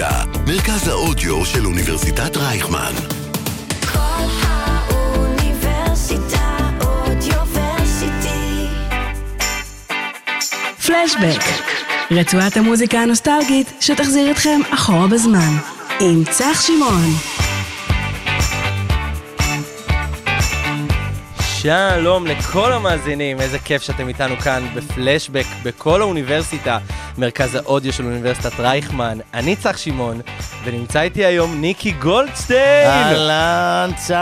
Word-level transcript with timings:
האוניברסיטה, 0.00 0.40
מרכז 0.46 0.88
האודיו 0.88 1.44
של 1.44 1.66
אוניברסיטת 1.66 2.36
רייכמן. 2.36 2.92
כל 3.92 3.98
האוניברסיטה 4.42 6.56
אודיוורסיטי. 6.80 8.66
פלשבק, 10.86 11.42
רצועת 12.10 12.56
המוזיקה 12.56 12.98
הנוסטלגית 12.98 13.72
שתחזיר 13.80 14.30
אתכם 14.30 14.60
אחורה 14.74 15.06
בזמן, 15.06 15.56
עם 16.00 16.24
צח 16.24 16.62
שמעון. 16.66 17.10
שלום 21.40 22.26
לכל 22.26 22.72
המאזינים, 22.72 23.40
איזה 23.40 23.58
כיף 23.58 23.82
שאתם 23.82 24.08
איתנו 24.08 24.36
כאן 24.36 24.66
בפלשבק 24.74 25.46
בכל 25.62 26.00
האוניברסיטה, 26.00 26.78
מרכז 27.18 27.54
האודיו 27.54 27.92
של 27.92 28.04
אוניברסיטת 28.04 28.60
רייכמן. 28.60 29.18
אני 29.34 29.56
צח 29.56 29.76
שמעון, 29.76 30.20
ונמצא 30.64 31.00
איתי 31.00 31.24
היום 31.24 31.60
ניקי 31.60 31.90
גולדשטיין. 31.90 32.86
אהלן, 32.88 33.90
צח, 33.96 34.12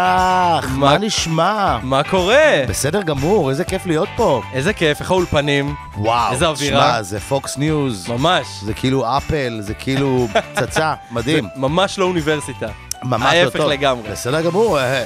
מה- 0.70 0.76
מה 0.76 0.98
נשמע? 0.98 1.78
מה 1.82 2.02
קורה? 2.02 2.62
בסדר 2.68 3.02
גמור, 3.02 3.50
איזה 3.50 3.64
כיף 3.64 3.86
להיות 3.86 4.08
פה. 4.16 4.42
איזה 4.52 4.72
כיף, 4.72 5.00
איך 5.00 5.10
האולפנים? 5.10 5.74
וואו, 5.96 6.32
איזה 6.32 6.46
אווירה. 6.46 6.80
שמע, 6.92 7.02
זה 7.02 7.20
פוקס 7.20 7.56
ניוז, 7.56 8.08
ממש. 8.08 8.46
זה 8.62 8.74
כאילו 8.74 9.16
אפל, 9.16 9.58
זה 9.60 9.74
כאילו 9.74 10.28
פצצה, 10.54 10.94
מדהים. 11.10 11.44
זה 11.44 11.60
ממש 11.60 11.98
לא 11.98 12.04
אוניברסיטה. 12.04 12.66
ממש 13.04 13.22
לא 13.34 13.38
ההפך 13.38 13.56
טוב. 13.56 13.70
לגמרי. 13.70 14.10
בסדר 14.10 14.40
גמור, 14.42 14.78
אה, 14.78 14.84
אה, 14.84 15.04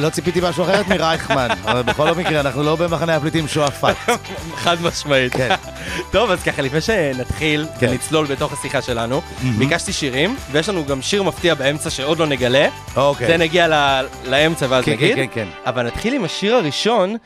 לא 0.00 0.10
ציפיתי 0.10 0.40
משהו 0.42 0.64
אחרת 0.64 0.88
מרייכמן, 0.92 1.48
אבל 1.64 1.82
בכל 1.82 2.14
מקרה, 2.14 2.40
אנחנו 2.40 2.62
לא 2.62 2.76
במחנה 2.76 3.16
הפליטים 3.16 3.48
שועפאט. 3.48 3.96
חד 4.62 4.76
משמעית. 4.82 5.32
כן. 5.32 5.54
טוב, 6.12 6.30
אז 6.30 6.42
ככה, 6.42 6.62
לפני 6.62 6.80
שנתחיל 6.80 7.66
כן. 7.80 7.86
ונצלול 7.90 8.26
בתוך 8.26 8.52
השיחה 8.52 8.82
שלנו, 8.82 9.22
ביקשתי 9.58 9.92
שירים, 9.92 10.36
ויש 10.52 10.68
לנו 10.68 10.84
גם 10.86 11.02
שיר 11.02 11.22
מפתיע 11.22 11.54
באמצע 11.54 11.90
שעוד 11.90 12.18
לא 12.18 12.26
נגלה. 12.26 12.68
זה 12.94 13.00
אוקיי. 13.00 13.38
נגיע 13.38 13.68
ל- 13.68 14.06
לאמצע 14.24 14.66
ואז 14.68 14.84
כן, 14.84 14.92
נגיד. 14.92 15.16
כן, 15.16 15.26
כן, 15.26 15.30
כן. 15.34 15.48
אבל 15.66 15.86
נתחיל 15.86 16.14
עם 16.14 16.24
השיר 16.24 16.54
הראשון 16.54 17.10
אה, 17.10 17.16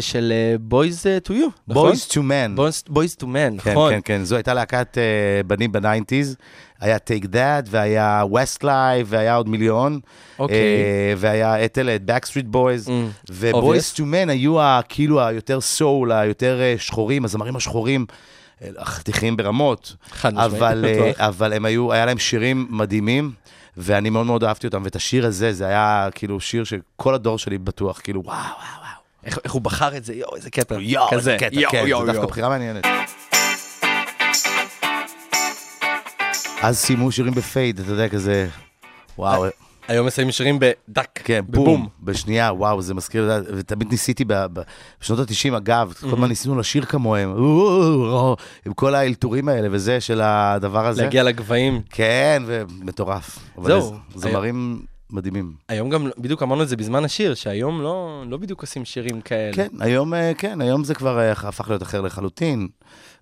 של 0.00 0.32
אה, 0.32 0.56
Boys 0.70 0.94
to 1.28 1.32
You, 1.32 1.50
נכון? 1.68 1.92
Boys 1.92 2.10
to 2.10 2.16
Men. 2.16 2.58
Boys- 2.58 2.92
Boys 2.92 3.20
to 3.20 3.24
Men, 3.24 3.62
כן, 3.62 3.70
נכון. 3.72 3.92
כן, 3.92 4.00
כן, 4.04 4.24
זו 4.24 4.36
הייתה 4.36 4.54
להקת 4.54 4.98
אה, 4.98 5.02
בנים 5.46 5.72
בניינטיז. 5.72 6.36
היה 6.80 6.96
Take 6.96 7.24
That, 7.24 7.66
והיה 7.70 8.22
Westlife, 8.32 8.66
והיה 9.06 9.34
עוד 9.36 9.48
מיליון. 9.48 10.00
אוקיי. 10.38 10.56
אה, 10.56 11.14
והיה 11.16 11.64
את 11.64 11.78
אלה, 11.78 11.94
את 11.96 12.02
Backstreet 12.10 12.54
Boys. 12.54 12.86
Mm, 12.88 12.90
ו-Boys 13.30 13.54
obvious. 13.54 13.96
to 13.96 14.00
Men 14.00 14.30
היו 14.30 14.60
ה- 14.60 14.80
כאילו 14.88 15.26
היותר 15.26 15.60
סול, 15.60 16.12
היותר 16.12 16.60
אה, 16.60 16.74
שחורים, 16.78 17.24
הזמרים 17.24 17.56
השחורים. 17.56 18.06
החתיכים 18.78 19.36
ברמות, 19.36 19.96
חד 20.10 20.38
אבל. 20.38 20.84
אבל 21.18 21.52
הם 21.52 21.64
היו, 21.64 21.92
היה 21.92 22.06
להם 22.06 22.18
שירים 22.18 22.66
מדהימים, 22.70 23.32
ואני 23.76 24.10
מאוד 24.10 24.26
מאוד 24.26 24.44
אהבתי 24.44 24.66
אותם, 24.66 24.82
ואת 24.84 24.96
השיר 24.96 25.26
הזה, 25.26 25.52
זה 25.52 25.66
היה 25.66 26.08
כאילו 26.14 26.40
שיר 26.40 26.64
שכל 26.64 27.14
הדור 27.14 27.38
שלי 27.38 27.58
בטוח, 27.58 28.00
כאילו, 28.04 28.22
וואו, 28.24 28.36
וואו. 28.36 28.83
איך 29.24 29.38
איך 29.44 29.52
הוא 29.52 29.62
בחר 29.62 29.96
את 29.96 30.04
זה, 30.04 30.14
יואו, 30.14 30.36
איזה 30.36 30.50
קטע. 30.50 30.74
יואו, 30.80 31.12
איזה 31.12 31.36
קטע, 31.40 31.60
יואו, 31.60 31.72
כן, 31.72 31.84
יואו, 31.86 32.06
זו 32.06 32.12
דווקא. 32.12 32.26
בחירה 32.26 32.48
מעניינת. 32.48 32.86
אז 36.62 36.78
סיימו 36.78 37.12
שירים 37.12 37.34
בפייד, 37.34 37.80
אתה 37.80 37.90
יודע, 37.92 38.08
כזה, 38.08 38.48
וואו, 39.18 39.44
היום 39.88 40.06
מסיימים 40.06 40.32
שירים 40.32 40.58
בדק, 40.58 41.08
כן, 41.24 41.44
בבום. 41.50 41.64
בום, 41.64 41.88
בשנייה, 42.02 42.52
וואו, 42.52 42.82
זה 42.82 42.94
מזכיר, 42.94 43.30
ותמיד 43.56 43.90
ניסיתי 43.90 44.24
ב- 44.24 44.32
ב- 44.52 44.60
בשנות 45.00 45.18
ה-90, 45.30 45.56
אגב, 45.56 45.92
כל 46.00 46.06
הזמן 46.06 46.28
ניסינו 46.28 46.58
לשיר 46.58 46.84
כמוהם, 46.84 47.34
עם 48.66 48.72
כל 48.74 48.94
האלתורים 48.94 49.48
האלה 49.48 49.68
וזה, 49.70 50.00
של 50.00 50.20
הדבר 50.24 50.86
הזה. 50.86 51.02
להגיע 51.02 51.22
לגבהים. 51.22 51.82
כן, 51.90 52.42
ומטורף. 52.46 53.38
זהו. 53.64 53.96
זמרים 54.14 54.82
מדהימים. 55.14 55.52
היום 55.68 55.90
גם, 55.90 56.10
בדיוק 56.18 56.42
אמרנו 56.42 56.62
את 56.62 56.68
זה 56.68 56.76
בזמן 56.76 57.04
השיר, 57.04 57.34
שהיום 57.34 57.82
לא 57.82 58.24
לא 58.28 58.36
בדיוק 58.36 58.60
עושים 58.60 58.84
שירים 58.84 59.20
כאלה. 59.20 59.52
כן, 59.52 59.68
היום, 59.80 60.14
אה, 60.14 60.32
כן, 60.38 60.60
היום 60.60 60.84
זה 60.84 60.94
כבר 60.94 61.18
אה, 61.18 61.32
הפך 61.32 61.68
להיות 61.68 61.82
אחר 61.82 62.00
לחלוטין. 62.00 62.68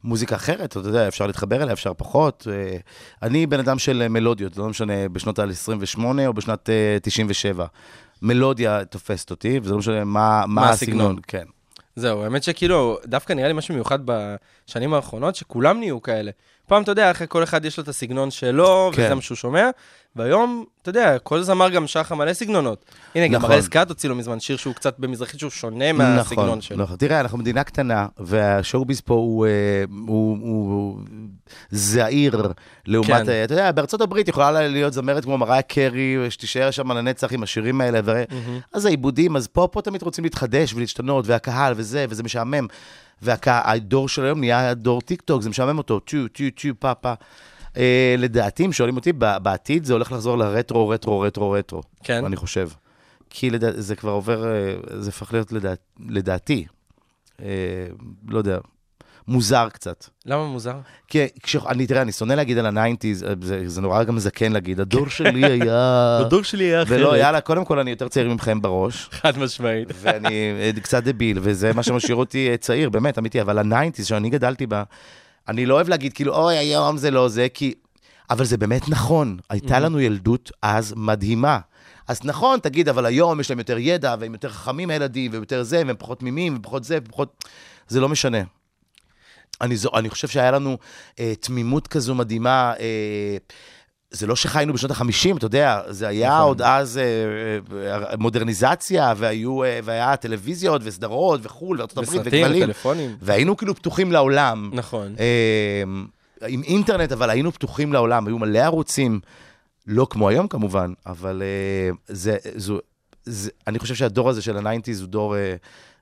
מוזיקה 0.05 0.37
אחרת, 0.37 0.77
אתה 0.77 0.79
יודע, 0.79 1.09
אפשר 1.09 1.27
להתחבר 1.27 1.63
אליה, 1.63 1.73
אפשר 1.73 1.95
פחות. 1.95 2.47
אה, 2.51 2.77
אני 3.23 3.47
בן 3.47 3.59
אדם 3.59 3.79
של 3.79 4.09
מלודיות, 4.09 4.57
לא 4.57 4.69
משנה 4.69 5.09
בשנות 5.09 5.39
ה-28 5.39 6.05
או 6.27 6.33
בשנת 6.33 6.71
אה, 6.71 6.97
97. 7.03 7.67
מלודיה 8.23 8.85
תופסת 8.85 9.31
אותי, 9.31 9.61
וזה 9.63 9.73
לא 9.73 9.79
משנה 9.79 10.05
מה, 10.05 10.45
מה 10.47 10.71
הסגנון. 10.71 11.01
הסגנון. 11.01 11.21
כן. 11.27 11.45
זהו, 11.97 12.23
האמת 12.23 12.43
שכאילו, 12.43 12.99
דווקא 13.07 13.33
נראה 13.33 13.49
לי 13.49 13.55
משהו 13.55 13.75
מיוחד 13.75 13.99
בשנים 14.05 14.95
האחרונות, 14.95 15.37
שכולם 15.37 15.79
נהיו 15.79 16.03
כאלה. 16.03 16.31
פעם, 16.67 16.83
אתה 16.83 16.93
יודע, 16.93 17.11
אחרי 17.11 17.27
כל 17.31 17.43
אחד 17.43 17.65
יש 17.65 17.77
לו 17.77 17.83
את 17.83 17.89
הסגנון 17.89 18.31
שלו, 18.31 18.91
כן. 18.95 19.03
וזה 19.03 19.15
מה 19.15 19.21
שהוא 19.23 19.37
שומע, 19.37 19.71
והיום, 20.17 20.65
אתה 20.83 20.91
יודע, 20.91 21.19
כל 21.19 21.43
זמר 21.43 21.69
גם 21.69 21.87
שר 21.87 22.01
לך 22.01 22.13
מלא 22.13 22.33
סגנונות. 22.33 22.85
הנה, 23.15 23.29
גם 23.29 23.35
נכון. 23.35 23.51
הראל 23.51 23.63
סקאט 23.63 23.89
הוציא 23.89 24.09
לו 24.09 24.15
מזמן 24.15 24.41
שיר 24.41 24.57
שהוא 24.57 24.75
קצת 24.75 24.99
במזרחית, 24.99 25.41
שהוא 25.41 25.51
שונה 25.51 25.93
מהסגנון 25.93 26.47
נכון, 26.47 26.61
שלו. 26.61 26.83
נכון. 26.83 26.97
תראה, 26.97 27.21
אנחנו 27.21 27.39
מדינה 27.39 27.65
קטנה, 27.65 28.07
והשואו-ביז 28.19 29.01
פה 29.01 29.15
הוא, 29.15 29.47
אה, 29.47 29.51
הוא, 30.07 30.39
הוא 30.41 30.99
זעיר 31.71 32.53
לעומת, 32.87 33.27
כן. 33.27 33.45
אתה 33.45 33.55
יודע, 33.55 33.73
בארצות 33.73 34.01
הברית 34.01 34.29
יכולה 34.29 34.69
להיות 34.69 34.93
זמרת 34.93 35.25
כמו 35.25 35.39
מריה 35.39 35.63
קרי, 35.63 36.17
שתישאר 36.31 36.71
שם 36.71 36.93
לנצח 36.93 37.33
עם 37.33 37.43
השירים 37.43 37.81
האלה, 37.81 38.01
ו... 38.05 38.23
אז 38.73 38.87
העיבודים, 38.87 39.37
אז 39.37 39.47
פה, 39.47 39.69
פה 39.73 39.83
תמיד 39.83 40.03
רוצים 40.03 40.25
להתחדש 40.25 40.75
ולהשתנות, 40.75 41.27
והקהל 41.27 41.75
וזה, 41.77 42.07
וזה 42.09 42.23
משעמם. 42.23 42.67
והדור 43.23 44.09
של 44.09 44.25
היום 44.25 44.41
נהיה 44.41 44.75
דור 44.75 45.01
טיק 45.01 45.21
טוק, 45.21 45.43
זה 45.43 45.51
משעמם 45.51 45.79
אותו, 45.79 46.01
טו, 46.01 46.17
טו, 46.33 46.45
טו, 46.63 46.69
פה, 46.79 46.95
פה. 46.95 47.13
אה, 47.77 48.15
לדעתי, 48.19 48.67
אם 48.67 48.73
שואלים 48.73 48.97
אותי, 48.97 49.13
בעתיד 49.13 49.85
זה 49.85 49.93
הולך 49.93 50.13
לחזור 50.13 50.39
לרטרו, 50.39 50.89
רטרו, 50.89 51.21
רטרו, 51.21 51.51
רטרו. 51.51 51.83
כן. 52.05 52.25
אני 52.25 52.37
חושב. 52.37 52.69
כי 53.31 53.51
לדע... 53.51 53.71
זה 53.75 53.97
כבר 53.97 54.11
עובר, 54.11 54.45
אה, 54.45 54.75
זה 55.01 55.09
הפך 55.09 55.33
להיות 55.33 55.53
לדע... 55.53 55.73
לדעתי, 56.09 56.65
אה, 57.43 57.47
לא 58.29 58.39
יודע, 58.39 58.59
מוזר 59.29 59.69
קצת. 59.69 60.07
למה 60.27 60.47
מוזר? 60.47 60.77
כי 61.09 61.27
כש... 61.43 61.57
אני, 61.57 61.87
תראה, 61.87 62.03
אני 62.03 62.13
שונא 62.13 62.33
להגיד 62.33 62.59
על 62.59 62.67
הניינטיז, 62.67 63.27
זה, 63.43 63.69
זה 63.69 63.81
נורא 63.81 64.05
גם 64.05 64.19
זקן 64.19 64.53
להגיד, 64.53 64.81
הדור 64.85 65.09
שלי 65.09 65.45
היה... 65.45 66.19
הדור 66.21 66.43
שלי 66.43 66.65
היה 66.65 66.83
אחרת. 66.83 66.99
ולא, 66.99 67.17
יאללה, 67.19 67.41
קודם 67.41 67.65
כל 67.65 67.79
אני 67.79 67.91
יותר 67.91 68.09
צעיר 68.09 68.29
ממכם 68.29 68.63
בראש, 68.63 69.09
חד 69.21 69.39
משמעית. 69.39 69.89
ואני 70.01 70.53
אה, 70.61 70.71
קצת 70.83 71.05
דביל, 71.05 71.39
וזה 71.43 71.73
מה 71.73 71.83
שמשאיר 71.83 72.17
אותי 72.17 72.51
אה, 72.51 72.57
צעיר, 72.57 72.91
באמת, 72.91 73.19
אמיתי, 73.19 73.41
אבל 73.41 73.59
הניינטיז 73.59 74.07
שאני 74.07 74.31
גדלתי 74.31 74.67
בה, 74.67 74.83
אני 75.49 75.67
לא 75.67 75.75
אוהב 75.75 75.89
להגיד, 75.89 76.13
כאילו, 76.13 76.35
אוי, 76.35 76.57
היום 76.57 76.97
זה 76.97 77.11
לא 77.11 77.29
זה, 77.29 77.47
כי... 77.55 77.75
אבל 78.31 78.45
זה 78.45 78.57
באמת 78.57 78.89
נכון, 78.89 79.37
הייתה 79.51 79.81
לנו 79.81 80.01
ילדות 80.01 80.51
אז 80.63 80.95
מדהימה. 80.97 81.59
אז 82.09 82.21
נכון, 82.25 82.61
תגיד, 82.61 82.89
אבל 82.89 83.07
היום 83.07 83.41
יש 83.41 83.51
להם 83.51 83.59
יותר 83.59 83.79
ידע, 83.79 84.15
והם 84.21 84.33
יותר 84.33 84.49
חכמים 84.49 84.91
הילדים, 84.91 85.31
ויותר 85.35 85.63
זה, 85.63 85.83
והם 85.87 85.97
פחות 85.99 86.19
תמימים, 86.19 86.57
ופחות 86.57 86.85
זה, 86.85 86.99
ופחות... 87.05 87.45
זה 87.89 88.01
לא 88.01 88.09
משנה. 88.09 88.39
אני, 89.61 89.77
זו, 89.77 89.91
אני 89.95 90.11
חושב 90.11 90.29
שהיה 90.29 90.51
לנו 90.51 90.79
אה, 91.19 91.33
תמימות 91.41 91.87
כזו 91.87 92.15
מדהימה. 92.15 92.75
אה, 92.81 93.37
זה 94.13 94.27
לא 94.27 94.37
שחיינו 94.37 94.73
בשנות 94.73 94.91
ה-50, 94.91 95.37
אתה 95.37 95.47
יודע, 95.47 95.81
זה 95.89 96.09
היה 96.09 96.29
נכון. 96.29 96.43
עוד 96.43 96.63
אז 96.63 96.99
אה, 96.99 97.03
אה, 97.93 98.17
מודרניזציה, 98.17 99.15
והיו, 99.17 99.65
אה, 99.65 99.81
והיה 99.85 100.17
טלוויזיות 100.17 100.83
וסדרות 100.85 101.41
וחו"ל, 101.43 101.79
וארצות 101.79 101.99
הברית 101.99 102.21
וסרטים 102.21 102.45
וכבלים. 102.45 102.63
וטלפונים. 102.63 103.17
והיינו 103.23 103.57
כאילו 103.57 103.75
פתוחים 103.75 104.13
לעולם. 104.13 104.71
נכון. 104.73 105.15
אה, 105.19 105.83
עם 106.49 106.63
אינטרנט, 106.63 107.13
אבל 107.13 107.31
היינו 107.31 107.53
פתוחים 107.53 107.93
לעולם, 107.93 108.27
היו 108.27 108.39
מלא 108.39 108.59
ערוצים, 108.59 109.21
לא 109.87 110.07
כמו 110.11 110.29
היום 110.29 110.49
כמובן, 110.49 110.93
אבל 111.07 111.43
אה, 111.43 111.91
זה, 112.09 112.37
זו, 112.57 112.79
זה, 113.25 113.51
אני 113.67 113.79
חושב 113.79 113.95
שהדור 113.95 114.31
הזה 114.31 114.43
של 114.43 114.57
הניינטיז 114.57 115.01
הוא 115.01 115.09
דור 115.09 115.37
אה, 115.37 115.55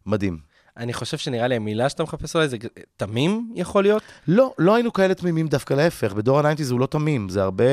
מדהים. 0.06 0.49
אני 0.80 0.92
חושב 0.92 1.18
שנראה 1.18 1.48
לי 1.48 1.56
המילה 1.56 1.88
שאתה 1.88 2.02
מחפש 2.02 2.36
אולי 2.36 2.48
זה 2.48 2.56
תמים 2.96 3.52
יכול 3.54 3.82
להיות? 3.82 4.02
לא, 4.28 4.52
לא 4.58 4.74
היינו 4.74 4.92
כאלה 4.92 5.14
תמימים, 5.14 5.48
דווקא 5.48 5.74
להפך, 5.74 6.12
בדור 6.12 6.38
הניינטיז 6.38 6.70
הוא 6.70 6.80
לא 6.80 6.86
תמים, 6.86 7.28
זה 7.28 7.42
הרבה 7.42 7.64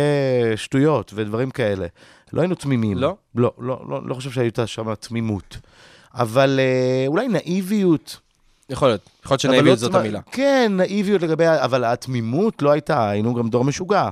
שטויות 0.55 1.11
ודברים 1.15 1.49
כאלה. 1.51 1.87
לא 2.33 2.41
היינו 2.41 2.55
תמימים. 2.55 2.97
לא? 2.97 3.15
לא, 3.35 3.51
לא, 3.59 3.85
לא, 3.89 4.07
לא 4.07 4.13
חושב 4.13 4.31
שהייתה 4.31 4.67
שם 4.67 4.95
תמימות. 4.95 5.57
אבל 6.13 6.59
אה, 6.59 7.07
אולי 7.07 7.27
נאיביות. 7.27 8.19
יכול 8.69 8.87
להיות. 8.87 9.01
יכול 9.25 9.35
להיות 9.35 9.45
אבל 9.45 9.53
לא 9.53 9.59
שנאיביות 9.59 9.79
זאת 9.79 9.91
תמ- 9.91 9.97
המילה. 9.97 10.19
כן, 10.31 10.71
נאיביות 10.75 11.21
לגבי, 11.21 11.45
אבל 11.47 11.83
התמימות 11.83 12.61
לא 12.61 12.71
הייתה, 12.71 13.09
היינו 13.09 13.33
גם 13.33 13.49
דור 13.49 13.63
משוגע. 13.63 14.09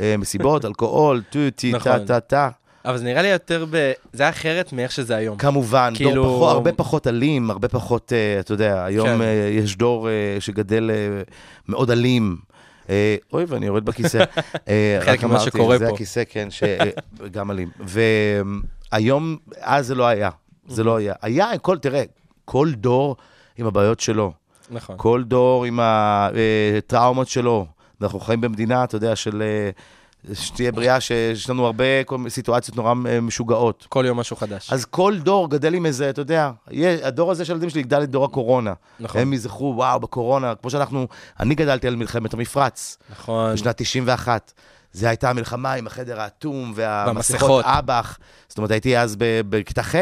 אה, 0.00 0.16
מסיבות, 0.16 0.64
אלכוהול, 0.68 1.22
טו, 1.30 1.38
טי, 1.56 1.70
טה, 1.72 1.76
נכון. 1.76 2.04
טה, 2.06 2.20
טה. 2.20 2.48
אבל 2.84 2.98
זה 2.98 3.04
נראה 3.04 3.22
לי 3.22 3.28
יותר 3.28 3.66
ב... 3.70 3.92
זה 4.12 4.22
היה 4.22 4.30
אחרת 4.30 4.72
מאיך 4.72 4.92
שזה 4.92 5.16
היום. 5.16 5.38
כמובן, 5.38 5.92
כאילו- 5.96 6.14
דור 6.14 6.36
פחות, 6.36 6.52
הרבה 6.52 6.72
פחות 6.72 7.06
אלים, 7.06 7.50
הרבה 7.50 7.68
פחות, 7.68 8.12
אה, 8.12 8.40
אתה 8.40 8.52
יודע, 8.52 8.84
היום 8.84 9.06
כן. 9.08 9.20
אה, 9.22 9.48
יש 9.52 9.76
דור 9.76 10.08
אה, 10.08 10.36
שגדל 10.40 10.90
אה, 10.90 11.22
מאוד 11.68 11.90
אלים. 11.90 12.36
אה, 12.90 13.16
אוי, 13.32 13.44
ואני 13.48 13.66
יורד 13.66 13.84
בכיסא. 13.84 14.24
אה, 14.68 14.98
חלק 15.04 15.24
ממה 15.24 15.40
שקורה 15.40 15.78
זה 15.78 15.86
פה. 15.88 15.94
הכיסא, 15.94 16.22
כן, 16.28 16.48
שגם 16.50 17.50
אלים. 17.50 17.68
והיום, 18.92 19.36
אז 19.60 19.86
זה 19.86 19.94
לא 19.94 20.06
היה. 20.06 20.30
זה 20.68 20.84
לא 20.84 20.96
היה. 20.96 21.14
היה, 21.22 21.58
כל, 21.58 21.78
תראה, 21.78 22.02
כל 22.44 22.72
דור 22.76 23.16
עם 23.58 23.66
הבעיות 23.66 24.00
שלו. 24.00 24.32
נכון. 24.70 24.96
כל 24.98 25.22
דור 25.24 25.64
עם 25.64 25.78
הטראומות 25.82 27.28
שלו. 27.28 27.66
אנחנו 28.02 28.20
חיים 28.20 28.40
במדינה, 28.40 28.84
אתה 28.84 28.96
יודע, 28.96 29.16
של... 29.16 29.42
אה, 29.42 29.70
שתהיה 30.32 30.72
בריאה, 30.72 31.00
שיש 31.00 31.50
לנו 31.50 31.66
הרבה 31.66 31.84
סיטואציות 32.28 32.76
נורא 32.76 32.94
אה, 33.08 33.20
משוגעות. 33.20 33.86
כל 33.88 34.04
יום 34.06 34.20
משהו 34.20 34.36
חדש. 34.36 34.72
אז 34.72 34.84
כל 34.84 35.18
דור 35.18 35.50
גדל 35.50 35.74
עם 35.74 35.86
איזה, 35.86 36.10
אתה 36.10 36.20
יודע, 36.20 36.50
הדור 37.02 37.30
הזה 37.30 37.44
של 37.44 37.52
הילדים 37.52 37.70
שלי 37.70 37.80
יגדל 37.80 38.02
את 38.02 38.10
דור 38.10 38.24
הקורונה. 38.24 38.72
נכון. 39.00 39.20
הם 39.20 39.32
יזכרו, 39.32 39.74
וואו, 39.76 40.00
בקורונה, 40.00 40.54
כמו 40.54 40.70
שאנחנו, 40.70 41.06
אני 41.40 41.54
גדלתי 41.54 41.86
על 41.86 41.96
מלחמת 41.96 42.34
המפרץ, 42.34 42.98
נכון. 43.10 43.52
בשנת 43.52 43.82
91. 43.82 44.52
זו 44.92 45.06
הייתה 45.06 45.30
המלחמה 45.30 45.72
עם 45.72 45.86
החדר 45.86 46.20
האטום 46.20 46.72
והמסכות. 46.74 47.64
אב"ח. 47.64 48.18
זאת 48.48 48.58
אומרת, 48.58 48.70
הייתי 48.70 48.98
אז 48.98 49.16
בכיתה 49.18 49.82
ח', 49.82 49.94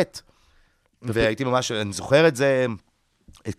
והייתי 1.03 1.45
ממש, 1.45 1.73
אני 1.73 1.93
זוכר 1.93 2.29
את 2.29 2.37
זה 2.37 2.67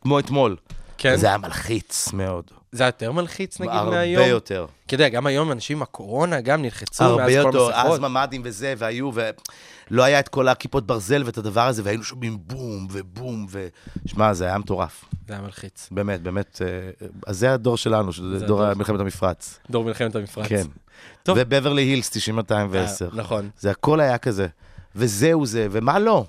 כמו 0.02 0.20
אתמול. 0.20 0.56
כן. 0.98 1.16
זה 1.16 1.28
היה 1.28 1.38
מלחיץ 1.38 2.14
מאוד. 2.14 2.52
זה 2.74 2.84
היה 2.84 2.88
יותר 2.88 3.12
מלחיץ 3.12 3.60
נגיד 3.60 3.74
הרבה 3.74 3.90
מהיום? 3.90 4.28
יותר. 4.28 4.66
כי 4.88 4.96
אתה 4.96 5.04
יודע, 5.04 5.16
גם 5.16 5.26
היום 5.28 5.52
אנשים 5.52 5.78
עם 5.78 5.84
הקורונה 5.84 6.42
גם 6.42 6.62
נלחצו 6.62 7.04
הרבה 7.04 7.24
מאז 7.24 7.32
כל 7.32 7.38
יותר, 7.38 7.72
אז 7.74 7.86
המסכות. 7.86 8.00
ממ"דים 8.00 8.42
וזה, 8.46 8.74
והיו, 8.78 9.12
ולא 9.14 10.04
היה 10.04 10.20
את 10.20 10.30
כל 10.30 10.48
הכיפות 10.48 10.88
ברזל 10.88 11.24
ואת 11.26 11.38
הדבר 11.38 11.68
הזה, 11.68 11.82
והיינו 11.86 12.04
שומעים 12.04 12.38
בום 12.48 12.88
ובום, 12.92 13.46
ו... 13.50 13.68
שמע, 14.06 14.34
זה 14.34 14.46
היה 14.46 14.58
מטורף. 14.58 15.06
זה 15.28 15.34
היה 15.34 15.42
מלחיץ. 15.42 15.88
באמת, 15.92 16.22
באמת. 16.22 16.62
אה, 16.66 17.08
אז 17.28 17.40
זה 17.40 17.54
הדור 17.54 17.78
שלנו, 17.78 18.14
זה 18.14 18.46
דור 18.46 18.64
הדור. 18.64 18.78
מלחמת 18.78 19.00
המפרץ. 19.00 19.60
דור 19.70 19.84
מלחמת 19.84 20.16
המפרץ. 20.16 20.48
כן. 20.48 20.64
טוב. 21.24 21.38
ובברלי 21.42 21.82
הילס 21.82 22.10
9210. 22.10 23.06
אה, 23.06 23.10
נכון. 23.14 23.50
זה 23.60 23.72
הכל 23.72 24.00
היה 24.00 24.18
כזה. 24.18 24.48
וזהו 24.96 25.46
זה, 25.46 25.68
ומה 25.72 26.00
לא? 26.00 26.26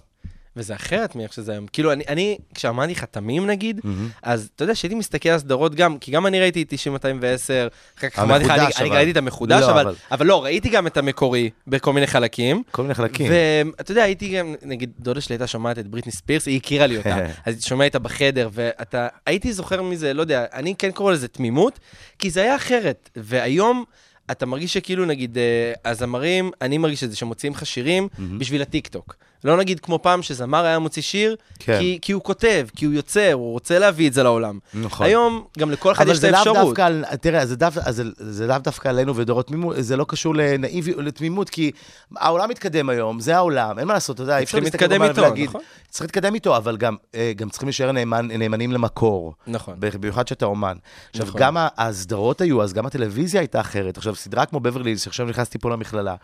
וזה 0.57 0.75
אחרת 0.75 1.17
מאיך 1.17 1.33
שזה 1.33 1.53
היום. 1.53 1.67
כאילו, 1.67 1.93
אני, 1.93 2.05
אני 2.09 2.39
כשאמרתי 2.55 2.95
חתמים 2.97 3.47
נגיד, 3.47 3.81
אז 4.23 4.49
אתה 4.57 4.65
יודע 4.65 4.75
שהייתי 4.75 4.95
מסתכל 4.95 5.29
על 5.29 5.39
סדרות 5.39 5.75
גם, 5.75 5.99
כי 5.99 6.11
גם 6.11 6.27
אני 6.27 6.41
ראיתי 6.41 6.63
את 6.63 6.67
9210, 6.69 7.69
אחר 7.99 8.09
כך 8.09 8.19
אמרתי 8.19 8.45
לך, 8.45 8.51
אני, 8.51 8.65
אני. 8.81 8.91
ראיתי 8.91 9.11
את 9.11 9.17
המחודש, 9.17 9.61
לא, 9.61 9.71
אבל, 9.71 9.81
אבל- 9.81 9.95
אבל 10.11 10.27
לא, 10.27 10.45
ראיתי 10.45 10.69
גם 10.69 10.87
את 10.87 10.97
המקורי 10.97 11.51
בכל 11.67 11.93
מיני 11.93 12.07
חלקים. 12.07 12.63
כל 12.71 12.83
מיני 12.83 12.95
חלקים. 12.95 13.33
ואתה 13.77 13.91
יודע, 13.93 14.03
הייתי 14.03 14.29
גם, 14.39 14.55
נגיד, 14.63 14.91
דודה 14.99 15.21
שלי 15.21 15.35
הייתה 15.35 15.47
שומעת 15.47 15.79
את 15.79 15.87
בריטני 15.87 16.13
ספירס, 16.13 16.47
היא 16.47 16.57
הכירה 16.57 16.87
לי 16.87 16.97
אותה. 16.97 17.17
אז 17.27 17.31
הייתי 17.47 17.63
שומע 17.63 17.85
איתה 17.85 17.99
בחדר, 17.99 18.49
ואתה, 18.53 19.09
הייתי 19.27 19.53
זוכר 19.53 19.83
מזה, 19.83 20.15
לא 20.15 20.21
יודע, 20.21 20.45
אני 20.53 20.75
כן 20.79 20.91
קורא 20.91 21.13
לזה 21.13 21.29
תמימות, 21.29 21.79
כי 22.19 22.31
זה 22.31 22.43
היה 22.43 22.57
אחרת. 22.57 23.11
והיום... 23.17 23.85
אתה 24.31 24.47
מרגיש 24.47 24.73
שכאילו, 24.75 25.05
נגיד, 25.05 25.39
אה, 25.39 25.91
הזמרים, 25.91 26.51
אני 26.63 26.79
מרגיש 26.79 27.05
את 27.05 27.11
זה 27.11 27.17
שמוציאים 27.17 27.53
לך 27.53 27.67
שירים 27.67 28.09
בשביל 28.39 28.63
הטיקטוק. 28.63 29.17
לא 29.45 29.57
נגיד 29.57 29.81
כמו 29.81 30.03
פעם 30.03 30.23
שזמר 30.23 30.65
היה 30.65 30.79
מוציא 30.79 31.03
שיר, 31.03 31.37
כן. 31.59 31.79
כי, 31.79 31.99
כי 32.03 32.13
הוא 32.13 32.23
כותב, 32.23 32.67
כי 32.77 32.85
הוא 32.85 32.95
יוצר, 32.95 33.31
הוא 33.33 33.53
רוצה 33.53 33.79
להביא 33.79 34.09
את 34.09 34.13
זה 34.15 34.23
לעולם. 34.23 34.59
נכון. 34.75 35.07
היום, 35.07 35.45
גם 35.59 35.71
לכל 35.71 35.93
אחד 35.93 36.03
אבל 36.05 36.11
יש 36.13 36.17
את 36.17 36.21
זה 36.23 36.31
לאו 36.31 36.39
האפשרות. 36.39 36.57
דווקא, 36.67 36.83
על- 36.83 37.05
תראה, 37.21 37.47
זה, 37.47 37.57
דווקא, 37.57 37.91
זה, 37.91 38.05
זה 38.19 38.47
לאו 38.47 38.59
דווקא 38.59 38.89
עלינו 38.89 39.17
ודור 39.17 39.41
התמימות, 39.41 39.77
זה 39.79 39.97
לא 39.97 40.05
קשור 40.09 40.35
לנאיביות, 40.35 40.99
לתמימות, 41.03 41.51
כי 41.51 41.71
העולם 42.17 42.51
מתקדם 42.51 42.89
היום, 42.89 43.21
זה 43.21 43.37
העולם, 43.37 43.79
אין 43.79 43.89
מה 43.89 43.95
לעשות, 43.95 44.15
אתה 44.15 44.23
יודע, 44.23 44.39
אי 44.39 44.45
אפשר 44.45 44.59
להסתכל 44.59 44.87
במעלה 44.87 45.11
איתו, 45.11 45.21
ולהגיד, 45.21 45.49
נכון. 45.49 45.61
צריך 45.91 46.03
להתקדם 46.03 46.35
איתו, 46.35 46.57
אבל 46.57 46.77
גם, 46.77 46.97
אה, 47.15 47.33
גם 47.37 47.49
צריכים 47.51 47.67
להישאר 47.67 47.93
נאמן, 47.93 48.29
נאמנים 48.39 48.73
למקור. 48.73 49.35
נכון. 49.47 49.75
במיוחד 49.79 50.29
שאתה 50.29 50.47
אומן. 50.47 50.77
עכשיו, 51.11 51.27
נכון. 51.27 51.41
גם 51.41 51.57
הסדרות 51.79 52.41
היו, 52.41 52.63
אז 52.63 52.73
גם 52.73 52.87
הטלוויזיה 52.87 53.41
הייתה 53.41 53.61
אחרת. 53.61 53.97
עכשיו, 53.97 54.15
סדרה 54.15 54.47
כמו 54.47 54.61
בברלי, 54.61 54.99
שעכשיו 54.99 55.27
נכנסתי 55.27 55.59
פה 55.59 55.71
למכללה, 55.71 56.15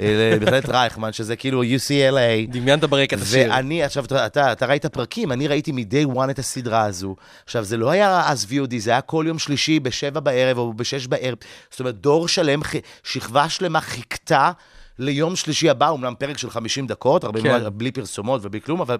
אה, 0.00 0.36
למכללת 0.40 0.68
רייכמן, 0.74 1.12
שזה 1.12 1.36
כאילו 1.36 1.62
UCLA. 1.62 2.50
דמיינת 2.68 2.84
ברקע 2.84 3.16
את 3.16 3.22
השיר. 3.22 3.50
ואני, 3.50 3.82
עכשיו, 3.82 4.04
אתה, 4.04 4.26
אתה, 4.26 4.52
אתה 4.52 4.66
ראית 4.66 4.86
פרקים, 4.86 5.32
אני 5.32 5.48
ראיתי 5.48 5.72
מ-day 5.72 6.16
one 6.16 6.30
את 6.30 6.38
הסדרה 6.38 6.84
הזו. 6.84 7.16
עכשיו, 7.44 7.64
זה 7.64 7.76
לא 7.76 7.90
היה 7.90 8.30
אז 8.30 8.46
VOD, 8.50 8.74
זה 8.78 8.90
היה 8.90 9.00
כל 9.00 9.24
יום 9.28 9.38
שלישי 9.38 9.80
בשבע 9.80 10.20
בערב 10.20 10.58
או 10.58 10.72
בשש 10.72 11.06
בערב. 11.06 11.38
זאת 11.70 11.80
אומרת, 11.80 11.94
דור 11.94 12.28
שלם, 12.28 12.60
שכבה 13.02 13.48
שלמה 13.48 13.80
חיכתה 13.80 14.52
ליום 14.98 15.36
שלישי 15.36 15.70
הבא, 15.70 15.88
אומנם 15.88 16.14
פרק 16.18 16.38
של 16.38 16.50
50 16.50 16.86
דקות, 16.86 17.24
הרבה 17.24 17.42
כן. 17.42 17.60
כן. 17.60 17.68
בלי 17.72 17.92
פרסומות 17.92 18.40
ובלי 18.44 18.60
כלום, 18.60 18.80
אבל... 18.80 18.96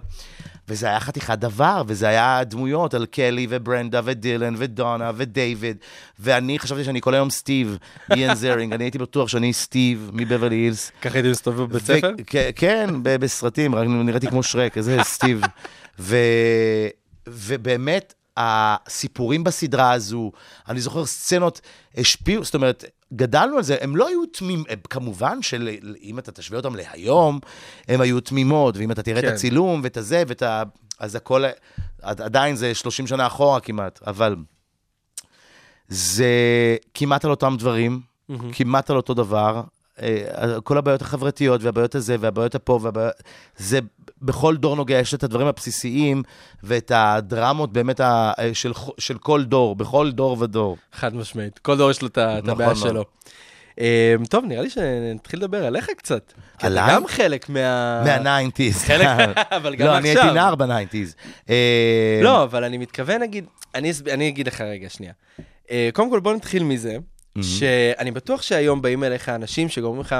וזה 0.67 0.87
היה 0.87 0.99
חתיכת 0.99 1.39
דבר, 1.39 1.83
וזה 1.87 2.07
היה 2.07 2.43
דמויות 2.43 2.93
על 2.93 3.05
קלי 3.05 3.47
וברנדה 3.49 4.01
ודילן 4.03 4.53
ודונה 4.57 5.11
ודייוויד, 5.15 5.77
ואני 6.19 6.59
חשבתי 6.59 6.83
שאני 6.83 7.01
כל 7.01 7.13
היום 7.13 7.29
סטיב, 7.29 7.77
איאן 8.11 8.35
זרינג, 8.35 8.73
אני 8.73 8.83
הייתי 8.83 8.97
בטוח 8.97 9.29
שאני 9.29 9.53
סטיב 9.53 10.11
מבברלי 10.13 10.55
הילס. 10.55 10.91
ככה 11.01 11.13
הייתי 11.17 11.31
מסתובב 11.31 11.61
בבית 11.63 11.83
ספר? 11.83 12.13
כן, 12.55 12.89
בסרטים, 13.03 13.75
רק 13.75 13.87
נראיתי 13.87 14.27
כמו 14.27 14.43
שרק, 14.43 14.77
איזה 14.77 14.97
סטיב. 15.03 15.41
ו- 15.99 16.87
ובאמת, 17.27 18.13
הסיפורים 18.37 19.43
בסדרה 19.43 19.91
הזו, 19.91 20.31
אני 20.69 20.81
זוכר 20.81 21.05
סצנות 21.05 21.61
השפיעו, 21.97 22.43
זאת 22.43 22.55
אומרת, 22.55 22.85
גדלנו 23.13 23.57
על 23.57 23.63
זה, 23.63 23.77
הם 23.81 23.95
לא 23.95 24.07
היו 24.07 24.25
תמימים, 24.25 24.63
כמובן 24.89 25.41
שאם 25.41 26.19
אתה 26.19 26.31
תשווה 26.31 26.57
אותם 26.57 26.75
להיום, 26.75 27.39
הם 27.87 28.01
היו 28.01 28.19
תמימות, 28.19 28.77
ואם 28.77 28.91
אתה 28.91 29.03
תראה 29.03 29.21
כן. 29.21 29.27
את 29.27 29.33
הצילום 29.33 29.81
ואת 29.83 29.97
הזה 29.97 30.23
ואת 30.27 30.41
ה... 30.41 30.63
אז 30.99 31.15
הכל, 31.15 31.43
עד- 32.01 32.21
עדיין 32.21 32.55
זה 32.55 32.73
30 32.75 33.07
שנה 33.07 33.27
אחורה 33.27 33.59
כמעט, 33.59 33.99
אבל 34.07 34.35
זה 35.87 36.27
כמעט 36.93 37.25
על 37.25 37.31
אותם 37.31 37.55
דברים, 37.59 38.01
כמעט 38.53 38.89
על 38.89 38.97
אותו 38.97 39.13
דבר. 39.13 39.61
אה, 40.01 40.61
כל 40.63 40.77
הבעיות 40.77 41.01
החברתיות 41.01 41.63
והבעיות 41.63 41.95
הזה 41.95 42.15
והבעיות 42.19 42.55
הפה 42.55 42.79
והבעיות... 42.81 43.13
זה 43.57 43.79
בכל 44.21 44.57
דור 44.57 44.75
נוגע, 44.75 44.99
יש 44.99 45.13
את 45.13 45.23
הדברים 45.23 45.47
הבסיסיים 45.47 46.23
ואת 46.63 46.91
הדרמות 46.95 47.73
באמת 47.73 47.99
ה, 47.99 48.31
של, 48.53 48.71
של 48.97 49.17
כל 49.17 49.43
דור, 49.43 49.75
בכל 49.75 50.11
דור 50.11 50.37
ודור. 50.39 50.77
חד 50.93 51.15
משמעית. 51.15 51.59
כל 51.59 51.77
דור 51.77 51.91
יש 51.91 52.01
לו 52.01 52.07
את 52.07 52.17
נכון 52.17 52.49
הבעיה 52.49 52.69
מאוד. 52.73 52.77
שלו. 52.77 53.05
אה, 53.79 54.15
טוב, 54.29 54.45
נראה 54.45 54.61
לי 54.61 54.69
שנתחיל 54.69 55.39
לדבר 55.39 55.65
עליך 55.65 55.89
קצת. 55.97 56.33
כי 56.35 56.41
אתה 56.57 56.67
עליי? 56.67 56.95
גם 56.95 57.07
חלק 57.07 57.49
מה... 57.49 58.03
מהניינטיז. 58.03 58.83
חלק, 58.83 59.07
אבל 59.57 59.75
גם 59.75 59.87
לא, 59.87 59.97
אני 59.97 60.09
עכשיו. 60.09 60.23
הייתי 60.23 60.35
נער 60.35 60.55
בניינטיז. 60.55 61.15
אה, 61.49 62.19
לא, 62.23 62.43
אבל 62.43 62.63
אני 62.63 62.77
מתכוון, 62.77 63.21
נגיד, 63.21 63.45
אני 63.75 63.91
אני 64.11 64.27
אגיד 64.27 64.47
לך 64.47 64.61
רגע, 64.61 64.89
שנייה. 64.89 65.13
אה, 65.71 65.89
קודם 65.93 66.09
כל, 66.09 66.19
בוא 66.19 66.33
נתחיל 66.33 66.63
מזה, 66.63 66.97
שאני 67.41 68.11
בטוח 68.11 68.41
שהיום 68.41 68.81
באים 68.81 69.03
אליך 69.03 69.29
אנשים 69.29 69.69
שגורמים 69.69 70.01
לך... 70.01 70.15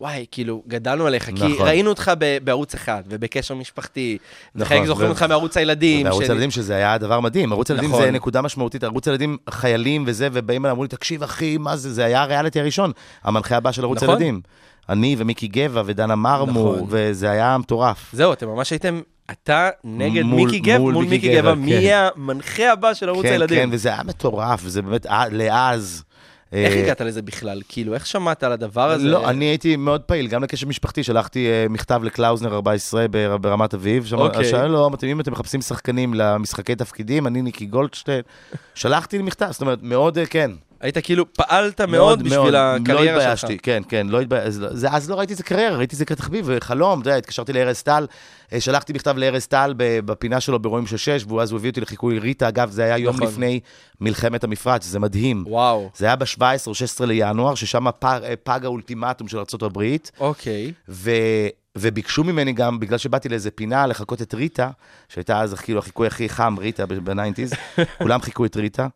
וואי, 0.00 0.26
כאילו, 0.30 0.62
גדלנו 0.68 1.06
עליך, 1.06 1.24
כי 1.24 1.32
נכון. 1.32 1.66
ראינו 1.66 1.90
אותך 1.90 2.12
ב- 2.18 2.38
בערוץ 2.44 2.74
אחד, 2.74 3.02
ובקשר 3.08 3.54
משפחתי, 3.54 4.18
נכון, 4.54 4.62
וחלק 4.76 4.86
זוכרים 4.86 5.08
ו- 5.08 5.10
אותך 5.12 5.22
מערוץ 5.22 5.56
הילדים. 5.56 6.04
בערוץ 6.04 6.24
של- 6.24 6.30
הילדים, 6.32 6.50
שזה 6.50 6.74
היה 6.76 6.98
דבר 6.98 7.20
מדהים. 7.20 7.52
ערוץ 7.52 7.70
הילדים 7.70 7.90
נכון. 7.90 8.02
זה 8.02 8.10
נקודה 8.10 8.42
משמעותית. 8.42 8.84
ערוץ 8.84 9.08
הילדים, 9.08 9.36
חיילים 9.50 10.04
וזה, 10.06 10.28
ובאים 10.32 10.64
אליי, 10.64 10.72
אמרו 10.72 10.84
לי, 10.84 10.88
תקשיב, 10.88 11.22
אחי, 11.22 11.56
מה 11.58 11.76
זה? 11.76 11.92
זה 11.92 12.04
היה 12.04 12.22
הריאליטי 12.22 12.60
הראשון, 12.60 12.92
המנחה 13.24 13.56
הבא 13.56 13.72
של 13.72 13.82
ערוץ 13.84 13.96
נכון. 14.02 14.08
הילדים. 14.08 14.40
אני 14.88 15.16
ומיקי 15.18 15.46
גבע 15.48 15.82
ודנה 15.86 16.16
מרמור, 16.16 16.74
נכון. 16.76 16.86
וזה 16.90 17.30
היה 17.30 17.58
מטורף. 17.58 18.10
זהו, 18.12 18.32
אתם 18.32 18.48
ממש 18.48 18.70
הייתם, 18.70 19.00
אתה 19.30 19.68
נגד 19.84 20.22
מול- 20.22 20.44
מיקי 20.44 20.58
גבע, 20.58 20.78
מול 20.78 20.94
מול 20.94 21.04
מיקי 21.04 21.28
גבע, 21.28 21.40
גבע, 21.40 21.54
מי 21.54 21.70
כן. 21.72 21.78
יהיה 21.78 22.08
המנחה 22.16 22.72
הבא 22.72 22.94
של 22.94 23.08
ערוץ 23.08 23.22
כן, 23.26 23.32
הילדים? 23.32 23.58
כן, 23.58 23.68
וזה 23.72 23.88
היה 23.88 24.02
מטורף, 24.04 24.60
וזה 24.64 24.82
באמת, 24.82 25.06
אה, 25.06 25.24
לאז. 25.30 26.04
איך 26.52 26.72
אה, 26.72 26.82
הגעת 26.82 27.00
לזה 27.00 27.22
בכלל? 27.22 27.62
כאילו, 27.68 27.94
איך 27.94 28.06
שמעת 28.06 28.42
על 28.42 28.52
הדבר 28.52 28.90
הזה? 28.90 29.08
לא, 29.08 29.30
אני 29.30 29.44
הייתי 29.44 29.76
מאוד 29.76 30.00
פעיל, 30.00 30.26
גם 30.28 30.42
לקשר 30.42 30.66
משפחתי, 30.66 31.02
שלחתי 31.02 31.46
אה, 31.48 31.66
מכתב 31.70 32.00
לקלאוזנר 32.04 32.54
14 32.54 33.08
בר- 33.08 33.36
ברמת 33.36 33.74
אביב, 33.74 34.06
אוקיי. 34.12 34.44
שאלו 34.44 34.68
לו, 34.72 34.90
"אתם- 34.94 35.06
אם 35.06 35.20
אתם 35.20 35.32
מחפשים 35.32 35.60
שחקנים 35.60 36.14
למשחקי 36.14 36.74
תפקידים, 36.76 37.26
אני 37.26 37.42
ניקי 37.42 37.66
גולדשטיין, 37.66 38.22
שלחתי 38.74 39.18
מכתב, 39.18 39.48
זאת 39.50 39.60
אומרת, 39.60 39.78
מאוד, 39.82 40.18
אה, 40.18 40.26
כן. 40.26 40.50
היית 40.80 40.98
כאילו, 40.98 41.32
פעלת 41.32 41.80
מאוד 41.80 42.22
בשביל 42.22 42.58
הקריירה 42.58 43.20
שלך. 43.20 43.44
התביישתי, 43.44 43.58
כן, 43.58 43.82
כן, 43.88 44.06
לא 44.10 44.20
התביישתי. 44.20 44.46
אז, 44.46 44.86
אז 44.90 45.10
לא 45.10 45.14
ראיתי 45.14 45.32
את 45.32 45.38
זה 45.38 45.44
קריירה, 45.44 45.76
ראיתי 45.76 45.94
את 45.94 45.98
זה 45.98 46.04
כתחביב 46.04 46.44
וחלום, 46.48 47.00
אתה 47.00 47.08
יודע, 47.08 47.18
התקשרתי 47.18 47.52
לארז 47.52 47.82
טל, 47.82 48.06
אה, 48.52 48.60
שלחתי 48.60 48.92
מכתב 48.92 49.16
לארז 49.16 49.46
טל 49.46 49.74
בפינה 49.76 50.40
שלו 50.40 50.58
ברואים 50.58 50.96
שש, 50.96 51.24
ואז 51.24 51.50
הוא 51.50 51.58
הביא 51.58 51.70
אותי 51.70 51.80
לחיקוי 51.80 52.18
ריטה, 52.18 52.48
אגב, 52.48 52.70
זה 52.70 52.84
היה 52.84 52.98
יום 52.98 53.16
נכון. 53.16 53.28
לפני 53.28 53.60
מלחמת 54.00 54.44
המפרץ, 54.44 54.84
זה 54.84 54.98
מדהים. 54.98 55.44
וואו, 55.46 55.90
זה 55.96 56.06
היה 56.06 56.16
ב-17 56.16 56.42
או 56.66 56.74
16 56.74 57.06
לינואר, 57.06 57.54
ששם 57.54 57.86
פג, 57.98 58.20
אה, 58.24 58.34
פג 58.42 58.60
האולטימטום 58.64 59.28
של 59.28 59.38
ארה"ב, 59.38 59.96
אוקיי. 60.20 60.72
ו... 60.88 61.10
וביקשו 61.78 62.24
ממני 62.24 62.52
גם, 62.52 62.80
בגלל 62.80 62.98
שבאתי 62.98 63.28
לאיזה 63.28 63.50
פינה 63.50 63.86
לחקות 63.86 64.22
את 64.22 64.34
ריטה, 64.34 64.70
שהייתה 65.08 65.40
אז 65.40 65.54
כאילו 65.54 65.78
החיקוי 65.78 66.06
הכי 66.06 66.28
חם, 66.28 66.54
ריטה 66.58 66.86
בניינטיז, 66.86 67.52
כולם 68.02 68.20
חיקו 68.20 68.44
את 68.44 68.56
ריטה, 68.56 68.86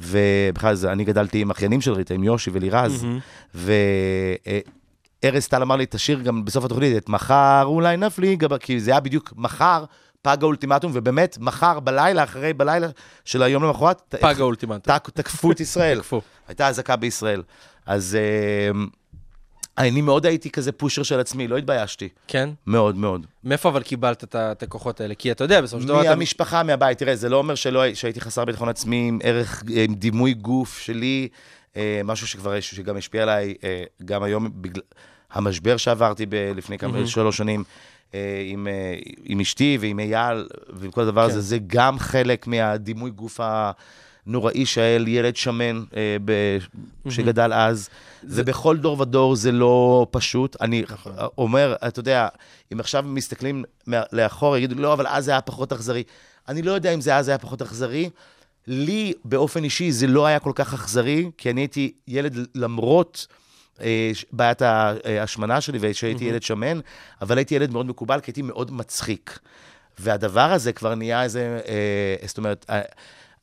ובכלל 0.00 0.74
אני 0.84 1.04
גדלתי 1.04 1.40
עם 1.40 1.50
אחיינים 1.50 1.80
של 1.80 1.92
ריטה, 1.92 2.14
עם 2.14 2.24
יושי 2.24 2.50
ולירז, 2.52 3.06
וארז 3.54 5.46
טל 5.48 5.62
אמר 5.62 5.76
לי, 5.76 5.86
תשאיר 5.90 6.20
גם 6.20 6.44
בסוף 6.44 6.64
התוכנית 6.64 6.96
את 6.96 7.08
מחר 7.08 7.62
אולי 7.64 7.96
נפליג, 7.96 8.46
כי 8.60 8.80
זה 8.80 8.90
היה 8.90 9.00
בדיוק 9.00 9.32
מחר, 9.36 9.84
פג 10.22 10.36
האולטימטום, 10.40 10.92
ובאמת, 10.94 11.38
מחר 11.40 11.80
בלילה, 11.80 12.24
אחרי 12.24 12.52
בלילה 12.52 12.86
של 13.24 13.42
היום 13.42 13.64
למחרת, 13.64 14.02
פג 14.20 14.34
האולטימטום. 14.40 14.94
תק- 14.98 15.10
תקפו 15.10 15.52
את 15.52 15.60
ישראל. 15.60 15.98
תקפו. 16.02 16.20
הייתה 16.48 16.68
אזעקה 16.68 16.96
בישראל. 16.96 17.42
אז 17.86 18.14
אה, 18.20 18.80
אני 19.78 20.00
מאוד 20.00 20.26
הייתי 20.26 20.50
כזה 20.50 20.72
פושר 20.72 21.02
של 21.02 21.20
עצמי, 21.20 21.48
לא 21.48 21.56
התביישתי. 21.56 22.08
כן? 22.28 22.50
מאוד 22.66 22.96
מאוד. 22.96 23.26
מאיפה 23.44 23.68
אבל 23.68 23.82
קיבלת 23.82 24.24
את 24.24 24.34
ה- 24.34 24.52
הכוחות 24.62 25.00
האלה? 25.00 25.14
כי 25.14 25.32
אתה 25.32 25.44
יודע, 25.44 25.60
בסופו 25.60 25.82
של 25.82 25.88
דבר 25.88 26.00
אתה... 26.00 26.08
מהמשפחה, 26.10 26.62
מהבית. 26.62 26.98
תראה, 26.98 27.16
זה 27.16 27.28
לא 27.28 27.36
אומר 27.36 27.54
שלא, 27.54 27.94
שהייתי 27.94 28.20
חסר 28.20 28.44
ביטחון 28.44 28.68
עצמי, 28.68 29.08
עם 29.08 29.18
ערך, 29.22 29.62
עם 29.70 29.94
דימוי 29.94 30.34
גוף 30.34 30.78
שלי. 30.78 31.28
אה, 31.76 32.00
משהו 32.04 32.26
שכבר, 32.26 32.60
שגם 32.60 32.96
השפיע 32.96 33.22
עליי, 33.22 33.54
אה, 33.64 33.82
גם 34.04 34.22
היום, 34.22 34.48
בגלל 34.54 34.82
המשבר 35.32 35.76
שעברתי 35.76 36.26
ב- 36.26 36.34
לפני 36.56 36.78
כמה, 36.78 37.06
שלוש 37.06 37.36
שנים. 37.36 37.64
אה, 38.14 38.42
עם, 38.46 38.66
אה, 38.68 38.94
עם 39.24 39.40
אשתי 39.40 39.78
ועם 39.80 40.00
אייל 40.00 40.48
ועם 40.68 40.90
כל 40.90 41.00
הדבר 41.00 41.24
כן. 41.24 41.30
הזה, 41.30 41.40
זה 41.40 41.58
גם 41.66 41.98
חלק 41.98 42.46
מהדימוי 42.46 43.10
גוף 43.10 43.40
הנוראי 43.42 43.72
שהיה 44.64 44.98
לי 44.98 45.10
ילד 45.10 45.36
שמן 45.36 45.84
אה, 45.96 46.16
ב- 46.24 46.58
שגדל 47.10 47.52
אז. 47.52 47.88
ובכל 48.24 48.76
דור 48.76 49.00
ודור 49.00 49.36
זה 49.36 49.52
לא 49.52 50.06
פשוט. 50.10 50.56
אני 50.60 50.84
נכון. 50.90 51.12
אומר, 51.38 51.76
אתה 51.88 52.00
יודע, 52.00 52.28
אם 52.72 52.80
עכשיו 52.80 53.02
מסתכלים 53.06 53.64
לאחור, 53.86 54.56
יגידו, 54.56 54.82
לא, 54.82 54.92
אבל 54.92 55.06
אז 55.06 55.24
זה 55.24 55.30
היה 55.30 55.40
פחות 55.40 55.72
אכזרי. 55.72 56.02
אני 56.48 56.62
לא 56.62 56.72
יודע 56.72 56.94
אם 56.94 57.00
זה 57.00 57.16
אז 57.16 57.28
היה 57.28 57.38
פחות 57.38 57.62
אכזרי. 57.62 58.10
לי, 58.66 59.12
באופן 59.24 59.64
אישי, 59.64 59.92
זה 59.92 60.06
לא 60.06 60.26
היה 60.26 60.38
כל 60.38 60.52
כך 60.54 60.74
אכזרי, 60.74 61.30
כי 61.38 61.50
אני 61.50 61.60
הייתי 61.60 61.92
ילד 62.08 62.36
למרות... 62.54 63.26
אה, 63.80 64.10
בעיית 64.32 64.62
אה, 64.62 64.92
ההשמנה 65.20 65.60
שלי 65.60 65.78
ושהייתי 65.80 66.24
ילד 66.24 66.42
שמן, 66.42 66.80
אבל 67.22 67.38
הייתי 67.38 67.54
ילד 67.54 67.70
מאוד 67.70 67.86
מקובל, 67.86 68.20
כי 68.20 68.30
הייתי 68.30 68.42
מאוד 68.42 68.72
מצחיק. 68.72 69.38
והדבר 69.98 70.52
הזה 70.52 70.72
כבר 70.72 70.94
נהיה 70.94 71.22
איזה, 71.22 71.60
אה, 71.68 72.26
זאת 72.26 72.38
אומרת, 72.38 72.66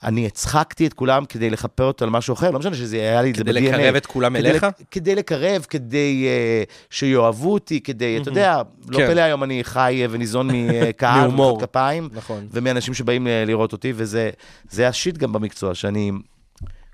אני 0.03 0.25
הצחקתי 0.25 0.87
את 0.87 0.93
כולם 0.93 1.25
כדי 1.25 1.49
לכפר 1.49 1.83
אותו 1.83 2.05
על 2.05 2.11
משהו 2.11 2.33
אחר, 2.33 2.51
לא 2.51 2.59
משנה 2.59 2.75
שזה 2.75 2.97
היה 2.97 3.21
לי 3.21 3.31
את 3.31 3.35
זה 3.35 3.43
כדי 3.43 3.53
ב-DNA. 3.53 3.77
לקרב 3.77 3.95
את 3.95 4.05
כולם 4.05 4.39
כדי 4.39 4.49
אליך? 4.49 4.65
כדי 4.91 5.15
לקרב, 5.15 5.65
כדי 5.69 6.27
uh, 6.67 6.73
שיאהבו 6.89 7.53
אותי, 7.53 7.81
כדי, 7.81 8.17
אתה 8.21 8.29
יודע, 8.29 8.61
לא 8.89 8.97
כן. 8.97 9.07
פלא 9.07 9.21
היום 9.21 9.43
אני 9.43 9.63
חי 9.63 9.99
אה, 10.01 10.07
וניזון 10.09 10.49
מקהל, 10.51 11.21
מהומור. 11.27 11.61
כפיים, 11.61 12.09
נכון. 12.13 12.47
ומאנשים 12.51 12.93
שבאים 12.93 13.27
אה, 13.27 13.43
לראות 13.45 13.71
אותי, 13.71 13.93
וזה 13.95 14.29
זה 14.69 14.87
השיט 14.87 15.17
גם 15.17 15.33
במקצוע, 15.33 15.75
שאני, 15.75 16.11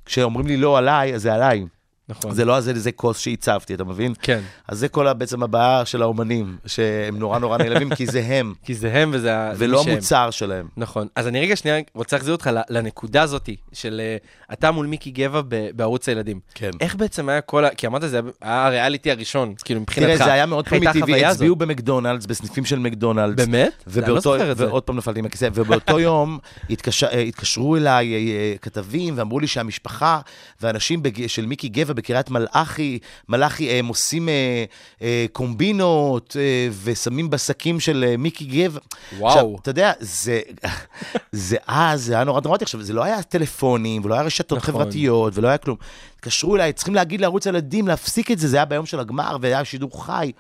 כשאומרים 0.06 0.48
לי 0.48 0.58
לא 0.58 0.78
עליי, 0.78 1.16
אז 1.16 1.22
זה 1.22 1.34
עליי. 1.34 1.66
נכון. 2.10 2.34
זה 2.34 2.46
לא 2.46 2.56
על 2.56 2.62
זה, 2.62 2.92
כוס 2.92 3.20
שהצבתי, 3.20 3.74
אתה 3.74 3.84
מבין? 3.84 4.14
כן. 4.22 4.42
אז 4.68 4.80
זה 4.80 4.88
כל 4.88 5.14
בעצם 5.14 5.44
הבעיה 5.44 5.86
של 5.86 6.02
האומנים, 6.02 6.58
שהם 6.66 7.20
נורא 7.20 7.40
נורא 7.40 7.58
נעלבים, 7.58 7.96
כי 7.96 8.08
זה 8.08 8.24
הם, 8.26 8.54
כי 8.66 8.76
זה 8.76 8.94
הם 8.94 9.12
וזה 9.14 9.32
ולא 9.58 9.84
שהם. 9.84 9.92
המוצר 9.92 10.32
שלהם. 10.32 10.68
נכון. 10.78 11.08
אז 11.16 11.28
אני 11.28 11.42
רגע 11.42 11.56
שנייה 11.56 11.78
רוצה 11.96 12.16
להחזיר 12.16 12.34
אותך 12.34 12.50
לנקודה 12.70 13.22
הזאת 13.22 13.50
של 13.74 14.02
אה, 14.04 14.18
אתה 14.54 14.72
מול 14.72 14.86
מיקי 14.86 15.12
גבע 15.12 15.42
בערוץ 15.76 16.10
הילדים. 16.10 16.40
כן. 16.56 16.70
איך 16.80 16.96
בעצם 16.96 17.30
היה 17.30 17.42
כל 17.42 17.66
ה... 17.66 17.70
כי 17.70 17.88
אמרת, 17.88 18.02
זה 18.10 18.20
היה 18.42 18.66
הריאליטי 18.66 19.12
הראשון, 19.12 19.54
כאילו 19.66 19.82
מבחינתך. 19.82 20.16
תראה, 20.16 20.26
זה 20.26 20.34
היה 20.34 20.46
מאוד 20.46 20.68
פרימיטיבי? 20.68 21.26
הצביעו 21.26 21.56
במקדונלדס, 21.56 22.26
בסניפים 22.26 22.66
של 22.66 22.80
מקדונלדס. 22.80 23.46
באמת? 23.46 23.84
לא 23.88 23.92
ובאותו, 24.02 24.38
זה. 24.38 24.68
ועוד 24.68 24.84
פעם 24.84 24.98
נפלתי 24.98 25.22
מהכיסא, 25.22 25.50
ובאותו 25.54 26.00
יום 26.10 26.40
התקשר, 26.70 27.08
אה, 27.08 27.20
התקשרו 27.20 27.76
אליי 27.76 28.14
אה, 28.14 28.54
כתבים 28.62 29.14
ואמרו 29.18 29.40
לי 29.40 29.48
שהמשפחה 29.48 30.20
ואנשים 30.62 31.04
בג... 31.04 31.28
של 31.28 31.46
מיקי 31.46 31.70
גבע 31.70 31.91
בקריית 31.94 32.30
מלאכי, 32.30 33.00
מלאכי 33.30 33.70
הם 33.70 33.88
עושים 33.88 34.30
אה, 34.30 34.66
אה, 35.02 35.26
קומבינות 35.32 36.38
אה, 36.40 36.70
ושמים 36.84 37.30
בשקים 37.30 37.80
של 37.80 38.06
אה, 38.08 38.18
מיקי 38.18 38.46
גבע. 38.46 38.80
וואו. 39.18 39.32
עכשיו, 39.34 39.56
אתה 39.62 39.70
יודע, 39.70 39.92
זה, 40.00 40.42
זה 41.32 41.58
אז, 41.68 42.04
זה 42.04 42.14
היה 42.14 42.24
נורא 42.24 42.40
דרמטי. 42.40 42.64
עכשיו, 42.64 42.82
זה 42.82 42.94
לא 42.94 43.04
היה 43.04 43.24
טלפונים, 43.24 44.06
ולא 44.06 44.14
היה 44.14 44.24
רשתות 44.24 44.58
נכון. 44.58 44.74
חברתיות, 44.74 45.38
ולא 45.38 45.48
היה 45.48 45.58
כלום. 45.58 45.78
התקשרו 46.16 46.56
אליי, 46.56 46.74
צריכים 46.74 46.96
להגיד 46.96 47.22
לערוץ 47.22 47.48
הילדים 47.48 47.88
להפסיק 47.88 48.32
את 48.32 48.40
זה, 48.40 48.48
זה 48.48 48.58
היה 48.58 48.66
ביום 48.66 48.86
של 48.86 49.00
הגמר, 49.00 49.38
והיה 49.42 49.66
שידור 49.66 50.06
חי. 50.06 50.32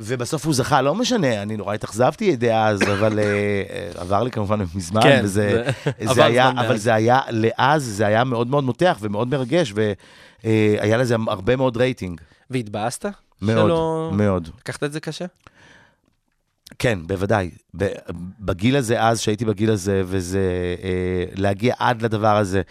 ובסוף 0.00 0.44
הוא 0.46 0.54
זכה, 0.54 0.82
לא 0.82 0.94
משנה, 0.94 1.42
אני 1.42 1.56
נורא 1.56 1.74
התאכזבתי 1.74 2.36
דאז, 2.36 2.82
אבל 2.82 3.18
אה, 3.18 3.24
אה, 3.24 3.90
עבר 4.00 4.22
לי 4.22 4.30
כמובן 4.30 4.60
מזמן, 4.74 5.02
כן, 5.02 5.20
וזה, 5.24 5.70
זה- 6.00 6.14
זה, 6.14 6.24
היה, 6.24 6.50
אבל. 6.50 6.76
זה 6.76 6.94
היה, 6.94 7.20
לאז 7.30 7.82
זה 7.82 8.06
היה 8.06 8.24
מאוד 8.24 8.46
מאוד 8.48 8.64
מותח 8.64 8.98
ומאוד 9.00 9.28
מרגש, 9.28 9.72
והיה 10.44 10.96
לזה 10.96 11.16
הרבה 11.28 11.56
מאוד 11.56 11.76
רייטינג. 11.76 12.20
והתבאסת? 12.50 13.06
מאוד, 13.42 13.56
שלא- 13.70 14.10
מאוד. 14.12 14.48
לקחת 14.60 14.84
את 14.84 14.92
זה 14.92 15.00
קשה? 15.00 15.24
כן, 16.78 16.98
בוודאי. 17.06 17.50
בגיל 18.40 18.76
הזה, 18.76 19.02
אז, 19.02 19.20
שהייתי 19.20 19.44
בגיל 19.44 19.70
הזה, 19.70 20.02
וזה 20.06 20.40
אה, 20.82 20.88
להגיע 21.34 21.74
עד 21.78 22.02
לדבר 22.02 22.36
הזה, 22.36 22.62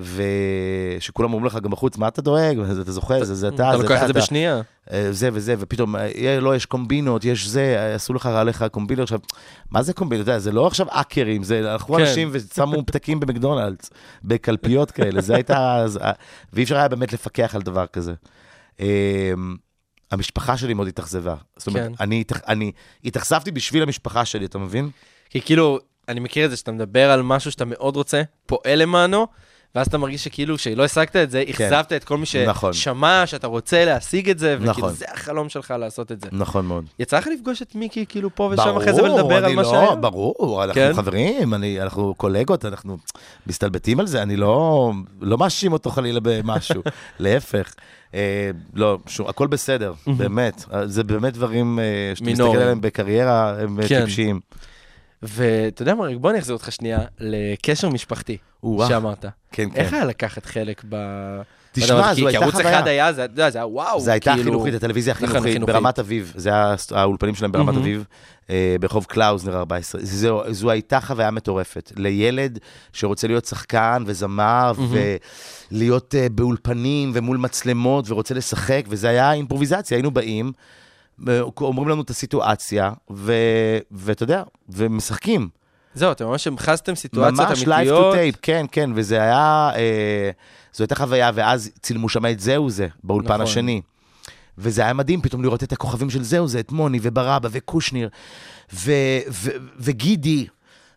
ושכולם 0.00 1.32
אומרים 1.32 1.46
לך 1.46 1.58
גם 1.62 1.70
בחוץ, 1.70 1.98
מה 1.98 2.08
אתה 2.08 2.22
דואג? 2.22 2.58
אתה 2.82 2.92
זוכר, 2.92 3.24
זה, 3.24 3.34
זה 3.34 3.48
אתה, 3.48 3.54
אתה 3.54 3.76
זה 3.76 3.82
לוקח 3.82 3.96
אתה, 3.96 4.02
את 4.02 4.06
זה 4.06 4.10
אתה. 4.10 4.20
בשנייה. 4.20 4.60
אה, 4.92 5.12
זה 5.12 5.28
וזה, 5.32 5.54
ופתאום, 5.58 5.96
אה, 5.96 6.38
לא, 6.40 6.56
יש 6.56 6.66
קומבינות, 6.66 7.24
יש 7.24 7.46
זה, 7.46 7.94
עשו 7.94 8.14
לך 8.14 8.26
עליך 8.26 8.64
קומבינות. 8.70 9.02
עכשיו, 9.02 9.18
מה 9.70 9.82
זה 9.82 9.92
קומבינות? 9.92 10.24
אתה 10.24 10.30
יודע, 10.30 10.38
זה 10.38 10.52
לא 10.52 10.66
עכשיו 10.66 10.86
האקרים, 10.90 11.42
זה 11.42 11.72
הלכו 11.72 11.94
כן. 11.94 12.00
אנשים 12.00 12.28
ושמו 12.32 12.82
פתקים 12.86 13.20
במקדונלדס, 13.20 13.90
בקלפיות 14.24 14.90
כאלה, 14.90 15.20
זה 15.20 15.34
הייתה, 15.34 15.86
אה, 16.00 16.12
ואי 16.52 16.62
אפשר 16.62 16.76
היה 16.76 16.88
באמת 16.88 17.12
לפקח 17.12 17.54
על 17.54 17.62
דבר 17.62 17.86
כזה. 17.86 18.14
המשפחה 20.10 20.56
שלי 20.56 20.74
מאוד 20.74 20.88
התאכזבה. 20.88 21.34
זאת 21.56 21.66
אומרת, 21.66 21.86
כן. 21.86 21.92
אני, 22.00 22.24
אני 22.48 22.72
התאכזבתי 23.04 23.50
בשביל 23.50 23.82
המשפחה 23.82 24.24
שלי, 24.24 24.44
אתה 24.44 24.58
מבין? 24.58 24.90
כי 25.30 25.40
כאילו, 25.40 25.78
אני 26.08 26.20
מכיר 26.20 26.44
את 26.44 26.50
זה 26.50 26.56
שאתה 26.56 26.72
מדבר 26.72 27.10
על 27.10 27.22
משהו 27.22 27.50
שאתה 27.50 27.64
מאוד 27.64 27.96
רוצה, 27.96 28.22
פועל 28.46 28.82
למענו, 28.82 29.26
ואז 29.74 29.86
אתה 29.86 29.98
מרגיש 29.98 30.24
שכאילו, 30.24 30.56
כשלא 30.56 30.84
השגת 30.84 31.16
את 31.16 31.30
זה, 31.30 31.42
אכזבת 31.50 31.92
את 31.92 32.04
כל 32.04 32.16
מי 32.16 32.24
נכון. 32.46 32.72
ששמע 32.72 33.26
שאתה 33.26 33.46
רוצה 33.46 33.84
להשיג 33.84 34.30
את 34.30 34.38
זה, 34.38 34.54
וכאילו 34.56 34.70
נכון. 34.70 34.92
זה 34.92 35.04
החלום 35.14 35.48
שלך 35.48 35.74
לעשות 35.78 36.12
את 36.12 36.20
זה. 36.20 36.28
נכון 36.32 36.66
מאוד. 36.66 36.84
יצא 36.98 37.18
לך 37.18 37.26
לפגוש 37.26 37.62
את 37.62 37.74
מיקי 37.74 38.06
כאילו 38.08 38.34
פה 38.34 38.50
ושם 38.52 38.76
אחרי 38.76 38.92
זה 38.92 39.02
ולדבר 39.02 39.44
על 39.44 39.54
מה 39.54 39.62
לא, 39.62 39.70
שהיה? 39.70 39.94
ברור, 39.94 40.64
אנחנו 40.64 40.74
כן? 40.74 40.92
חברים, 40.94 41.54
אני, 41.54 41.82
אנחנו 41.82 42.14
קולגות, 42.16 42.64
אנחנו 42.64 42.96
מסתלבטים 43.46 44.00
על 44.00 44.06
זה, 44.06 44.22
אני 44.22 44.36
לא, 44.36 44.92
לא 45.20 45.38
מאשים 45.38 45.72
אותו 45.72 45.90
חלילה 45.90 46.20
במשהו, 46.22 46.82
להפך. 47.18 47.74
אה, 48.14 48.50
לא, 48.74 48.98
שום, 49.06 49.28
הכל 49.28 49.46
בסדר, 49.46 49.92
באמת. 50.16 50.64
אה, 50.72 50.86
זה 50.86 51.04
באמת 51.04 51.34
דברים 51.34 51.78
אה, 51.78 51.84
שאתה 52.14 52.30
מסתכל. 52.30 52.56
עליהם 52.56 52.80
בקריירה, 52.80 53.60
הם 53.60 53.80
אה, 53.80 53.88
כן. 53.88 54.00
טיפשיים. 54.00 54.40
ואתה 55.22 55.82
יודע 55.82 55.94
מה, 55.94 56.04
בוא 56.18 56.30
אני 56.30 56.38
אחזיר 56.38 56.52
אותך 56.56 56.72
שנייה 56.72 56.98
לקשר 57.20 57.88
משפחתי. 57.88 58.36
שאמרת. 58.88 59.24
כן, 59.52 59.68
איך 59.74 59.90
כן. 59.90 59.96
היה 59.96 60.04
לקחת 60.04 60.46
חלק 60.46 60.82
ב... 60.88 60.96
תשמע? 61.72 61.86
זו 62.14 62.14
כי- 62.14 62.20
כי 62.20 62.26
הייתה 62.26 62.42
ערוץ 62.44 62.54
חוויה. 62.54 62.78
אחד 62.78 62.86
היה, 62.88 63.12
זה 63.12 63.26
זה 63.34 63.58
היה 63.58 63.66
וואו. 63.66 64.00
זו 64.00 64.10
הייתה 64.10 64.30
כאילו- 64.32 64.44
חינוכית, 64.44 64.74
הטלוויזיה 64.74 65.14
נכון, 65.14 65.24
החינוכית 65.28 65.52
חינוכית. 65.52 65.74
ברמת 65.74 65.98
אביב, 65.98 66.32
זה 66.36 66.48
היה 66.50 66.74
האולפנים 66.90 67.34
שלהם 67.34 67.52
ברמת. 67.52 67.76
אביב, 67.76 68.04
אה, 68.50 68.76
ברחוב 68.80 69.04
קלאוזנר 69.04 69.56
14. 69.58 70.00
זו, 70.50 70.70
הייתה 70.70 71.00
חוויה 71.00 71.30
מטורפת. 71.30 71.92
לילד 71.96 72.58
שרוצה 72.92 73.26
להיות 73.26 73.44
שחקן 73.44 74.02
וזמר, 74.06 74.72
ולהיות 75.70 76.14
אה, 76.14 76.26
באולפנים 76.32 77.10
ומול 77.14 77.36
מצלמות, 77.36 78.10
ורוצה 78.10 78.34
לשחק, 78.34 78.82
וזה 78.88 79.08
היה 79.08 79.32
אימפרוביזציה, 79.32 79.96
היינו 79.96 80.10
באים, 80.10 80.52
אומרים 81.60 81.88
לנו 81.88 82.02
את 82.02 82.10
הסיטואציה, 82.10 82.92
ו, 83.10 83.32
ואתה 83.90 84.22
יודע, 84.22 84.42
ומשחקים. 84.68 85.48
זהו, 85.94 86.12
אתם 86.12 86.26
ממש 86.26 86.46
המחזתם 86.46 86.94
סיטואציות 86.94 87.48
ממש 87.48 87.62
live 87.62 87.74
אמיתיות. 87.74 88.14
to 88.14 88.16
tape, 88.16 88.38
כן, 88.42 88.66
כן, 88.72 88.90
וזה 88.94 89.22
היה, 89.22 89.70
אה, 89.76 90.30
זו 90.72 90.84
הייתה 90.84 90.94
חוויה, 90.94 91.30
ואז 91.34 91.70
צילמו 91.82 92.08
שם 92.08 92.26
את 92.26 92.40
זהו 92.40 92.70
זה, 92.70 92.86
באולפן 93.04 93.28
נכון. 93.28 93.40
השני. 93.40 93.80
וזה 94.58 94.82
היה 94.82 94.92
מדהים 94.92 95.20
פתאום 95.20 95.42
לראות 95.42 95.62
את 95.62 95.72
הכוכבים 95.72 96.10
של 96.10 96.22
זהו 96.22 96.48
זה, 96.48 96.60
את 96.60 96.72
מוני 96.72 96.98
וברבא 97.02 97.48
וקושניר 97.52 98.08
ו- 98.74 98.92
ו- 99.30 99.50
וגידי 99.78 100.46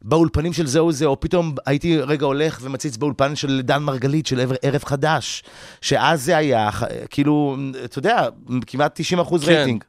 באולפנים 0.01 0.53
של 0.53 0.67
זהו 0.67 0.91
זה, 0.91 1.05
או 1.05 1.19
פתאום 1.19 1.55
הייתי 1.65 1.97
רגע 1.97 2.25
הולך 2.25 2.59
ומציץ 2.61 2.97
באולפן 2.97 3.35
של 3.35 3.61
דן 3.63 3.83
מרגלית, 3.83 4.25
של 4.25 4.39
ערב, 4.61 4.83
חדש, 4.83 5.43
שאז 5.81 6.25
זה 6.25 6.37
היה, 6.37 6.69
כאילו, 7.09 7.57
אתה 7.85 7.99
יודע, 7.99 8.27
כמעט 8.67 8.91
90 8.95 9.19
אחוז 9.19 9.45
כן. 9.45 9.51
רייטינג. 9.51 9.83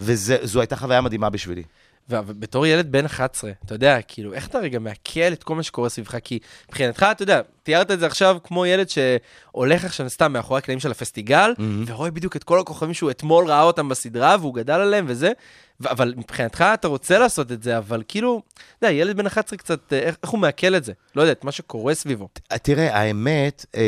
וזו 0.00 0.60
הייתה 0.60 0.76
חוויה 0.76 1.00
מדהימה 1.00 1.30
בשבילי. 1.30 1.62
ובתור 2.10 2.66
ילד 2.66 2.92
בן 2.92 3.04
11, 3.04 3.50
אתה 3.64 3.74
יודע, 3.74 4.02
כאילו, 4.02 4.32
איך 4.34 4.46
אתה 4.46 4.58
רגע 4.58 4.78
מעכל 4.78 5.32
את 5.32 5.44
כל 5.44 5.54
מה 5.54 5.62
שקורה 5.62 5.88
סביבך? 5.88 6.16
כי 6.24 6.38
מבחינתך, 6.68 7.06
אתה 7.10 7.22
יודע, 7.22 7.40
תיארת 7.62 7.90
את 7.90 8.00
זה 8.00 8.06
עכשיו 8.06 8.36
כמו 8.44 8.66
ילד 8.66 8.86
שהולך 8.88 9.84
עכשיו 9.84 10.10
סתם 10.10 10.32
מאחורי 10.32 10.58
הקלעים 10.58 10.80
של 10.80 10.90
הפסטיגל, 10.90 11.52
ורואה 11.86 12.10
בדיוק 12.10 12.36
את 12.36 12.44
כל 12.44 12.60
הכוכבים 12.60 12.94
שהוא 12.94 13.10
אתמול 13.10 13.46
ראה 13.46 13.62
אותם 13.62 13.88
בסדרה, 13.88 14.36
והוא 14.40 14.54
גדל 14.54 14.80
עליהם 14.80 15.04
וזה, 15.08 15.32
ו- 15.80 15.90
אבל 15.90 16.14
מבחינתך 16.16 16.64
אתה 16.74 16.88
רוצה 16.88 17.18
לעשות 17.18 17.52
את 17.52 17.62
זה, 17.62 17.78
אבל 17.78 18.02
כאילו, 18.08 18.42
אתה 18.78 18.86
יודע, 18.86 18.94
ילד 18.94 19.16
בן 19.16 19.26
11 19.26 19.58
קצת, 19.58 19.92
אה, 19.92 19.98
איך, 19.98 20.16
איך 20.22 20.30
הוא 20.30 20.40
מעכל 20.40 20.76
את 20.76 20.84
זה? 20.84 20.92
לא 21.16 21.22
יודע, 21.22 21.32
את 21.32 21.44
מה 21.44 21.52
שקורה 21.52 21.94
סביבו. 21.94 22.28
תראה, 22.62 22.96
האמת, 22.96 23.66
אה, 23.74 23.82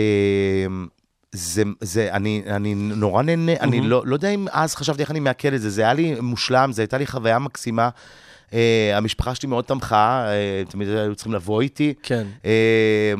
זה, 1.33 1.63
זה, 1.81 2.13
אני, 2.13 2.43
אני 2.47 2.75
נורא 2.75 3.23
נהנה, 3.23 3.53
אני 3.61 3.77
מהמם. 3.77 3.91
לא, 3.91 4.03
לא 4.07 4.15
יודע 4.15 4.29
אם 4.29 4.47
אז 4.53 4.75
חשבתי 4.75 5.03
איך 5.03 5.11
אני 5.11 5.21
מעכל 5.21 5.55
את 5.55 5.61
זה, 5.61 5.71
זה 5.71 5.83
היה 5.83 5.93
לי 5.93 6.21
מושלם, 6.21 6.73
זו 6.73 6.83
הייתה 6.83 6.99
לי 6.99 7.07
חוויה 7.07 7.39
מקסימה. 7.39 7.89
אה, 8.53 8.93
המשפחה 8.97 9.35
שלי 9.35 9.49
מאוד 9.49 9.65
תמכה, 9.65 10.25
אה, 10.27 10.63
תמיד 10.69 10.89
היו 10.89 11.15
צריכים 11.15 11.33
לבוא 11.33 11.61
איתי. 11.61 11.95
כן. 12.03 12.27
אה, 12.45 13.15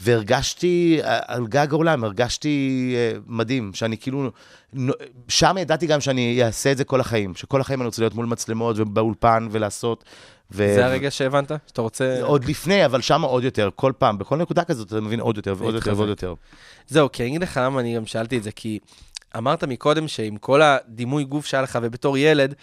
והרגשתי 0.00 1.00
על 1.02 1.46
גג 1.46 1.66
העולם, 1.70 2.04
הרגשתי 2.04 2.94
אה, 2.96 3.18
מדהים, 3.26 3.70
שאני 3.74 3.98
כאילו, 3.98 4.30
שם 5.28 5.56
ידעתי 5.60 5.86
גם 5.86 6.00
שאני 6.00 6.42
אעשה 6.42 6.72
את 6.72 6.76
זה 6.76 6.84
כל 6.84 7.00
החיים, 7.00 7.34
שכל 7.34 7.60
החיים 7.60 7.80
אני 7.80 7.86
רוצה 7.86 8.02
להיות 8.02 8.14
מול 8.14 8.26
מצלמות 8.26 8.76
ובאולפן 8.78 9.48
ולעשות, 9.50 10.04
ו- 10.50 10.74
זה 10.74 10.86
הרגע 10.86 11.10
שהבנת? 11.10 11.52
שאתה 11.66 11.82
רוצה... 11.82 12.22
עוד 12.22 12.44
לפני, 12.44 12.84
אבל 12.84 13.00
שם 13.00 13.22
עוד 13.22 13.44
יותר, 13.44 13.70
כל 13.76 13.92
פעם, 13.98 14.18
בכל 14.18 14.36
נקודה 14.36 14.64
כזאת 14.64 14.88
אתה 14.88 15.00
מבין 15.00 15.20
עוד 15.20 15.36
יותר 15.36 15.54
ועוד 15.58 15.74
יותר. 15.74 15.92
ועוד 15.96 16.08
יותר. 16.08 16.34
זהו, 16.88 17.12
כי 17.12 17.22
אני 17.22 17.28
אגיד 17.30 17.42
לך 17.42 17.60
למה 17.64 17.80
אני 17.80 17.96
גם 17.96 18.06
שאלתי 18.06 18.38
את 18.38 18.42
זה, 18.42 18.50
כי 18.50 18.78
אמרת 19.36 19.64
מקודם 19.64 20.08
שעם 20.08 20.36
כל 20.36 20.62
הדימוי 20.62 21.24
גוף 21.24 21.46
שהיה 21.46 21.62
לך 21.62 21.78
ובתור 21.82 22.18
ילד, 22.18 22.54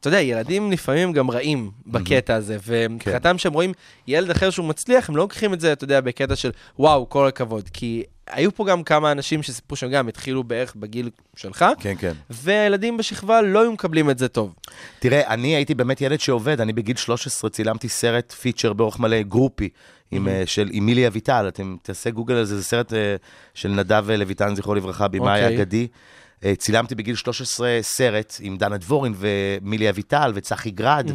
אתה 0.00 0.08
יודע, 0.08 0.20
ילדים 0.20 0.72
לפעמים 0.72 1.12
גם 1.12 1.30
רעים 1.30 1.70
בקטע 1.86 2.34
הזה, 2.34 2.56
ומבחינתם 2.66 3.38
שהם 3.38 3.52
רואים 3.52 3.72
ילד 4.06 4.30
אחר 4.30 4.50
שהוא 4.50 4.66
מצליח, 4.66 5.08
הם 5.08 5.16
לא 5.16 5.22
לוקחים 5.22 5.54
את 5.54 5.60
זה, 5.60 5.72
אתה 5.72 5.84
יודע, 5.84 6.00
בקטע 6.00 6.36
של 6.36 6.50
וואו, 6.78 7.08
כל 7.08 7.26
הכבוד. 7.26 7.68
כי 7.72 8.02
היו 8.26 8.54
פה 8.54 8.66
גם 8.66 8.82
כמה 8.82 9.12
אנשים 9.12 9.42
שסיפרו 9.42 9.76
שהם 9.76 9.90
גם 9.90 10.08
התחילו 10.08 10.44
בערך 10.44 10.76
בגיל 10.76 11.10
שלך, 11.36 11.64
כן, 11.80 11.94
כן. 11.98 12.12
והילדים 12.30 12.96
בשכבה 12.96 13.42
לא 13.42 13.62
היו 13.62 13.72
מקבלים 13.72 14.10
את 14.10 14.18
זה 14.18 14.28
טוב. 14.28 14.54
תראה, 14.98 15.34
אני 15.34 15.56
הייתי 15.56 15.74
באמת 15.74 16.00
ילד 16.00 16.20
שעובד, 16.20 16.60
אני 16.60 16.72
בגיל 16.72 16.96
13 16.96 17.50
צילמתי 17.50 17.88
סרט 17.88 18.32
פיצ'ר 18.32 18.72
באורך 18.72 18.98
מלא, 18.98 19.22
גרופי, 19.22 19.68
עם, 20.10 20.28
אה, 20.28 20.42
של 20.46 20.68
אימילי 20.72 21.06
אביטל, 21.06 21.44
אתם 21.48 21.76
תעשה 21.82 22.10
גוגל 22.10 22.34
על 22.34 22.44
זה, 22.44 22.56
זה 22.56 22.64
סרט 22.64 22.92
אה, 22.92 23.16
של 23.54 23.68
נדב 23.68 24.10
אה, 24.10 24.16
לויטן, 24.16 24.54
זכרו 24.54 24.74
לברכה, 24.74 25.08
במאי 25.08 25.42
אוקיי. 25.42 25.56
אגדי. 25.56 25.82
אה, 25.82 26.19
צילמתי 26.56 26.94
בגיל 26.94 27.14
13 27.14 27.78
סרט 27.82 28.36
עם 28.40 28.56
דנה 28.56 28.76
דבורין 28.76 29.14
ומילי 29.16 29.90
אביטל 29.90 30.32
וצחי 30.34 30.70
גרד, 30.70 31.10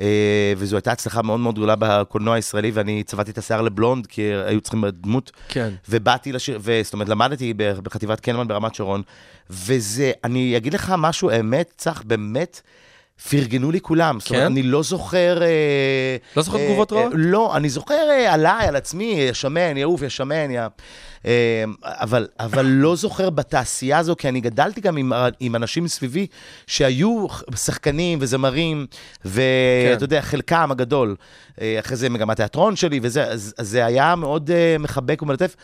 אה, 0.00 0.52
וזו 0.56 0.76
הייתה 0.76 0.92
הצלחה 0.92 1.22
מאוד 1.22 1.40
מאוד 1.40 1.54
גדולה 1.54 1.74
בקולנוע 1.78 2.34
הישראלי, 2.34 2.70
ואני 2.70 3.02
צבעתי 3.02 3.30
את 3.30 3.38
השיער 3.38 3.62
לבלונד, 3.62 4.06
כי 4.06 4.22
היו 4.22 4.60
צריכים 4.60 4.84
דמות 4.92 5.32
כן. 5.48 5.74
ובאתי 5.88 6.32
לשיר, 6.32 6.58
וזאת 6.62 6.92
אומרת, 6.92 7.08
למדתי 7.08 7.54
בחטיבת 7.56 8.20
קלמן 8.20 8.48
ברמת 8.48 8.74
שרון, 8.74 9.02
וזה, 9.50 10.12
אני 10.24 10.56
אגיד 10.56 10.74
לך 10.74 10.94
משהו, 10.98 11.30
אמת, 11.40 11.72
צח, 11.76 12.02
באמת, 12.06 12.60
פרגנו 13.30 13.70
לי 13.70 13.80
כולם. 13.80 14.20
זאת 14.20 14.30
אומרת, 14.30 14.42
כן? 14.42 14.46
אני 14.46 14.62
לא 14.62 14.82
זוכר... 14.82 15.42
אה, 15.42 16.16
לא 16.36 16.42
זוכר 16.42 16.58
אה, 16.58 16.66
תגובות 16.66 16.92
אה, 16.92 16.98
רעות? 16.98 17.12
לא, 17.16 17.56
אני 17.56 17.68
זוכר 17.68 18.10
אה, 18.10 18.32
עליי, 18.34 18.68
על 18.68 18.76
עצמי, 18.76 19.04
ישמן, 19.04 19.76
יעוף, 19.76 20.02
ישמן, 20.02 20.50
יא... 20.50 20.62
אה, 21.26 21.64
אבל, 21.82 22.26
אבל 22.40 22.66
לא 22.66 22.96
זוכר 22.96 23.30
בתעשייה 23.30 23.98
הזו, 23.98 24.16
כי 24.16 24.28
אני 24.28 24.40
גדלתי 24.40 24.80
גם 24.80 24.96
עם, 24.96 25.12
עם 25.40 25.56
אנשים 25.56 25.84
מסביבי 25.84 26.26
שהיו 26.66 27.26
שחקנים 27.56 28.18
וזמרים, 28.22 28.86
ואתה 29.24 29.96
כן. 29.96 29.98
יודע, 30.00 30.20
חלקם 30.20 30.70
הגדול, 30.70 31.16
אחרי 31.58 31.96
זה 31.96 32.08
מגמת 32.08 32.36
תיאטרון 32.36 32.76
שלי, 32.76 33.00
וזה 33.02 33.24
אז, 33.24 33.54
אז 33.58 33.68
זה 33.68 33.86
היה 33.86 34.14
מאוד 34.14 34.50
אה, 34.50 34.76
מחבק 34.78 35.22
ומלטף. 35.22 35.56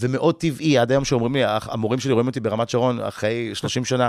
ומאוד 0.00 0.34
טבעי, 0.34 0.78
עד 0.78 0.90
היום 0.90 1.04
שאומרים 1.04 1.34
לי, 1.34 1.40
המורים 1.44 2.00
שלי 2.00 2.12
רואים 2.12 2.26
אותי 2.26 2.40
ברמת 2.40 2.68
שרון 2.68 3.00
אחרי 3.00 3.50
30 3.54 3.84
שנה, 3.84 4.08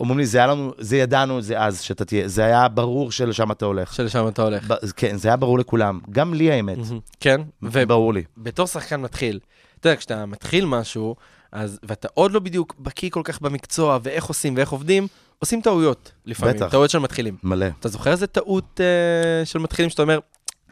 אומרים 0.00 0.18
לי, 0.18 0.26
זה 0.26 0.38
היה 0.38 0.46
לנו, 0.46 0.72
זה 0.78 0.96
ידענו, 0.96 1.42
זה 1.42 1.60
אז, 1.60 1.80
שאתה 1.80 2.04
תהיה, 2.04 2.28
זה 2.28 2.44
היה 2.44 2.68
ברור 2.68 3.12
שלשם 3.12 3.50
אתה 3.50 3.64
הולך. 3.64 3.94
שלשם 3.94 4.28
אתה 4.28 4.42
הולך. 4.42 4.70
ב- 4.70 4.90
כן, 4.96 5.16
זה 5.16 5.28
היה 5.28 5.36
ברור 5.36 5.58
לכולם, 5.58 6.00
גם 6.10 6.34
לי 6.34 6.52
האמת. 6.52 6.78
כן, 7.20 7.40
ברור 7.62 8.14
לי. 8.14 8.22
בתור 8.36 8.66
שחקן 8.66 9.00
מתחיל, 9.00 9.38
אתה 9.80 9.88
יודע, 9.88 9.96
כשאתה 9.96 10.26
מתחיל 10.26 10.64
משהו, 10.64 11.16
אז, 11.52 11.78
ואתה 11.82 12.08
עוד 12.14 12.32
לא 12.32 12.40
בדיוק 12.40 12.74
בקיא 12.78 13.10
כל 13.10 13.20
כך 13.24 13.40
במקצוע, 13.40 13.98
ואיך 14.02 14.24
עושים 14.24 14.56
ואיך 14.56 14.70
עובדים, 14.70 15.06
עושים 15.38 15.60
טעויות 15.60 16.12
לפעמים, 16.26 16.56
בטח. 16.56 16.68
טעויות 16.70 16.90
של 16.90 16.98
מתחילים. 16.98 17.36
מלא. 17.42 17.66
אתה 17.80 17.88
זוכר 17.88 18.10
איזה 18.12 18.26
טעות 18.26 18.80
אה, 18.80 19.44
של 19.44 19.58
מתחילים 19.58 19.90
שאתה 19.90 20.02
אומר, 20.02 20.18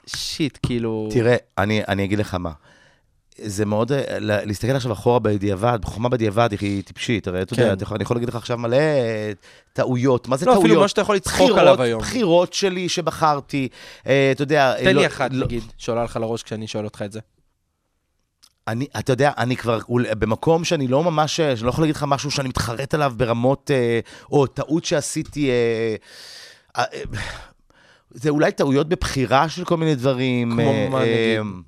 שיט, 0.06 0.58
כאילו... 0.62 1.08
תראה, 1.12 1.36
אני, 1.58 1.82
אני 1.88 2.04
אגיד 2.04 2.18
לך 2.18 2.34
מה. 2.34 2.50
זה 3.44 3.64
מאוד, 3.66 3.92
אה, 3.92 4.18
לה- 4.18 4.44
להסתכל 4.44 4.70
עכשיו 4.76 4.92
אחורה 4.92 5.18
בדיעבד, 5.18 5.78
חוכמה 5.84 6.08
בדיעבד 6.08 6.48
היא 6.60 6.82
טיפשית, 6.82 7.26
הרי 7.28 7.42
אתה 7.42 7.54
כן. 7.56 7.62
יודע, 7.62 7.84
אני 7.94 8.02
יכול 8.02 8.16
להגיד 8.16 8.28
לך 8.28 8.36
עכשיו 8.36 8.58
מלא 8.58 8.76
אה, 8.76 9.32
טעויות, 9.72 10.28
מה 10.28 10.36
זה 10.36 10.46
לא, 10.46 10.52
טעויות? 10.52 10.66
אפילו 10.66 10.80
מה 10.80 10.88
שאתה 10.88 11.00
יכול 11.00 11.16
לצחוק 11.16 11.40
בחירות- 11.40 11.58
עליו 11.58 11.82
היום. 11.82 12.00
בחירות 12.00 12.52
שלי 12.52 12.88
שבחרתי, 12.88 13.68
אה, 14.06 14.28
אתה 14.32 14.42
יודע... 14.42 14.74
תן 14.78 14.94
לא- 14.94 15.00
לי 15.00 15.06
אחת, 15.06 15.30
לא- 15.32 15.44
נגיד, 15.46 15.62
שעולה 15.76 16.04
לך 16.04 16.16
לראש 16.16 16.42
כשאני 16.42 16.66
שואל 16.66 16.84
אותך 16.84 17.02
את 17.02 17.12
זה. 17.12 17.20
אני, 18.68 18.86
אתה 18.98 19.12
יודע, 19.12 19.30
אני 19.38 19.56
כבר 19.56 19.78
במקום 20.18 20.64
שאני 20.64 20.88
לא 20.88 21.04
ממש, 21.04 21.36
שאני 21.36 21.60
לא 21.62 21.68
יכול 21.68 21.84
להגיד 21.84 21.96
לך 21.96 22.04
משהו 22.08 22.30
שאני 22.30 22.48
מתחרט 22.48 22.94
עליו 22.94 23.12
ברמות, 23.16 23.70
אה, 23.70 24.00
או 24.32 24.46
טעות 24.46 24.84
שעשיתי, 24.84 25.50
אה, 25.50 25.94
אה, 26.78 26.84
אה, 26.94 27.00
זה 28.10 28.28
אולי 28.30 28.52
טעויות 28.52 28.88
בבחירה 28.88 29.48
של 29.48 29.64
כל 29.64 29.76
מיני 29.76 29.94
דברים. 29.94 30.50
כמו 30.52 30.60
אה, 30.60 30.88
מה, 30.90 30.98
אה, 31.02 31.38
נגיד? 31.42 31.62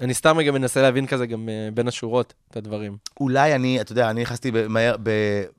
אני 0.00 0.14
סתם 0.14 0.38
רגע 0.38 0.50
מנסה 0.52 0.82
להבין 0.82 1.06
כזה 1.06 1.26
גם 1.26 1.48
אה, 1.48 1.68
בין 1.74 1.88
השורות 1.88 2.34
את 2.50 2.56
הדברים. 2.56 2.96
אולי 3.20 3.54
אני, 3.54 3.80
אתה 3.80 3.92
יודע, 3.92 4.10
אני 4.10 4.22
נכנסתי, 4.22 4.50
מהר, 4.68 4.96
ב, 5.02 5.10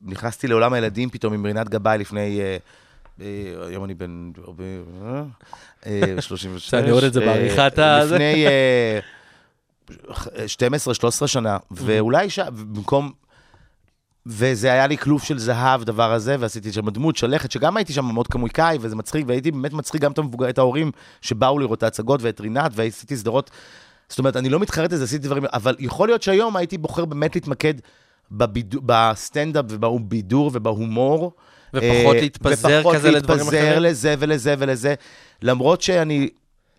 נכנסתי 0.02 0.48
לעולם 0.48 0.74
הילדים 0.74 1.10
פתאום 1.10 1.34
עם 1.34 1.46
רינת 1.46 1.70
גבאי 1.70 1.98
לפני, 1.98 2.40
אה, 2.42 2.58
אה, 3.22 3.68
היום 3.68 3.84
אני 3.84 3.94
בן 3.94 4.32
אה, 5.06 5.24
אה, 5.86 6.22
36. 6.22 6.70
שאני 6.70 6.92
רואה 6.92 7.08
את 7.08 7.14
זה 7.14 7.20
בעריכת 7.20 7.80
ה-. 7.80 8.04
לפני 8.04 8.46
אה, 8.48 9.00
12-13 11.24 11.28
שנה, 11.28 11.58
ואולי 11.72 12.30
ש... 12.30 12.40
במקום... 12.40 13.12
וזה 14.30 14.72
היה 14.72 14.88
לי 14.88 14.98
כלוב 14.98 15.24
של 15.24 15.40
זהב, 15.40 15.84
דבר 15.84 16.14
הזה, 16.14 16.36
ועשיתי 16.40 16.72
שם 16.72 16.90
דמות 16.90 17.18
שלכת, 17.18 17.52
שגם 17.52 17.78
הייתי 17.78 17.94
שם 17.94 18.06
מאוד 18.06 18.28
קומיקאי, 18.28 18.78
וזה 18.82 18.96
מצחיק, 18.96 19.26
והייתי 19.28 19.52
באמת 19.52 19.74
מצחיק 19.74 20.02
גם 20.02 20.12
את 20.50 20.58
ההורים 20.58 20.92
שבאו 21.22 21.60
לראות 21.60 21.78
את 21.78 21.84
ההצגות, 21.84 22.22
ואת 22.24 22.42
רינת, 22.42 22.72
ועשיתי 22.76 23.18
סדרות. 23.18 23.52
זאת 24.10 24.20
אומרת, 24.20 24.36
אני 24.36 24.50
לא 24.50 24.60
מתחרט 24.60 24.92
על 24.92 24.98
זה, 24.98 25.04
עשיתי 25.04 25.28
דברים, 25.28 25.44
אבל 25.54 25.76
יכול 25.80 26.08
להיות 26.08 26.24
שהיום 26.24 26.56
הייתי 26.56 26.78
בוחר 26.78 27.06
באמת 27.06 27.36
להתמקד 27.36 27.74
בסטנדאפ 28.86 29.66
ובבידור 29.70 30.52
ובהומור. 30.54 31.32
ופחות 31.74 32.16
אה, 32.16 32.22
להתפזר 32.22 32.78
ופחות 32.80 32.96
כזה 32.96 33.12
לדברים 33.12 33.40
להתפזר 33.40 33.68
אחרים? 33.68 33.84
לזה 33.84 34.16
ולזה 34.20 34.56
ולזה. 34.58 34.94
למרות 35.42 35.82
שאני, 35.82 36.30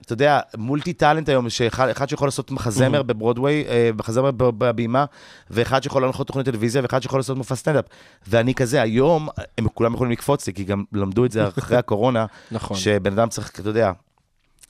אתה 0.03 0.12
יודע, 0.12 0.41
multi-talent 0.57 1.29
היום, 1.29 1.51
שאחד 1.51 1.88
אחד 1.88 2.09
שיכול 2.09 2.29
לעשות 2.29 2.51
מחזמר 2.51 3.03
בברודוויי, 3.03 3.64
אה, 3.69 3.91
מחזמר 3.99 4.31
בהבימה, 4.37 5.05
ואחד 5.51 5.83
שיכול 5.83 6.03
להנחות 6.03 6.27
תוכנית 6.27 6.47
טלוויזיה, 6.47 6.83
ואחד 6.83 7.03
שיכול 7.03 7.19
לעשות 7.19 7.37
מופע 7.37 7.55
סטנדאפ. 7.55 7.85
ואני 8.29 8.55
כזה, 8.55 8.83
היום, 8.83 9.29
הם 9.59 9.69
כולם 9.75 9.95
יכולים 9.95 10.12
לקפוץ 10.12 10.47
לי, 10.47 10.55
כי 10.55 10.64
גם 10.64 10.85
למדו 10.93 11.25
את 11.25 11.33
זה 11.33 11.49
אחרי 11.49 11.77
הקורונה, 11.83 12.27
נכון. 12.51 12.77
שבן 12.77 13.12
אדם 13.12 13.29
צריך, 13.29 13.51
אתה 13.61 13.69
יודע, 13.69 13.93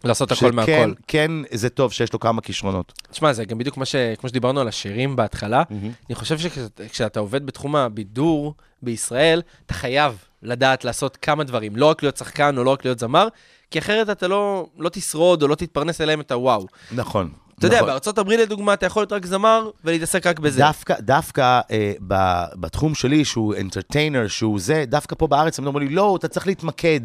לעשות 0.04 0.32
הכל 0.32 0.52
מהכל. 0.52 0.72
שכן, 0.72 0.90
כן, 1.06 1.30
זה 1.52 1.68
טוב 1.68 1.92
שיש 1.92 2.12
לו 2.12 2.20
כמה 2.20 2.40
כישרונות. 2.40 2.92
תשמע, 3.10 3.32
זה 3.32 3.44
גם 3.44 3.58
בדיוק 3.58 3.76
מה 3.76 3.84
ש... 3.84 3.96
כמו 4.18 4.28
שדיברנו 4.28 4.60
על 4.60 4.68
השירים 4.68 5.16
בהתחלה, 5.16 5.62
אני 6.06 6.14
חושב 6.14 6.38
שכשאתה 6.38 7.20
עובד 7.20 7.46
בתחום 7.46 7.76
הבידור 7.76 8.54
בישראל, 8.82 9.42
אתה 9.66 9.74
חייב 9.74 10.24
לדעת 10.42 10.84
לעשות 10.84 11.16
כמה 11.16 11.44
דברים, 11.44 11.76
לא 11.76 11.86
רק 11.86 12.02
להיות 12.02 12.16
שחקן 12.16 12.58
או 12.58 12.64
לא 12.64 12.70
רק 12.70 12.84
להיות 12.84 12.98
זמר, 12.98 13.28
כי 13.70 13.78
אחרת 13.78 14.10
אתה 14.10 14.28
לא, 14.28 14.66
לא 14.78 14.88
תשרוד 14.88 15.42
או 15.42 15.48
לא 15.48 15.54
תתפרנס 15.54 16.00
אליהם 16.00 16.20
את 16.20 16.32
הוואו. 16.32 16.66
נכון. 16.92 17.30
אתה 17.58 17.66
יודע, 17.66 17.76
נכון. 17.76 17.88
בארצות 17.88 18.18
הברית 18.18 18.40
לדוגמה, 18.40 18.74
אתה 18.74 18.86
יכול 18.86 19.00
להיות 19.02 19.12
רק 19.12 19.26
זמר 19.26 19.70
ולהתעסק 19.84 20.26
רק 20.26 20.38
בזה. 20.38 20.60
דווקא, 20.60 20.94
דווקא 21.00 21.60
אה, 21.70 21.92
ב, 22.08 22.14
בתחום 22.54 22.94
שלי, 22.94 23.24
שהוא 23.24 23.54
אנטרטיינר, 23.60 24.28
שהוא 24.28 24.60
זה, 24.60 24.84
דווקא 24.86 25.16
פה 25.18 25.26
בארץ 25.26 25.58
הם 25.58 25.66
אומרים 25.66 25.88
לי, 25.88 25.94
לא, 25.94 26.16
אתה 26.18 26.28
צריך 26.28 26.46
להתמקד, 26.46 27.00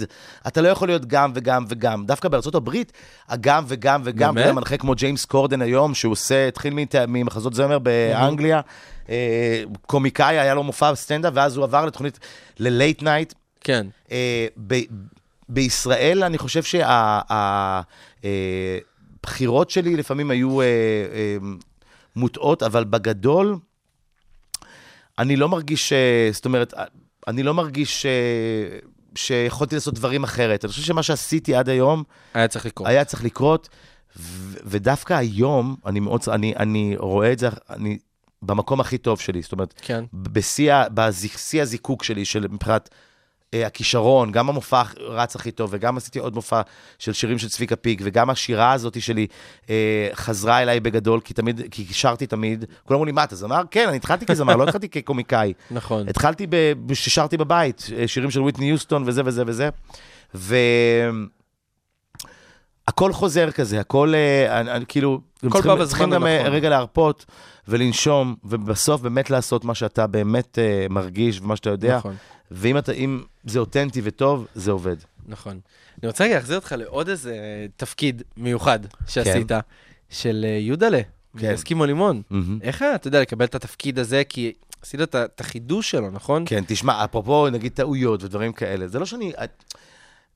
אתה 0.48 0.62
לא 0.62 0.68
יכול 0.68 0.88
להיות 0.88 1.06
גם 1.06 1.32
וגם 1.36 1.66
וגם. 1.70 2.06
דווקא 2.06 2.30
בארצות 2.30 2.56
הברית, 2.56 2.92
גם 3.30 3.64
וגם 3.68 4.02
וגם, 4.06 4.36
באמת? 4.36 4.54
מנחה 4.54 4.78
כמו 4.78 4.96
ג'יימס 4.96 5.26
קורדן 5.26 5.62
היום, 5.62 5.94
שהוא 5.94 6.12
עושה, 6.12 6.48
התחיל 6.48 6.74
ממחזות 7.08 7.54
זמר 7.54 7.80
באנגליה, 7.80 8.62
אה, 9.10 9.64
קומיקאי, 9.88 10.40
היה 10.40 10.54
לו 10.54 10.64
מופע 10.64 10.96
סטנדאפ, 10.96 11.34
ואז 11.36 11.58
הוא 11.58 11.64
עבר 11.64 11.86
לתוכנית 11.86 12.20
ל 12.60 12.68
late 12.68 13.04
night. 13.04 13.34
כן. 13.62 13.88
אה, 14.12 14.48
ב- 14.68 14.84
בישראל, 15.50 16.24
אני 16.24 16.38
חושב 16.38 16.64
שהבחירות 19.24 19.70
שלי 19.70 19.96
לפעמים 19.96 20.32
היו 20.32 20.62
אה, 20.62 20.66
אה, 20.66 21.38
מוטעות, 22.16 22.64
אבל 22.64 22.84
בגדול, 22.84 23.58
אני 25.20 25.36
לא 25.36 25.50
מרגיש, 25.50 25.94
אה, 25.94 26.30
זאת 26.32 26.46
אומרת, 26.46 26.74
אני 27.28 27.44
לא 27.44 27.54
מרגיש 27.54 28.06
אה, 28.06 28.78
שיכולתי 29.16 29.76
לעשות 29.76 29.94
דברים 29.94 30.24
אחרת. 30.24 30.66
אני 30.66 30.72
חושב 30.72 30.84
שמה 30.84 31.04
שעשיתי 31.04 31.56
עד 31.56 31.70
היום, 31.70 32.04
היה 32.34 32.48
צריך 32.48 32.66
לקרות. 32.66 32.90
היה 32.90 33.06
צריך 33.06 33.24
לקרות, 33.24 33.70
ו- 34.18 34.58
ודווקא 34.66 35.14
היום, 35.14 35.76
אני 35.86 36.00
מאוד, 36.00 36.22
אני, 36.32 36.56
אני 36.56 36.96
רואה 36.98 37.32
את 37.32 37.40
זה, 37.40 37.50
אני 37.70 37.98
במקום 38.42 38.80
הכי 38.80 38.98
טוב 38.98 39.20
שלי, 39.20 39.42
זאת 39.42 39.52
אומרת, 39.52 39.74
כן. 39.82 40.04
בשיא 40.14 41.62
הזיקוק 41.62 42.04
שלי, 42.04 42.26
של 42.26 42.48
מבחינת 42.48 42.90
אה, 42.92 42.98
הכישרון, 43.66 44.32
גם 44.32 44.50
המופע 44.50 44.82
רץ 45.00 45.36
הכי 45.36 45.52
טוב, 45.52 45.70
וגם 45.74 45.98
עשיתי 45.98 46.20
עוד 46.20 46.36
מופע 46.36 46.62
של 47.00 47.14
שירים 47.14 47.38
של 47.38 47.50
צביקה 47.50 47.76
פיק, 47.76 48.02
וגם 48.04 48.30
השירה 48.30 48.72
הזאת 48.72 49.02
שלי 49.02 49.28
אה, 49.70 50.10
חזרה 50.14 50.62
אליי 50.62 50.80
בגדול, 50.80 51.20
כי 51.24 51.34
תמיד, 51.34 51.62
כי 51.72 51.86
שרתי 51.92 52.28
תמיד. 52.28 52.66
כולם 52.84 52.96
אמרו 52.96 53.06
לי, 53.06 53.12
מה, 53.12 53.24
אתה 53.24 53.36
זמר? 53.36 53.62
כן, 53.72 53.88
אני 53.88 53.98
התחלתי 53.98 54.26
כזמר, 54.26 54.56
לא 54.56 54.64
התחלתי 54.64 54.90
כקומיקאי. 54.90 55.54
נכון. 55.72 56.10
התחלתי 56.10 56.48
ב- 56.50 56.94
ששרתי 56.94 57.38
בבית, 57.38 57.88
אה, 57.98 58.08
שירים 58.08 58.32
של 58.32 58.42
וויטני 58.42 58.70
יוסטון 58.70 59.04
וזה 59.06 59.22
וזה 59.26 59.44
וזה. 59.48 59.70
ו... 60.36 60.56
הכל 62.88 63.14
חוזר 63.14 63.52
כזה, 63.52 63.80
הכל 63.80 64.14
אה, 64.16 64.86
כאילו, 64.88 65.22
צריכים, 65.52 65.86
צריכים 65.86 66.10
גם 66.10 66.26
אה, 66.26 66.40
הנכון. 66.40 66.54
רגע 66.54 66.70
להרפות 66.70 67.26
ולנשום, 67.68 68.36
ובסוף 68.44 69.02
באמת 69.02 69.30
לעשות 69.30 69.66
מה 69.66 69.76
שאתה 69.76 70.08
באמת 70.08 70.60
אה, 70.60 70.86
מרגיש 70.90 71.42
ומה 71.42 71.56
שאתה 71.56 71.70
יודע. 71.70 71.98
נכון. 71.98 72.16
ואם 72.54 72.78
אתה, 72.78 72.92
זה 73.46 73.60
אותנטי 73.60 74.02
וטוב, 74.04 74.48
זה 74.56 74.72
עובד. 74.72 74.96
נכון. 75.28 75.60
אני 76.02 76.08
רוצה 76.08 76.24
רגע 76.24 76.36
להחזיר 76.36 76.56
אותך 76.56 76.76
לעוד 76.78 77.10
איזה 77.10 77.36
תפקיד 77.78 78.24
מיוחד 78.38 78.80
שעשית, 79.08 79.52
של 80.10 80.46
אה, 80.48 80.58
יודלה, 80.62 81.02
כן. 81.38 81.52
מאסקימו 81.52 81.86
לימון. 81.86 82.22
מהמם. 82.30 82.60
איך 82.62 82.82
היה, 82.82 82.96
אתה 82.96 83.08
יודע, 83.08 83.22
לקבל 83.22 83.46
את 83.46 83.56
התפקיד 83.56 84.00
הזה, 84.00 84.24
כי 84.30 84.54
עשית 84.82 85.02
את 85.02 85.42
החידוש 85.42 85.92
שלו, 85.92 86.12
נכון? 86.12 86.44
כן, 86.46 86.64
תשמע, 86.68 87.04
אפרופו 87.04 87.50
נגיד 87.50 87.72
טעויות 87.72 88.24
ודברים 88.24 88.54
כאלה, 88.54 88.88
זה 88.88 89.00
לא 89.00 89.06
שאני... 89.06 89.32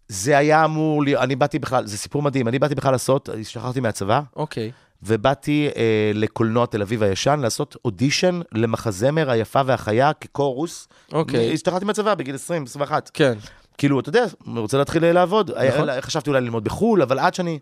זה 0.08 0.38
היה 0.38 0.66
אמור 0.66 1.04
להיות, 1.04 1.24
אני 1.24 1.36
באתי 1.36 1.60
בכלל, 1.60 1.86
זה 1.86 1.98
סיפור 1.98 2.22
מדהים, 2.22 2.48
אני 2.48 2.60
באתי 2.60 2.76
בכלל 2.76 2.92
לעשות, 2.92 3.30
השתחררתי 3.30 3.80
מהצבא, 3.80 4.22
אוקיי. 4.36 4.72
ובאתי 5.04 5.70
אה, 5.76 5.82
לקולנוע 6.14 6.66
תל 6.66 6.82
אביב 6.82 7.04
הישן 7.04 7.40
לעשות 7.40 7.76
אודישן 7.86 8.40
למחזמר 8.52 9.30
היפה 9.32 9.62
והחיה 9.66 10.14
כקורוס. 10.14 10.88
אוקיי. 11.14 11.54
השתחררתי 11.54 11.86
מהצבא 11.86 12.16
בגיל 12.16 12.36
20, 12.36 12.64
21. 12.64 13.12
כן. 13.14 13.34
כאילו, 13.78 14.00
אתה 14.00 14.10
יודע, 14.10 14.26
אני 14.48 14.60
רוצה 14.60 14.78
להתחיל 14.78 15.12
לעבוד. 15.12 15.52
נכון. 15.52 15.90
היה- 15.90 16.02
חשבתי 16.02 16.30
אולי 16.30 16.42
ללמוד 16.42 16.64
בחו"ל, 16.64 17.02
אבל 17.02 17.20
עד 17.20 17.34
שאני... 17.34 17.60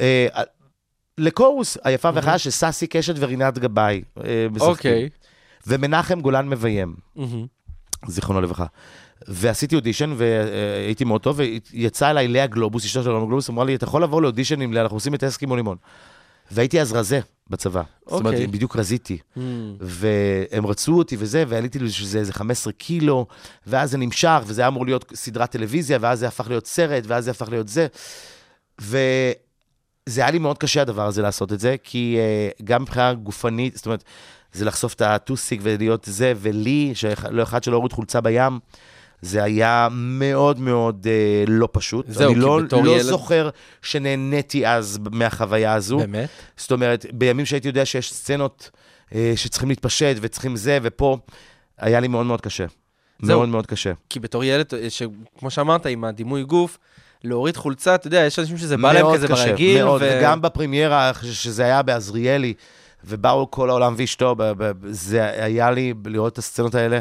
אה, 0.00 0.26
לקורוס 1.18 1.76
היפה 1.84 2.10
והחיה 2.14 2.38
של 2.38 2.50
סאסי 2.50 2.86
קשת 2.86 3.14
ורינת 3.18 3.58
גבאי. 3.58 4.02
אה. 4.24 4.46
אוקיי. 4.60 5.08
ומנחם 5.66 6.20
גולן 6.20 6.48
מביים. 6.48 6.94
מהמם. 7.16 7.46
זיכרונו 8.06 8.40
לברכה. 8.40 8.66
ועשיתי 9.28 9.76
אודישן, 9.76 10.14
והייתי 10.16 11.04
מאוד 11.04 11.20
טוב, 11.20 11.40
ויצא 11.72 12.10
אליי 12.10 12.28
לאה 12.28 12.46
גלובוס, 12.46 12.84
אשתו 12.84 13.02
של 13.02 13.10
אלון 13.10 13.26
גלובוס, 13.26 13.50
אמרה 13.50 13.64
לי, 13.64 13.74
אתה 13.74 13.84
יכול 13.84 14.02
לבוא 14.02 14.22
לאודישן 14.22 14.60
עם 14.60 14.72
לאה, 14.72 14.82
אנחנו 14.82 14.96
עושים 14.96 15.14
את 15.14 15.24
אסקימו 15.24 15.56
לימון. 15.56 15.76
והייתי 16.50 16.80
אז 16.80 16.92
רזה 16.92 17.20
בצבא. 17.50 17.82
זאת 18.04 18.20
אומרת, 18.20 18.34
אוקיי. 18.34 18.46
בדיוק 18.46 18.76
רזיתי. 18.76 19.18
מהמם. 19.36 19.76
והם 19.80 20.66
רצו 20.66 20.98
אותי 20.98 21.16
וזה, 21.18 21.44
ועליתי 21.48 21.78
לזה 21.78 22.18
איזה 22.18 22.32
15 22.32 22.72
קילו, 22.72 23.26
ואז 23.66 23.90
זה 23.90 23.98
נמשך, 23.98 24.42
וזה 24.46 24.60
היה 24.60 24.68
אמור 24.68 24.84
להיות 24.84 25.12
סדרת 25.14 25.50
טלוויזיה, 25.50 25.98
ואז 26.00 26.18
זה 26.18 26.28
הפך 26.28 26.48
להיות 26.48 26.66
סרט, 26.66 27.04
ואז 27.06 27.24
זה 27.24 27.30
הפך 27.30 27.48
להיות 27.48 27.68
זה. 27.68 27.86
וזה 28.80 29.34
היה 30.16 30.30
לי 30.30 30.38
מאוד 30.38 30.58
קשה 30.58 30.82
הדבר 30.82 31.06
הזה 31.06 31.22
לעשות 31.22 31.52
את 31.52 31.60
זה, 31.60 31.76
כי 31.82 32.18
uh, 32.58 32.62
גם 32.64 32.82
מבחינה 32.82 33.14
גופנית, 33.14 33.76
זאת 33.76 33.86
אומרת, 33.86 34.04
זה 34.52 34.64
לחשוף 34.64 34.94
את 34.94 35.02
הטוסיק 35.02 35.60
ולהיות 35.62 36.04
זה, 36.04 36.32
ולי, 36.36 36.92
שלא 36.94 37.42
אחד 37.42 37.64
שלא 37.64 37.76
הוריד 37.76 37.92
חולצה 37.92 38.20
בים, 38.20 38.58
זה 39.22 39.42
היה 39.42 39.88
מאוד 39.92 40.58
מאוד 40.60 41.06
uh, 41.06 41.50
לא 41.50 41.68
פשוט. 41.72 42.06
זהו, 42.08 42.26
אני 42.26 42.34
כי 42.34 42.40
לא, 42.40 42.60
בתור 42.64 42.84
לא 42.84 42.90
ילד- 42.90 43.02
זוכר 43.02 43.48
שנהניתי 43.82 44.66
אז 44.66 44.98
מהחוויה 45.10 45.74
הזו. 45.74 45.98
באמת? 45.98 46.28
זאת 46.56 46.72
אומרת, 46.72 47.06
בימים 47.12 47.46
שהייתי 47.46 47.68
יודע 47.68 47.84
שיש 47.86 48.12
סצנות 48.12 48.70
אה, 49.14 49.32
שצריכים 49.36 49.68
להתפשט 49.68 50.16
וצריכים 50.20 50.56
זה, 50.56 50.78
ופה 50.82 51.18
היה 51.78 52.00
לי 52.00 52.08
מאוד 52.08 52.26
מאוד 52.26 52.40
קשה. 52.40 52.66
זהו. 53.22 53.38
מאוד 53.38 53.48
מאוד 53.48 53.66
קשה. 53.66 53.92
כי 54.10 54.20
בתור 54.20 54.44
ילד, 54.44 54.66
אה, 54.74 54.90
שכמו 54.90 55.50
שאמרת, 55.50 55.86
עם 55.86 56.04
הדימוי 56.04 56.44
גוף, 56.44 56.78
להוריד 57.24 57.56
חולצה, 57.56 57.94
אתה 57.94 58.06
יודע, 58.06 58.20
יש 58.20 58.38
אנשים 58.38 58.58
שזה 58.58 58.76
בא 58.76 58.92
להם 58.92 59.02
מאוד 59.02 59.14
כזה 59.16 59.28
קשה, 59.28 59.46
ברגיל. 59.46 59.84
מאוד, 59.84 60.02
ו- 60.04 60.18
וגם 60.20 60.42
בפרמיירה, 60.42 61.12
שזה 61.22 61.64
היה 61.64 61.82
בעזריאלי, 61.82 62.54
ובאו 63.04 63.50
כל 63.50 63.70
העולם 63.70 63.94
ואשתו, 63.98 64.36
זה 64.90 65.24
היה 65.44 65.70
לי, 65.70 65.94
לראות 66.06 66.32
את 66.32 66.38
הסצנות 66.38 66.74
האלה 66.74 67.00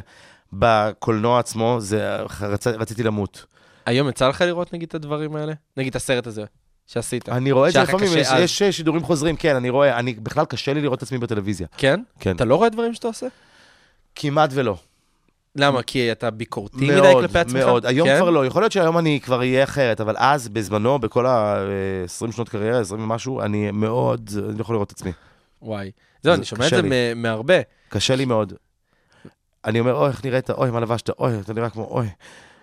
בקולנוע 0.59 1.39
עצמו, 1.39 1.75
זה, 1.79 2.17
רצ, 2.41 2.67
רציתי 2.67 3.03
למות. 3.03 3.45
היום 3.85 4.09
יצא 4.09 4.27
לך 4.27 4.41
לראות 4.41 4.73
נגיד 4.73 4.87
את 4.89 4.95
הדברים 4.95 5.35
האלה? 5.35 5.53
נגיד 5.77 5.89
את 5.89 5.95
הסרט 5.95 6.27
הזה 6.27 6.43
שעשית. 6.87 7.29
אני 7.29 7.51
רואה 7.51 7.67
את 7.67 7.73
זה 7.73 7.81
לפעמים, 7.81 8.09
יש, 8.17 8.27
אז. 8.27 8.41
יש 8.41 8.63
שידורים 8.63 9.03
חוזרים, 9.03 9.35
כן, 9.35 9.55
אני 9.55 9.69
רואה, 9.69 9.99
אני 9.99 10.13
בכלל 10.13 10.45
קשה 10.45 10.73
לי 10.73 10.81
לראות 10.81 10.97
את 10.97 11.03
עצמי 11.03 11.17
בטלוויזיה. 11.17 11.67
כן? 11.77 11.99
כן. 12.19 12.35
אתה 12.35 12.45
לא 12.45 12.55
רואה 12.55 12.69
דברים 12.69 12.93
שאתה 12.93 13.07
עושה? 13.07 13.27
כמעט 14.15 14.49
ולא. 14.53 14.77
למה? 15.55 15.83
כי 15.83 16.11
אתה 16.11 16.31
ביקורתי 16.31 16.77
מדי 16.77 17.01
מאוד, 17.01 17.21
כלפי 17.21 17.39
עצמך? 17.39 17.55
מאוד. 17.65 17.85
היום 17.85 18.07
כן? 18.07 18.17
כבר 18.19 18.29
לא, 18.29 18.45
יכול 18.45 18.61
להיות 18.61 18.71
שהיום 18.71 18.97
אני 18.97 19.19
כבר 19.23 19.37
אהיה 19.37 19.63
אחרת, 19.63 20.01
אבל 20.01 20.15
אז, 20.17 20.49
בזמנו, 20.49 20.99
בכל 20.99 21.25
ה-20 21.25 22.31
שנות 22.31 22.49
קריירה, 22.49 22.79
20 22.79 23.03
ומשהו, 23.03 23.41
אני 23.41 23.71
מאוד, 23.71 24.29
אני 24.49 24.57
לא 24.57 24.61
יכול 24.61 24.75
לראות 24.75 24.87
את 24.87 24.95
עצמי. 24.95 25.11
וואי. 25.61 25.91
זהו, 26.21 26.33
זה 26.33 26.37
אני 26.37 26.45
שומע 26.45 26.65
את 26.65 26.69
זה 26.69 26.81
לי. 26.81 27.13
מהרבה. 27.13 27.55
קשה 27.89 28.15
לי 28.15 28.25
מאוד. 28.25 28.53
אני 29.65 29.79
אומר, 29.79 29.95
אוי, 29.95 30.07
איך 30.07 30.25
נראית, 30.25 30.49
אוי, 30.49 30.71
מה 30.71 30.79
לבשת, 30.79 31.09
אוי, 31.09 31.39
אתה 31.39 31.53
נראה 31.53 31.69
כמו, 31.69 31.83
אוי, 31.83 32.07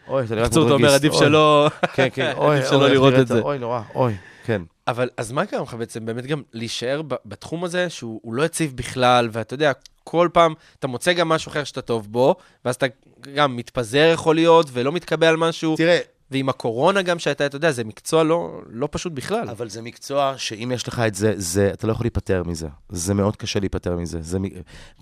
אוי, 0.08 0.24
אתה 0.24 0.34
נראה 0.34 0.48
כמו 0.48 0.60
בקיצור, 0.60 0.66
אתה 0.66 0.74
אומר, 0.74 0.94
עדיף 0.94 1.12
אוי." 1.12 1.20
שלא... 1.20 1.70
כן, 1.94 2.08
כן, 2.12 2.32
אוי, 2.36 2.56
עדיף 2.56 2.68
שלא 2.70 2.82
אוי, 2.82 2.90
לראות 2.90 3.14
את 3.14 3.26
זה. 3.26 3.40
אוי, 3.40 3.58
נורא, 3.58 3.80
אוי, 3.94 4.14
כן. 4.44 4.62
אבל 4.88 5.08
אז 5.16 5.32
מה 5.32 5.44
גרם 5.44 5.62
לך 5.62 5.74
בעצם 5.74 6.06
באמת 6.06 6.26
גם 6.26 6.42
להישאר 6.52 7.02
בתחום 7.24 7.64
הזה, 7.64 7.90
שהוא 7.90 8.20
הוא 8.22 8.34
לא 8.34 8.42
יציב 8.42 8.76
בכלל, 8.76 9.28
ואתה 9.32 9.54
יודע, 9.54 9.72
כל 10.04 10.28
פעם 10.32 10.54
אתה 10.78 10.86
מוצא 10.86 11.12
גם 11.12 11.28
משהו 11.28 11.50
אחר 11.50 11.64
שאתה 11.64 11.80
טוב 11.80 12.12
בו, 12.12 12.34
ואז 12.64 12.74
אתה 12.74 12.86
גם 13.34 13.56
מתפזר 13.56 14.10
יכול 14.14 14.34
להיות, 14.34 14.66
ולא 14.72 14.92
מתקבל 14.92 15.26
על 15.26 15.36
משהו, 15.36 15.76
תראה, 15.76 15.98
ועם 16.30 16.48
הקורונה 16.48 17.02
גם 17.02 17.18
שהייתה, 17.18 17.46
אתה 17.46 17.56
יודע, 17.56 17.70
זה 17.70 17.84
מקצוע 17.84 18.24
לא, 18.24 18.60
לא 18.70 18.88
פשוט 18.90 19.12
בכלל. 19.12 19.48
אבל 19.48 19.68
זה 19.68 19.82
מקצוע 19.82 20.34
שאם 20.36 20.72
יש 20.74 20.88
לך 20.88 20.98
את 21.06 21.14
זה, 21.14 21.32
זה, 21.36 21.70
אתה 21.72 21.86
לא 21.86 21.92
יכול 21.92 22.04
להיפטר 22.04 22.42
מזה. 22.46 22.68
זה 22.88 23.14
מאוד 23.14 23.36
קשה 23.36 23.60
להיפטר 23.60 23.96
מזה. 23.96 24.18
זה, 24.22 24.38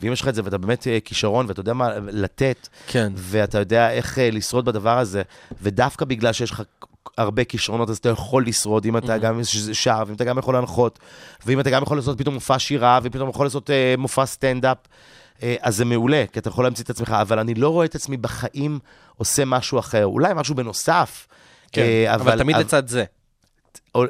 ואם 0.03 0.13
יש 0.13 0.21
לך 0.21 0.29
את 0.29 0.35
זה, 0.35 0.43
ואתה 0.45 0.59
באמת 0.59 0.87
אה, 0.87 0.99
כישרון, 1.05 1.47
ואתה 1.49 1.61
יודע 1.61 1.73
מה 1.73 1.89
לתת, 1.99 2.69
כן. 2.87 3.13
ואתה 3.17 3.59
יודע 3.59 3.91
איך 3.91 4.19
אה, 4.19 4.31
לשרוד 4.31 4.65
בדבר 4.65 4.99
הזה, 4.99 5.23
ודווקא 5.63 6.05
בגלל 6.05 6.33
שיש 6.33 6.51
לך 6.51 6.63
הרבה 7.19 7.45
כישרונות, 7.45 7.91
אז 7.91 7.97
אתה 7.97 8.09
יכול 8.09 8.47
לשרוד, 8.47 8.85
אם 8.85 8.97
אתה 8.97 9.19
גם 9.19 9.41
שר, 9.73 10.03
ואם 10.07 10.15
אתה 10.15 10.25
גם 10.25 10.39
יכול 10.39 10.55
להנחות, 10.55 10.99
ואם 11.47 11.61
אתה 11.61 11.71
גם 11.71 11.83
יכול 11.83 11.97
לעשות 11.97 12.19
פתאום 12.19 12.35
מופע 12.35 12.59
שירה, 12.59 13.01
ופתאום 13.03 13.29
יכול 13.29 13.47
לעשות 13.47 13.71
אה, 13.71 13.95
מופע 13.99 14.27
סטנדאפ, 14.27 14.79
אז 15.61 15.77
זה 15.77 15.85
מעולה, 15.85 16.25
כי 16.33 16.39
אתה 16.39 16.49
יכול 16.49 16.65
להמציא 16.65 16.85
את 16.85 16.91
עצמך, 16.91 17.11
אבל 17.21 17.39
אני 17.39 17.55
לא 17.55 17.69
רואה 17.69 17.85
את 17.87 17.95
עצמי 17.95 18.17
בחיים 18.17 18.79
עושה 19.17 19.45
משהו 19.45 19.79
אחר, 19.79 20.07
אולי 20.07 20.33
משהו 20.35 20.55
בנוסף. 20.55 21.27
כן, 21.73 21.83
אה, 21.83 22.15
אבל 22.15 22.39
תמיד 22.39 22.57
אבל- 22.57 22.65
לצד 22.65 22.89
זה. 22.89 23.05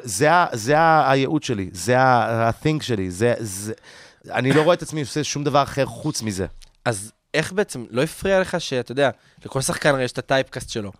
זה, 0.03 0.29
זה 0.53 0.79
ה- 0.79 1.11
הייעוד 1.11 1.43
שלי, 1.43 1.69
זה 1.73 1.99
ה-thing 1.99 2.81
שלי, 2.83 3.11
זה, 3.11 3.33
זה... 3.39 3.73
אני 4.31 4.53
לא 4.53 4.61
רואה 4.61 4.73
את 4.75 4.81
עצמי 4.81 5.01
עושה 5.01 5.23
שום 5.23 5.43
דבר 5.43 5.63
אחר 5.63 5.85
חוץ 5.85 6.21
מזה. 6.21 6.45
אז 6.85 7.11
איך 7.33 7.53
בעצם, 7.53 7.85
לא 7.89 8.01
הפריע 8.03 8.39
לך 8.41 8.61
שאתה 8.61 8.91
יודע, 8.91 9.09
לכל 9.45 9.61
שחקן 9.61 9.89
הרי 9.89 10.03
יש 10.03 10.11
את 10.11 10.17
הטייפקאסט 10.17 10.69
שלו, 10.69 10.91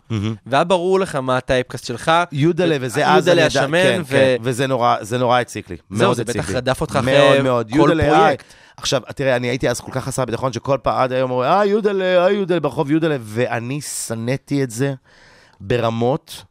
והיה 0.46 0.64
ברור 0.64 1.00
לך 1.00 1.14
מה 1.14 1.36
הטייפקאסט 1.36 1.86
שלך, 1.86 2.10
יודלה 2.32 2.76
וזה 2.80 3.06
אז, 3.08 3.16
יודלה 3.28 3.32
אני 3.32 3.48
יודע- 3.54 3.60
השמן, 3.64 3.82
כן, 3.82 4.00
ו- 4.04 4.06
כן, 4.10 4.36
וזה 4.42 4.66
נורא, 4.66 4.96
זה 5.00 5.18
נורא 5.18 5.40
הציק 5.40 5.70
לי, 5.70 5.76
מאוד 5.90 6.16
זה 6.16 6.22
הציק 6.22 6.36
לי. 6.36 6.42
בטח 6.42 6.50
רדף 6.50 6.80
אותך 6.80 6.96
אחרי 6.96 7.38
כל 7.70 7.76
פרויקט. 8.16 8.44
עכשיו, 8.76 9.00
תראה, 9.14 9.36
אני 9.36 9.48
הייתי 9.48 9.70
אז 9.70 9.80
כל 9.80 9.92
כך 9.92 10.04
חסר 10.04 10.24
ביטחון, 10.24 10.52
שכל 10.52 10.78
פעם 10.82 11.00
עד 11.02 11.12
היום 11.12 11.30
אומרים, 11.30 11.50
אה, 11.50 11.64
יודלה, 11.64 12.24
אה, 12.24 12.30
יודלה, 12.30 12.60
ברחוב 12.60 12.90
יודלה, 12.90 13.16
ואני 13.20 13.80
שנאתי 13.80 14.62
את 14.62 14.70
זה 14.70 14.94
ברמות 15.60 16.44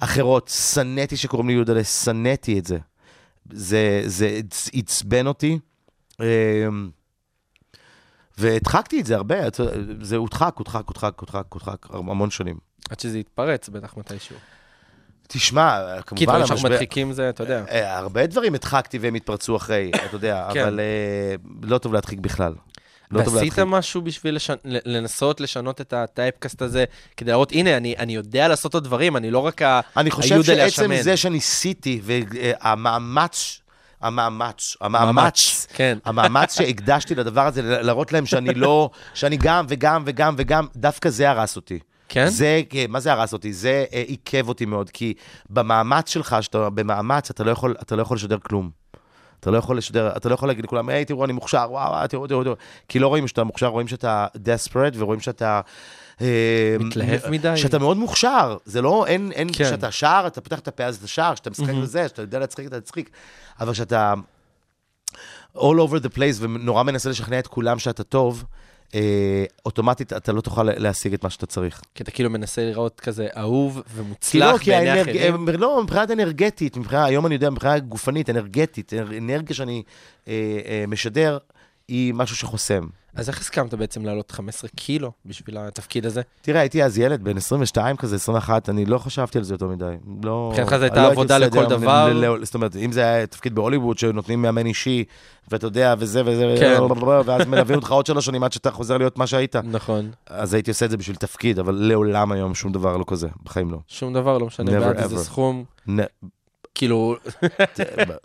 אחרות. 0.00 0.48
שנאתי 0.72 1.16
שקוראים 1.16 1.48
לי 1.48 1.54
יודלה, 1.54 1.84
שנאתי 1.84 2.58
את 2.58 2.66
זה. 2.66 2.78
זה, 3.52 4.02
זה 4.06 4.28
עצ- 4.50 4.70
עצבן 4.74 5.26
אותי. 5.26 5.58
והדחקתי 8.38 9.00
את 9.00 9.06
זה 9.06 9.16
הרבה, 9.16 9.36
זה 10.00 10.16
הודחק, 10.16 10.54
הודחק, 10.56 10.82
הודחק, 10.86 11.14
הודחק, 11.20 11.44
הודחק, 11.52 11.86
המון 11.90 12.30
שנים. 12.30 12.56
עד 12.90 13.00
שזה 13.00 13.18
יתפרץ 13.18 13.68
בטח 13.68 13.96
מתישהו. 13.96 14.36
תשמע, 15.28 15.80
כמובן, 16.06 16.18
כי 16.18 16.26
דברים 16.26 16.46
שאנחנו 16.46 16.68
מדחיקים 16.68 17.12
זה, 17.12 17.28
אתה 17.28 17.42
יודע. 17.42 17.64
אה, 17.70 17.98
הרבה 17.98 18.26
דברים 18.26 18.54
הדחקתי 18.54 18.98
והם 18.98 19.14
התפרצו 19.14 19.56
אחרי, 19.56 19.90
אתה 19.94 20.16
יודע, 20.16 20.48
כן. 20.54 20.60
אבל 20.60 20.80
אה, 20.80 21.34
לא 21.62 21.78
טוב 21.78 21.92
להדחיק 21.92 22.18
בכלל. 22.18 22.54
לא 23.10 23.22
טוב 23.24 23.34
ועשית 23.34 23.48
להדחיק. 23.58 23.64
משהו 23.68 24.02
בשביל 24.02 24.34
לשנ... 24.36 24.54
ל- 24.64 24.96
לנסות 24.96 25.40
לשנות 25.40 25.80
את 25.80 25.92
הטייפקאסט 25.92 26.62
הזה, 26.62 26.84
כדי 27.16 27.30
להראות, 27.30 27.52
הנה, 27.52 27.76
אני, 27.76 27.94
אני 27.98 28.14
יודע 28.14 28.48
לעשות 28.48 28.70
את 28.70 28.74
הדברים, 28.74 29.16
אני 29.16 29.30
לא 29.30 29.38
רק 29.38 29.62
ה... 29.62 29.80
אני 29.96 30.10
חושב 30.10 30.42
שעצם 30.42 30.82
השמן. 30.82 31.02
זה 31.02 31.16
שניסיתי, 31.16 32.00
והמאמץ, 32.04 33.60
המאמץ, 34.06 34.76
המאמץ, 34.80 35.66
כן. 35.74 35.98
המאמץ 36.04 36.56
שהקדשתי 36.56 37.14
לדבר 37.14 37.46
הזה, 37.46 37.62
להראות 37.62 38.12
להם 38.12 38.26
שאני 38.26 38.54
לא, 38.54 38.90
שאני 39.14 39.36
גם 39.36 39.64
וגם 39.68 40.02
וגם 40.06 40.34
וגם, 40.38 40.66
דווקא 40.76 41.10
זה 41.10 41.30
הרס 41.30 41.56
אותי. 41.56 41.78
כן? 42.08 42.28
זה, 42.28 42.62
מה 42.88 43.00
זה 43.00 43.12
הרס 43.12 43.32
אותי? 43.32 43.52
זה 43.52 43.84
אה, 43.92 44.02
עיכב 44.06 44.48
אותי 44.48 44.66
מאוד, 44.66 44.90
כי 44.90 45.14
במאמץ 45.50 46.08
שלך, 46.08 46.36
שאתה 46.40 46.70
במאמץ, 46.70 47.30
אתה 47.30 47.44
לא 47.44 47.50
יכול, 47.50 47.74
אתה 47.82 47.96
לא 47.96 48.02
יכול 48.02 48.16
לשדר 48.16 48.38
כלום. 48.38 48.70
אתה 49.40 49.50
לא 49.50 49.58
יכול 49.58 49.78
לשדר, 49.78 50.16
אתה 50.16 50.28
לא 50.28 50.34
יכול 50.34 50.48
להגיד 50.48 50.64
לכולם, 50.64 50.88
היי, 50.88 51.04
תראו, 51.04 51.24
אני 51.24 51.32
מוכשר, 51.32 51.66
וואו, 51.70 51.90
וואו, 51.90 52.06
תראו, 52.06 52.26
תראו, 52.26 52.44
תראו. 52.44 52.54
כי 52.88 52.98
לא 52.98 53.08
רואים 53.08 53.28
שאתה 53.28 53.44
מוכשר, 53.44 53.66
רואים 53.66 53.88
שאתה 53.88 54.26
desperate, 54.34 54.94
ורואים 54.96 55.20
שאתה... 55.20 55.60
אה, 56.20 56.76
מתלהב 56.80 57.30
מדי. 57.30 57.56
שאתה 57.56 57.78
מאוד 57.78 57.96
מוכשר. 57.96 58.56
זה 58.64 58.82
לא, 58.82 59.06
אין, 59.06 59.32
אין, 59.32 59.48
כן. 59.52 59.64
כשאתה 59.64 59.90
שר, 59.90 60.24
אתה 60.26 60.40
פותח 60.40 60.58
את 60.58 60.68
הפה 60.68 60.84
אז 60.84 60.96
אתה 60.96 61.06
שר, 61.06 61.30
כשאתה 61.34 61.50
משחק 61.50 61.66
מהמם. 61.66 61.82
בזה, 61.82 62.08
שאתה 62.08 62.22
יודע 62.22 62.38
להצחיק, 62.38 62.66
אתה 62.66 62.80
תצחיק. 62.80 63.10
אבל 63.60 63.72
כשאתה 63.72 64.14
all 65.56 65.78
over 65.88 66.02
the 66.02 66.16
place 66.16 66.40
ונורא 66.40 66.82
מנסה 66.82 67.10
לשכנע 67.10 67.38
את 67.38 67.46
כולם 67.46 67.78
שאתה 67.78 68.04
טוב, 68.04 68.44
אה, 68.94 69.44
אוטומטית 69.66 70.12
אתה 70.12 70.32
לא 70.32 70.40
תוכל 70.40 70.62
להשיג 70.62 71.14
את 71.14 71.24
מה 71.24 71.30
שאתה 71.30 71.46
צריך. 71.46 71.82
כי 71.94 72.02
אתה 72.02 72.10
כאילו 72.10 72.30
מנסה 72.30 72.64
להיראות 72.64 73.00
כזה 73.00 73.28
אהוב 73.36 73.82
ומוצלח 73.94 74.62
כי 74.62 74.70
בעיני 74.70 74.90
האנרג... 74.90 75.16
אחרים. 75.16 75.48
לא, 75.48 75.82
מבחינת 75.82 76.10
אנרגטית, 76.10 76.76
מבחינה, 76.76 77.04
היום 77.04 77.26
אני 77.26 77.34
יודע, 77.34 77.50
מבחינה 77.50 77.78
גופנית, 77.78 78.30
אנרגטית, 78.30 78.92
אנרגיה 79.18 79.56
שאני 79.56 79.82
אה, 80.28 80.32
אה, 80.66 80.84
משדר, 80.88 81.38
היא 81.88 82.14
משהו 82.14 82.36
שחוסם. 82.36 82.86
אז 83.14 83.28
איך 83.28 83.40
הסכמת 83.40 83.74
בעצם 83.74 84.04
לעלות 84.04 84.30
15 84.30 84.70
קילו 84.76 85.12
בשביל 85.26 85.58
התפקיד 85.58 86.06
הזה? 86.06 86.22
תראה, 86.42 86.60
הייתי 86.60 86.84
אז 86.84 86.98
ילד, 86.98 87.24
בן 87.24 87.36
22 87.36 87.96
כזה, 87.96 88.16
21, 88.16 88.68
אני 88.68 88.84
לא 88.84 88.98
חשבתי 88.98 89.38
על 89.38 89.44
זה 89.44 89.54
יותר 89.54 89.66
מדי. 89.66 89.94
לא... 90.22 90.48
מבחינתך 90.50 90.76
זו 90.76 90.82
הייתה 90.82 90.96
לא 90.96 91.00
הייתי 91.00 91.12
עבודה 91.12 91.38
לכל 91.38 91.66
דבר? 91.66 92.12
ל- 92.12 92.26
ל- 92.26 92.44
זאת 92.44 92.54
אומרת, 92.54 92.76
אם 92.76 92.92
זה 92.92 93.00
היה 93.00 93.26
תפקיד 93.26 93.54
בהוליווד, 93.54 93.98
שנותנים 93.98 94.42
מאמן 94.42 94.66
אישי, 94.66 95.04
ואתה 95.50 95.66
יודע, 95.66 95.94
וזה 95.98 96.22
וזה, 96.26 96.54
כן. 96.60 96.80
ואז 97.24 97.46
מלווים 97.46 97.76
אותך 97.76 97.92
עוד 97.92 98.06
שלוש 98.06 98.26
שנים 98.26 98.44
עד 98.44 98.52
שאתה 98.52 98.70
חוזר 98.70 98.98
להיות 98.98 99.18
מה 99.18 99.26
שהיית, 99.26 99.56
נכון. 99.56 100.10
אז 100.26 100.54
הייתי 100.54 100.70
עושה 100.70 100.86
את 100.86 100.90
זה 100.90 100.96
בשביל 100.96 101.16
תפקיד, 101.16 101.58
אבל 101.58 101.74
לעולם 101.74 102.32
היום 102.32 102.54
שום 102.54 102.72
דבר 102.72 102.96
לא 102.96 103.04
כזה, 103.06 103.28
בחיים 103.44 103.70
לא. 103.70 103.78
שום 103.88 104.14
דבר, 104.14 104.38
לא 104.38 104.46
משנה, 104.46 104.80
בעד 104.80 104.98
איזה. 104.98 105.18
סכום. 105.18 105.64
כאילו, 106.76 107.16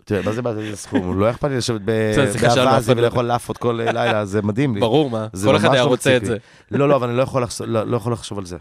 תראה, 0.04 0.22
מה 0.24 0.32
זה 0.32 0.42
בעד 0.42 0.56
איזה 0.58 0.76
סכום? 0.76 1.20
לא 1.20 1.30
אכפת 1.30 1.48
לי 1.50 1.56
לשבת 1.56 1.80
ב- 1.84 2.12
זה 2.14 2.32
שיחה 2.32 2.50
שלנו, 2.50 2.70
באווזים 2.70 2.92
אבל- 2.92 3.00
ולאכול 3.06 3.24
לאפות 3.24 3.56
כל 3.58 3.80
לילה, 3.84 4.24
זה 4.24 4.42
מדהים 4.42 4.74
לי. 4.74 4.80
ברור 4.80 5.10
מה, 5.10 5.26
זה 5.32 5.46
כל 5.48 5.56
אחד 5.56 5.72
היה 5.74 5.82
רוצה 5.82 6.16
את. 6.16 6.24
זה. 6.24 6.36
לא, 6.70 6.88
לא, 6.88 6.96
אבל 6.96 7.08
אני 7.08 7.16
לא 7.16 7.22
יכול 7.22 7.42
לחשוב- 7.42 7.66
לא 7.66 7.86
לא 7.86 7.96
יכול 7.96 8.12
לחשוב 8.12 8.38
על 8.38 8.44
זה. 8.44 8.56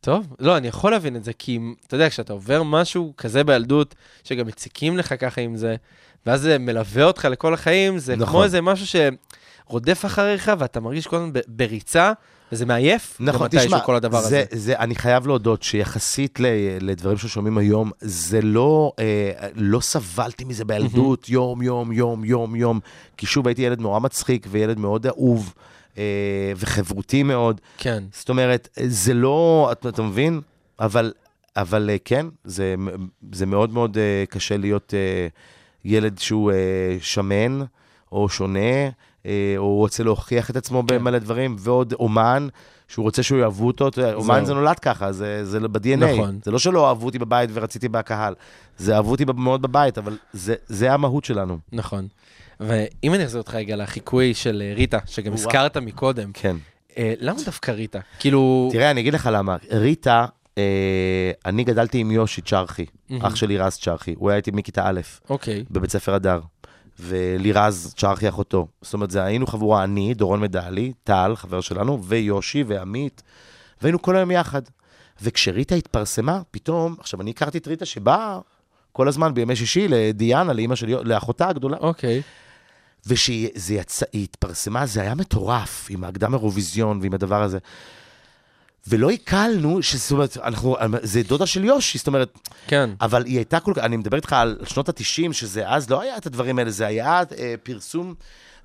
טוב, 0.00 0.26
לא, 0.40 0.56
אני 0.56 0.68
יכול 0.68 0.90
להבין 0.92 1.16
את 1.16 1.24
זה, 1.24 1.32
כי 1.32 1.58
אתה 1.86 1.94
יודע, 1.94 2.08
כשאתה 2.10 2.32
עובר 2.32 2.62
משהו 2.62 3.12
כזה 3.16 3.44
בילדות, 3.44 3.94
שגם 4.24 4.46
מציקים 4.46 4.98
לך 4.98 5.14
ככה 5.20 5.40
עם 5.40 5.56
זה, 5.56 5.76
ואז 6.26 6.40
זה 6.40 6.58
מלווה 6.58 7.04
אותך 7.04 7.28
לכל 7.30 7.54
החיים, 7.54 7.98
זה 7.98 8.16
נכון. 8.16 8.26
כמו 8.28 8.44
איזה 8.44 8.60
משהו 8.60 9.00
שרודף 9.66 10.04
אחריך, 10.04 10.50
ואתה 10.58 10.80
מרגיש 10.80 11.06
כל 11.06 11.16
הזמן 11.16 11.30
בריצה, 11.48 12.12
וזה 12.52 12.66
מעייף, 12.66 13.16
נכון, 13.20 13.48
תשמע, 13.50 13.80
כל 13.80 13.96
הדבר 13.96 14.20
זה, 14.20 14.26
הזה. 14.26 14.44
זה, 14.50 14.78
אני 14.78 14.94
חייב 14.94 15.26
להודות 15.26 15.62
שיחסית 15.62 16.40
ל, 16.40 16.46
לדברים 16.80 17.18
ששומעים 17.18 17.58
היום, 17.58 17.90
זה 18.00 18.42
לא, 18.42 18.92
אה, 18.98 19.48
לא 19.54 19.80
סבלתי 19.80 20.44
מזה 20.44 20.64
בילדות, 20.64 21.28
יום, 21.28 21.62
יום, 21.62 21.92
יום, 21.92 22.24
יום, 22.24 22.56
יום, 22.56 22.80
כי 23.16 23.26
שוב 23.26 23.46
הייתי 23.46 23.62
ילד 23.62 23.80
נורא 23.80 23.98
מצחיק 24.00 24.46
וילד 24.50 24.78
מאוד 24.78 25.06
אהוב 25.06 25.54
אה, 25.98 26.52
וחברותי 26.56 27.22
מאוד. 27.22 27.60
כן, 27.78 28.04
זאת 28.12 28.28
אומרת, 28.28 28.68
זה 28.86 29.14
לא, 29.14 29.68
אתה, 29.72 29.88
אתה 29.88 30.02
מבין? 30.02 30.40
אבל, 30.80 31.12
אבל 31.56 31.90
אה, 31.90 31.96
כן, 32.04 32.26
זה, 32.44 32.74
זה 33.32 33.46
מאוד 33.46 33.72
מאוד 33.72 33.98
אה, 33.98 34.24
קשה 34.28 34.56
להיות 34.56 34.94
אה, 34.94 35.26
ילד 35.84 36.18
שהוא 36.18 36.52
אה, 36.52 36.96
שמן 37.00 37.60
או 38.12 38.28
שונה, 38.28 38.88
אה, 39.26 39.54
או 39.56 39.76
רוצה 39.76 40.04
להוכיח 40.04 40.50
את 40.50 40.56
עצמו 40.56 40.82
כן. 40.88 40.98
במלא 40.98 41.18
דברים, 41.18 41.56
ועוד 41.58 41.92
אומן, 41.92 42.48
שהוא 42.88 43.02
רוצה 43.02 43.22
שהוא 43.22 43.38
יאהבו 43.38 43.66
אותו. 43.66 43.88
אומן. 44.14 44.44
זה 44.44 44.54
נולד 44.54 44.78
ככה, 44.78 45.12
זה, 45.12 45.44
זה 45.44 45.60
ב-DNA. 45.60 45.96
נכון. 45.96 46.38
זה 46.44 46.50
לא 46.50 46.58
שלא 46.58 46.88
אהבו 46.88 47.06
אותי 47.06 47.18
בבית 47.18 47.50
ורציתי 47.52 47.88
בקהל, 47.88 48.34
זה 48.78 48.96
אהבו 48.96 49.10
אותי 49.10 49.24
מאוד 49.36 49.62
בבית, 49.62 49.98
אבל 49.98 50.16
זה, 50.32 50.54
זה 50.66 50.92
המהות 50.92 51.24
שלנו. 51.24 51.58
נכון. 51.72 52.08
ואם 52.60 53.14
אני 53.14 53.24
אחזיר 53.24 53.40
אותך 53.40 53.54
רגע 53.54 53.76
לחיקוי 53.76 54.34
של 54.34 54.62
אה, 54.66 54.74
ריטה, 54.74 54.98
שגם 55.06 55.32
וואו. 55.32 55.44
הזכרת 55.44 55.76
מקודם, 55.76 56.30
כן. 56.34 56.56
אה, 56.98 57.14
למה 57.18 57.38
דווקא 57.44 57.70
ריטה? 57.70 57.98
כאילו... 58.18 58.68
תראה, 58.72 58.90
אני 58.90 59.00
אגיד 59.00 59.14
לך 59.14 59.28
למה. 59.32 59.56
ריטה, 59.70 60.26
אה, 60.58 61.30
אני 61.46 61.64
גדלתי 61.64 61.98
עם 61.98 62.10
יושי 62.10 62.40
צ'רחי, 62.40 62.86
מהמם. 63.10 63.24
אח 63.24 63.36
שלי 63.36 63.58
רז 63.58 63.76
צ'רחי. 63.76 64.14
הוא 64.18 64.30
היה 64.30 64.36
איתי 64.36 64.50
מכיתה 64.50 64.82
א', 64.88 65.00
אוקיי, 65.30 65.64
בבית 65.70 65.90
ספר 65.90 66.14
הדר. 66.14 66.40
ולירז 67.02 67.94
צ'רחי 67.96 68.28
אחותו. 68.28 68.66
זאת 68.82 68.94
אומרת, 68.94 69.10
זה 69.10 69.24
היינו 69.24 69.46
חבורה, 69.46 69.84
אני, 69.84 70.14
דורון 70.14 70.40
מדלי, 70.40 70.92
טל, 71.04 71.32
חבר 71.36 71.60
שלנו, 71.60 72.04
ויושי 72.04 72.64
ועמית, 72.66 73.22
והיינו 73.82 74.02
כל 74.02 74.16
היום 74.16 74.30
יחד. 74.30 74.62
וכשריטה 75.22 75.74
התפרסמה, 75.74 76.40
פתאום, 76.50 76.96
עכשיו, 76.98 77.20
אני 77.20 77.30
הכרתי 77.30 77.58
את 77.58 77.68
ריטה 77.68 77.84
שבאה 77.84 78.38
כל 78.92 79.08
הזמן 79.08 79.34
בימי 79.34 79.56
שישי 79.56 79.88
לדיאנה, 79.88 80.52
לאימא 80.52 80.74
שלי, 80.74 80.94
לאחותה 81.04 81.48
הגדולה. 81.48 81.76
אוקיי. 81.76 82.22
וכשהיא 83.06 83.48
זה 83.54 83.74
יצא, 83.74 84.06
היא 84.12 84.24
התפרסמה, 84.24 84.86
זה 84.86 85.00
היה 85.00 85.14
מטורף, 85.14 85.86
עם 85.90 86.04
הקדם 86.04 86.34
אירוויזיון 86.34 86.98
ועם 87.02 87.14
הדבר 87.14 87.42
הזה. 87.42 87.58
ולא 88.88 89.10
עיכלנו, 89.10 89.80
זאת 89.94 90.12
אומרת, 90.12 90.36
אנחנו, 90.36 90.76
זה 91.02 91.22
דודה 91.22 91.46
של 91.46 91.64
יושי, 91.64 91.98
זאת 91.98 92.06
אומרת, 92.06 92.38
כן, 92.66 92.90
אבל 93.00 93.24
היא 93.24 93.36
הייתה 93.36 93.60
כל 93.60 93.72
כך, 93.74 93.84
אני 93.84 93.96
מדבר 93.96 94.16
איתך 94.16 94.32
על 94.32 94.58
שנות 94.64 94.88
ה-90, 94.88 95.32
שזה 95.32 95.68
אז 95.68 95.90
לא 95.90 96.00
היה 96.00 96.16
את 96.16 96.26
הדברים 96.26 96.58
האלה, 96.58 96.70
זה 96.70 96.86
היה 96.86 97.22
אה, 97.38 97.54
פרסום 97.62 98.14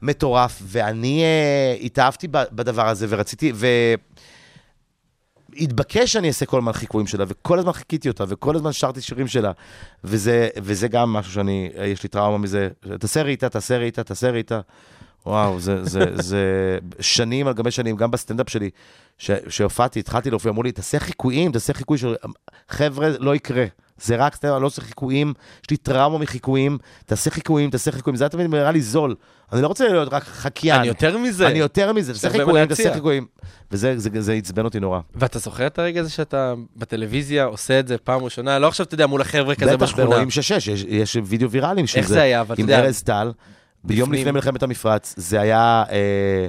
מטורף, 0.01 0.61
ואני 0.63 1.23
אה, 1.23 1.75
התאהבתי 1.81 2.27
בדבר 2.31 2.87
הזה, 2.87 3.05
ורציתי, 3.09 3.53
והתבקש 5.53 6.13
שאני 6.13 6.27
אעשה 6.27 6.45
כל 6.45 6.57
הזמן 6.57 6.73
חיקויים 6.73 7.07
שלה, 7.07 7.25
וכל 7.27 7.59
הזמן 7.59 7.71
חיקיתי 7.71 8.07
אותה, 8.09 8.23
וכל 8.27 8.55
הזמן 8.55 8.73
שרתי 8.73 9.01
שירים 9.01 9.27
שלה, 9.27 9.51
וזה, 10.03 10.49
וזה 10.57 10.87
גם 10.87 11.13
משהו 11.13 11.31
שאני, 11.31 11.69
אה, 11.77 11.85
יש 11.85 12.03
לי 12.03 12.09
טראומה 12.09 12.37
מזה, 12.37 12.69
תעשה 12.99 13.21
ריטה, 13.21 13.49
תעשה 13.49 13.77
ריטה, 13.77 14.03
תעשה 14.03 14.29
ריטה. 14.29 14.61
וואו, 15.27 15.59
זה, 15.59 15.83
זה, 15.83 16.05
זה 16.13 16.41
שנים 16.99 17.47
על 17.47 17.53
גבי 17.53 17.71
שנים, 17.71 17.95
גם 17.95 18.11
בסטנדאפ 18.11 18.49
שלי, 18.49 18.69
שהופעתי, 19.49 19.99
התחלתי 19.99 20.29
להופיע, 20.29 20.51
אמרו 20.51 20.63
לי, 20.63 20.71
תעשה 20.71 20.99
חיקויים, 20.99 21.51
תעשה 21.51 21.73
חיקוי 21.73 21.97
של... 21.97 22.15
חבר'ה, 22.69 23.09
לא 23.19 23.35
יקרה. 23.35 23.65
זה 24.01 24.15
רק 24.15 24.35
סטנדאפ, 24.35 24.55
אני 24.55 24.61
לא 24.61 24.67
עושה 24.67 24.81
חיקויים, 24.81 25.33
יש 25.63 25.69
לי 25.69 25.77
טראומה 25.77 26.17
מחיקויים, 26.17 26.77
תעשה 27.05 27.29
חיקויים, 27.29 27.69
תעשה 27.69 27.91
חיקויים, 27.91 28.15
זה 28.15 28.23
היה 28.23 28.29
תמיד 28.29 28.49
נראה 28.49 28.71
לי 28.71 28.81
זול. 28.81 29.15
אני 29.53 29.61
לא 29.61 29.67
רוצה 29.67 29.87
להיות 29.87 30.13
רק 30.13 30.23
חקיין. 30.23 30.79
אני 30.79 30.87
יותר 30.87 31.17
מזה. 31.17 31.47
אני 31.47 31.59
יותר 31.59 31.93
מזה, 31.93 32.13
תעשה 32.13 32.29
חיקויים. 32.29 32.65
תעשה 32.65 32.93
חיקויים. 32.93 33.25
וזה 33.71 33.93
זה, 33.97 34.09
זה 34.21 34.33
עצבן 34.33 34.65
אותי 34.65 34.79
נורא. 34.79 34.99
ואתה 35.15 35.39
זוכר 35.39 35.67
את 35.67 35.79
הרגע 35.79 36.01
הזה 36.01 36.09
שאתה 36.09 36.53
בטלוויזיה 36.75 37.43
עושה 37.43 37.79
את 37.79 37.87
זה 37.87 37.97
פעם 37.97 38.23
ראשונה? 38.23 38.59
לא 38.59 38.67
עכשיו, 38.67 38.85
אתה 38.85 38.93
יודע, 38.93 39.07
מול 39.07 39.21
החבר'ה 39.21 39.55
כזה 39.55 39.77
בטח 39.77 39.83
בשכונה. 39.83 40.05
ברואים 40.05 40.29
שש, 40.29 40.67
יש, 40.67 41.17
וידאו 41.25 41.51
ויראליים 41.51 41.87
של 41.87 41.97
איך 41.99 42.07
זה 42.07 42.21
היה? 42.21 42.41
אבל 42.41 42.53
אתה 42.53 42.61
עם 42.61 42.69
יודע, 42.69 42.85
ארז 42.85 43.01
טל, 43.01 43.31
ביום. 43.83 44.13
לפני 44.13 44.31
מלחמת 44.31 44.63
המפרץ, 44.63 45.13
זה 45.17 45.41
היה 45.41 45.83
אה, 45.91 46.47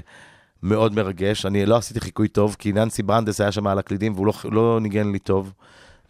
מאוד 0.62 0.94
מרגש. 0.94 1.46
אני 1.46 1.66
לא 1.66 1.76
עשיתי 1.76 2.00
חיקוי 2.00 2.28
טוב, 2.28 2.56
כי 2.58 2.72
ננסי 2.72 3.02
ברנדס 3.02 3.40
היה 3.40 3.52
שם 3.52 3.66
על 3.66 3.78
הקלידים, 3.78 4.14
והוא 4.14 4.26
לא, 4.26 4.32
לא 4.44 4.78
ניגן 4.82 5.12
לי 5.12 5.18
טוב. 5.18 5.52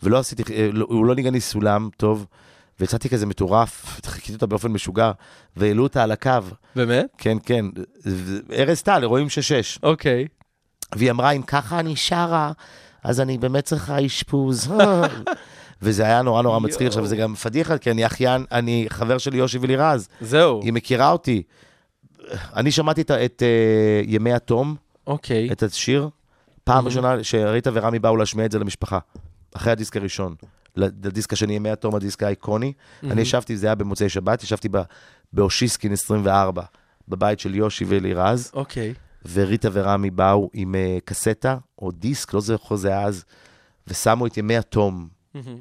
ולא 0.02 0.18
עשיתי, 0.18 0.42
אה, 0.54 0.68
לא, 0.72 0.87
הוא 0.88 1.07
לא 1.07 1.14
ניגן 1.14 1.33
לי 1.33 1.40
סולם 1.40 1.88
טוב, 1.96 2.26
ויצאתי 2.81 3.09
כזה 3.09 3.26
מטורף, 3.26 4.00
חיכיתי 4.07 4.35
אותה 4.35 4.46
באופן 4.46 4.68
משוגע, 4.68 5.11
והעלו 5.57 5.83
אותה 5.83 6.02
על 6.02 6.12
הקו. 6.12 6.31
באמת? 6.76 7.07
כן, 7.18 7.38
כן. 7.42 7.66
ארז 8.52 8.83
טל, 8.83 9.04
רואים 9.04 9.28
שש-שש. 9.28 9.78
אוקיי. 9.83 10.28
והיא 10.96 11.11
אמרה, 11.11 11.31
אם 11.31 11.42
ככה 11.42 11.81
אני 11.81 11.96
שרה, 11.96 12.52
אז 13.04 13.20
אני 13.20 13.38
באמת 13.38 13.64
צריכה 13.64 14.07
אשפוז. 14.07 14.68
וזה 15.83 16.03
היה 16.03 16.23
נורא 16.23 16.43
נורא 16.43 16.59
מצחיק. 16.59 16.87
עכשיו, 16.87 17.07
זה 17.07 17.17
גם 17.17 17.35
פדיחה, 17.35 17.79
כי 17.79 17.91
אני 17.91 18.07
אחיין, 18.07 18.45
אני 18.53 18.87
חבר 18.88 19.19
של 19.19 19.35
יושי 19.35 19.59
ולירז. 19.59 20.09
זהו. 20.21 20.61
היא 20.62 20.73
מכירה 20.73 21.11
אותי. 21.11 21.43
אני 22.57 22.71
שמעתי 22.71 23.01
את, 23.01 23.11
את 23.11 23.43
uh, 23.43 24.11
ימי 24.11 24.33
התום, 24.33 24.77
אוקיי. 25.07 25.53
את 25.53 25.62
השיר, 25.62 26.09
פעם 26.64 26.87
ראשונה 26.87 27.25
שריטה 27.25 27.71
ורמי 27.73 27.99
באו 27.99 28.17
להשמיע 28.17 28.47
את 28.47 28.53
זה 28.53 28.59
למשפחה, 28.59 28.99
אחרי 29.55 29.73
הדיסק 29.73 29.97
הראשון. 29.97 30.35
לדיסק 30.77 31.33
השני, 31.33 31.53
ימי 31.53 31.71
התום, 31.71 31.95
הדיסק 31.95 32.23
האיקוני. 32.23 32.73
אני 33.03 33.21
ישבתי, 33.21 33.57
זה 33.57 33.67
היה 33.67 33.75
במוצאי 33.75 34.09
שבת, 34.09 34.43
ישבתי 34.43 34.69
באושיסקין 35.33 35.93
24, 35.93 36.62
בבית 37.09 37.41
של 37.41 37.55
יושי 37.55 37.85
ולירז. 37.88 38.51
אוקיי. 38.55 38.95
וריטה 39.33 39.69
ורמי 39.73 40.11
באו 40.11 40.51
עם 40.53 40.75
uh, 40.75 41.01
קסטה, 41.05 41.57
או 41.83 41.91
דיסק, 41.91 42.35
לא 42.35 42.41
זוכר 42.41 42.77
זה 42.77 42.99
אז, 42.99 43.25
ושמו 43.87 44.27
את 44.27 44.37
ימי 44.37 44.57
התום. 44.57 45.17
מהמם. 45.46 45.61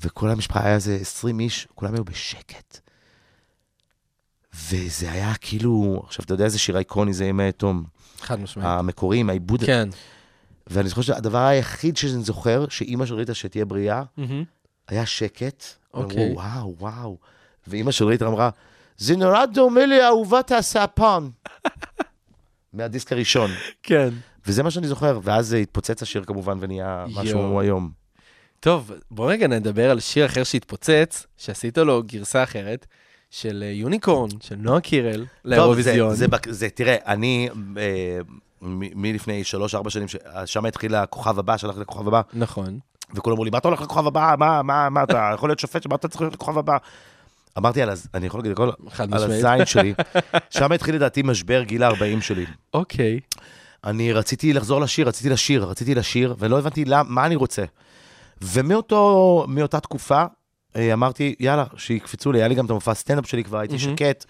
וכל 0.00 0.30
המשפחה 0.30 0.64
היה 0.64 0.74
איזה 0.74 0.98
20 1.00 1.40
איש, 1.40 1.68
כולם 1.74 1.94
היו 1.94 2.04
בשקט. 2.04 2.78
וזה 4.54 5.12
היה 5.12 5.34
כאילו, 5.40 6.02
עכשיו, 6.06 6.24
אתה 6.24 6.34
יודע 6.34 6.44
איזה 6.44 6.58
שיר 6.58 6.78
איקוני 6.78 7.12
זה 7.12 7.24
ימי 7.24 7.48
התום? 7.48 7.84
חד 8.20 8.40
משמעית. 8.40 8.68
המקורי, 8.68 9.22
העיבוד. 9.28 9.64
כן. 9.64 9.88
ואני 10.66 10.88
זוכר 10.88 11.02
שהדבר 11.02 11.38
היחיד 11.38 11.96
שאני 11.96 12.22
זוכר, 12.22 12.64
שאימא 12.68 13.06
של 13.06 13.14
ריטה, 13.14 13.34
שתהיה 13.34 13.64
בריאה, 13.64 14.02
מהמם. 14.16 14.44
היה 14.88 15.06
שקט. 15.06 15.64
אוקיי. 15.94 16.24
אמרו, 16.26 16.36
וואו, 16.36 16.76
וואו. 16.78 17.18
ואימא 17.66 17.90
של 17.90 18.04
ריטה 18.04 18.26
אמרה, 18.26 18.50
זה 18.96 19.16
נורא 19.16 19.46
דומה 19.46 19.86
לאהובת 19.86 20.52
הספן. 20.52 21.28
מהדיסק 22.72 23.12
הראשון. 23.12 23.50
כן. 23.82 24.08
וזה 24.46 24.62
מה 24.62 24.70
שאני 24.70 24.88
זוכר, 24.88 25.20
ואז 25.22 25.52
התפוצץ 25.52 26.02
השיר 26.02 26.24
כמובן 26.24 26.58
ונהיה. 26.60 27.06
שהוא 27.24 27.60
היום. 27.60 28.01
טוב, 28.62 28.92
בוא 29.10 29.32
רגע 29.32 29.46
נדבר 29.46 29.90
על 29.90 30.00
שיר 30.00 30.26
אחר 30.26 30.44
שהתפוצץ, 30.44 31.26
שעשית 31.36 31.78
לו 31.78 32.02
גרסה 32.06 32.42
אחרת, 32.42 32.86
של 33.30 33.64
אה, 33.66 33.70
יוניקורן, 33.70 34.28
של 34.40 34.56
נועה 34.56 34.80
קירל, 34.80 35.24
לאירוויזיון. 35.44 36.14
זה, 36.14 36.26
זה, 36.44 36.52
זה, 36.52 36.68
תראה, 36.68 36.96
אני, 37.06 37.48
אה, 37.78 38.18
מלפני 38.94 39.44
שלוש-ארבע 39.44 39.90
שנים, 39.90 40.06
שם 40.46 40.66
התחיל 40.66 40.94
הכוכב 40.94 41.38
הבא, 41.38 41.56
שהלך 41.56 41.78
לכוכב 41.78 42.08
הבא, 42.08 42.20
נכון. 42.32 42.78
וכולם 43.14 43.32
אמרו 43.32 43.44
לי, 43.44 43.50
מה 43.50 43.58
אתה 43.58 43.68
הולך 43.68 43.80
לכוכב 43.80 44.06
הבא? 44.06 44.34
מה, 44.38 44.62
מה, 44.62 44.88
מה, 44.90 45.02
אתה 45.02 45.30
יכול 45.34 45.48
להיות 45.48 45.58
שופט, 45.58 45.86
מה 45.86 45.94
אתה 45.94 46.08
צריך 46.08 46.20
להיות 46.20 46.34
לכוכב 46.34 46.58
הבא? 46.58 46.76
אמרתי, 47.58 47.82
על 47.82 47.90
הז... 47.90 48.08
אני 48.14 48.26
יכול 48.26 48.40
להגיד 48.40 48.52
הכל, 48.52 48.70
על. 48.98 49.32
הזין 49.32 49.66
שלי. 49.66 49.94
שם 50.50 50.72
התחיל 50.72 50.94
לדעתי 50.94 51.22
משבר 51.22 51.62
גיל 51.62 51.82
ה-40 51.82 52.20
שלי. 52.20 52.46
אוקיי. 52.74 53.20
אני 53.84 54.12
רציתי 54.12 54.52
לחזור 54.52 54.80
לשיר, 54.80 55.08
רציתי 55.08 55.28
לשיר, 55.28 55.64
רציתי 55.64 55.94
לשיר, 55.94 56.34
ולא 56.38 56.58
הבנתי 56.58 56.84
למ, 56.84 57.06
מה 57.08 57.26
אני 57.26 57.36
רוצה. 57.36 57.64
ומאותו, 58.42 59.44
מאותה 59.48 59.80
תקופה, 59.80 60.24
אה, 60.76 60.92
אמרתי, 60.92 61.34
יאללה, 61.40 61.64
שיקפצו 61.76 62.32
לי, 62.32 62.38
היה 62.38 62.48
לי 62.48 62.54
גם 62.54 62.64
את 62.64 62.70
המופע 62.70 62.94
סטנדאפ 62.94 63.26
שלי 63.26 63.44
כבר, 63.44 63.58
הייתי 63.58 63.76
מהמם. 63.76 63.96
שקט, 63.96 64.24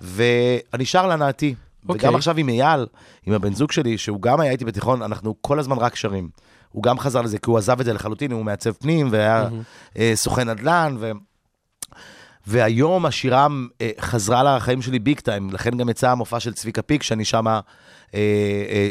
ואני 0.00 0.84
שר 0.84 1.06
להנאתי. 1.06 1.54
אוקיי. 1.88 2.08
וגם 2.08 2.16
עכשיו 2.16 2.38
עם 2.38 2.48
אייל, 2.48 2.86
עם 3.26 3.32
הבן 3.32 3.54
זוג 3.54 3.72
שלי, 3.72 3.98
שהוא 3.98 4.22
גם 4.22 4.40
היה 4.40 4.52
איתי 4.52 4.64
בתיכון, 4.64 5.02
אנחנו 5.02 5.34
כל 5.40 5.58
הזמן 5.58 5.78
רק 5.78 5.96
שרים. 5.96 6.28
הוא 6.72 6.82
גם 6.82 6.98
חזר 6.98 7.22
לזה, 7.22 7.38
כי 7.38 7.50
הוא 7.50 7.58
עזב 7.58 7.80
את 7.80 7.86
זה 7.86 7.92
לחלוטין, 7.92 8.32
הוא 8.32 8.44
מעצב 8.44 8.72
פנים, 8.72 9.08
והיה 9.10 9.48
אה, 9.98 10.12
סוכן 10.14 10.48
נדל"ן, 10.50 10.96
ו... 10.98 11.10
והיום 12.46 13.06
השירה 13.06 13.46
אה, 13.80 13.90
חזרה 14.00 14.56
לחיים 14.56 14.82
שלי 14.82 14.98
big 14.98 15.20
time, 15.20 15.50
לכן 15.50 15.76
גם 15.76 15.88
יצא 15.88 16.10
המופע 16.10 16.40
של 16.40 16.52
צביקה 16.52 16.82
פיק, 16.82 17.02
שאני 17.02 17.24
שמה 17.24 17.60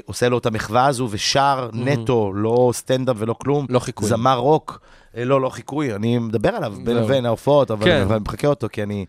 עושה 0.06 0.30
לו 0.30 0.38
את 0.38 0.46
המחווה 0.46 0.86
הזו 0.86 1.08
ושר 1.12 1.70
נטו, 1.74 2.34
לא 2.34 2.72
סטנדאפ 2.74 3.16
ולא 3.20 3.34
כלום. 3.34 3.66
לא 3.70 3.80
חיקוי. 3.80 4.10
זמר 4.10 4.38
רוק. 4.38 4.82
אה, 5.18 5.26
לא, 5.26 5.42
לא 5.42 5.50
חיקוי, 5.50 5.96
אני 5.96 6.18
מדבר 6.18 6.50
עליו 6.50 6.74
בין. 6.84 6.98
לבין 6.98 7.26
ההופעות, 7.26 7.72
אבל. 7.72 7.92
אני 7.92 8.20
מחקה 8.20 8.48
אותו, 8.48 8.68
כי 8.72 8.84
אני 8.84 9.06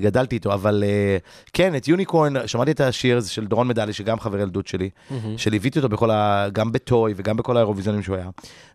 גדלתי 0.00 0.34
איתו. 0.34 0.54
אבל 0.54 0.84
אה, 0.86 1.16
כן, 1.52 1.76
את 1.76 1.88
יוניקורן, 1.88 2.46
שמעתי 2.46 2.70
את 2.70 2.80
השיר 2.80 3.16
הזה 3.16 3.30
של 3.30 3.46
דורון 3.46 3.68
מדלי, 3.68 3.92
שגם 3.92 4.20
חבר 4.20 4.38
ילדות 4.38 4.66
שלי, 4.66 4.90
שליוויתי 5.36 5.78
אותו 5.78 5.88
בכל 5.88 6.10
ה... 6.10 6.46
גם 6.52 6.72
בטוי 6.72 7.14
וגם 7.16 7.36
בכל 7.36 7.56
האירוויזיונים 7.56 8.02
שהוא 8.02 8.16
היה. 8.16 8.28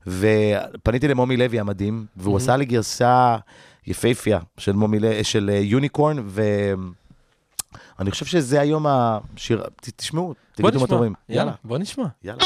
ופניתי 0.08 1.08
למומי 1.08 1.38
לוי 1.38 1.60
המדהים, 1.60 2.06
והוא 2.18 2.38
עשה 2.38 2.58
לי 2.58 2.66
גרסה 2.66 3.38
יפהפייה 3.88 4.40
של 4.58 4.74
מומי 4.74 5.00
של 5.24 5.50
אה, 5.54 5.58
יוניקורן, 5.58 6.18
ואני 8.00 8.12
חושב 8.12 8.26
שזה 8.26 8.62
היום 8.62 8.86
השיר, 8.88 9.64
תשמעו, 9.96 10.34
תגידו 10.56 10.80
מה. 10.80 10.86
אתם 10.86 10.94
אומרים. 10.94 11.14
יאללה, 11.30 11.52
בוא 11.64 11.78
נשמע. 11.78 12.06
יאללה. 12.24 12.44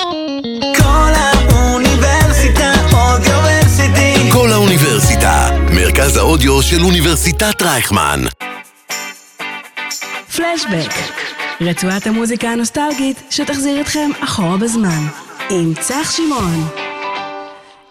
כל 0.77 1.11
האוניברסיטה 1.15 2.73
אודיוורסיטי 2.93 4.31
כל 4.33 4.51
האוניברסיטה, 4.51 5.49
מרכז 5.75 6.17
האודיו 6.17 6.61
של 6.61 6.83
אוניברסיטת 6.83 7.61
רייכמן. 7.61 8.19
פלשבק, 10.35 10.93
רצועת 11.61 12.07
המוזיקה 12.07 12.47
הנוסטלגית 12.49 13.23
שתחזיר 13.29 13.81
אתכם 13.81 14.09
אחורה 14.23 14.57
בזמן. 14.57 15.07
עם 15.49 15.73
צח 15.81 16.11
שמעון. 16.11 16.82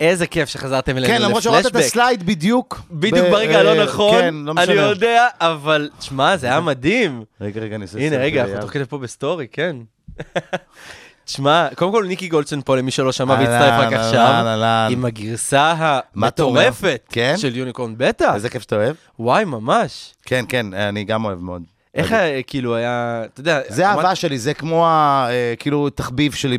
איזה 0.03 0.27
כיף 0.27 0.49
שחזרתם 0.49 0.97
אלינו 0.97 1.15
כן, 1.15 1.23
למרות 1.23 1.43
שהורדת 1.43 1.67
את 1.67 1.71
לפלשבק. 1.71 1.87
הסלייד 1.87 2.27
בדיוק. 2.27 2.81
בדיוק 2.91 3.27
ברגע 3.31 3.55
אה, 3.55 3.61
הלא 3.61 3.85
נכון, 3.85 4.21
כן, 4.21 4.35
לא. 4.35 4.53
אני 4.59 4.73
יודע, 4.73 5.29
אבל 5.41 5.91
תשמע, 5.99 6.37
זה 6.37 6.47
היה 6.47 6.61
מדהים. 6.61 7.25
רגע, 7.41 7.61
רגע, 7.61 7.77
אני 7.77 7.83
אעשה 7.83 7.99
הנה, 7.99 8.17
רגע, 8.17 8.45
אנחנו. 8.45 8.61
תוך 8.61 8.71
כדי 8.71 8.85
פה 8.85 8.99
בסטורי, 8.99 9.47
כן. 9.53 9.77
תשמע, 11.25 11.69
קודם 11.75 11.93
כל 11.93 12.05
ניקי 12.05 12.29
גולדשטיין 12.29 12.63
פה, 12.65 12.77
למי 12.77 12.91
שלא 12.91 13.13
שמע 13.13 13.35
אהלן, 13.35 13.47
והצטרף 13.47 13.81
רק 13.81 13.93
אהלן, 13.93 14.05
עכשיו. 14.05 14.89
עם 14.91 15.05
הגרסה? 15.05 15.75
המטורפת 16.15 17.03
כן? 17.11 17.35
של 17.37 17.57
יוניקורן 17.57 17.95
בטא. 17.97 18.35
איזה 18.35 18.51
כיף 18.51 18.63
שאתה 18.63 18.77
אוהב. 18.77 18.97
וואי, 19.19 19.45
ממש. 19.45 20.15
כן, 20.25 20.45
כן, 20.49 20.75
אני 20.75 21.05
גם 21.05 21.25
אוהב 21.25 21.39
מאוד. 21.39 21.63
איך 21.95 22.13
היה, 22.13 22.43
כאילו 22.43 22.75
היה, 22.75 23.23
אתה 23.25 23.41
יודע... 23.41 23.61
זה 23.69 23.89
האהבה 23.89 24.15
שלי, 24.15 24.39
זה 24.39 24.55
כמו. 24.55 24.87
אה, 24.87 25.55
כאילו 25.59 25.91
תחביב 25.91 26.33
שלי. 26.33 26.59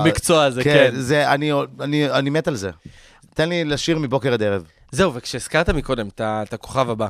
במקצוע 0.00 0.44
הזה, 0.44 0.64
כן. 0.64 0.90
זה, 0.94 1.32
אני, 1.32 1.52
אני, 1.80 2.10
אני 2.10 2.30
מת 2.30 2.48
על 2.48 2.56
זה. 2.56 2.70
תן 3.34 3.48
לי 3.48 3.64
לשיר 3.64 3.98
מבוקר 3.98 4.32
עד 4.32 4.42
ערב. 4.42 4.64
זהו, 4.92 5.14
וכשהזכרת 5.14 5.70
מקודם 5.70 6.08
את 6.20 6.52
הכוכב 6.52 6.90
הבא. 6.90 7.08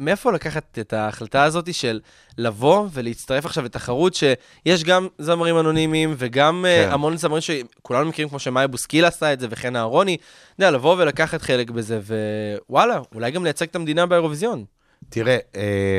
מאיפה 0.00 0.32
לקחת 0.32 0.78
את 0.78 0.92
ההחלטה 0.92 1.42
הזאת 1.42 1.74
של 1.74 2.00
לבוא 2.38 2.88
ולהצטרף 2.92 3.46
עכשיו 3.46 3.64
לתחרות 3.64 4.14
שיש 4.14 4.84
גם 4.84 5.08
זמרים 5.18 5.58
אנונימיים 5.58 6.14
וגם 6.18 6.64
כן. 6.68 6.86
כן. 6.86 6.92
המון 6.92 7.16
זמרים 7.16 7.40
שכולנו 7.40 8.08
מכירים, 8.08 8.28
כמו 8.28 8.38
שמאיה 8.38 8.66
בוסקיל 8.66 9.04
עשה 9.04 9.32
את 9.32 9.40
זה 9.40 9.46
וכן 9.50 9.76
אהרוני, 9.76 10.16
אתה 10.16 10.64
יודע, 10.64 10.70
לבוא 10.70 10.96
ולקחת 10.98 11.42
חלק 11.42 11.70
בזה, 11.70 12.00
ווואלה, 12.68 13.00
אולי 13.14 13.30
גם 13.30 13.44
לייצג 13.44 13.66
את 13.66 13.76
המדינה 13.76 14.06
באירוויזיון. 14.06 14.64
תראה, 15.08 15.38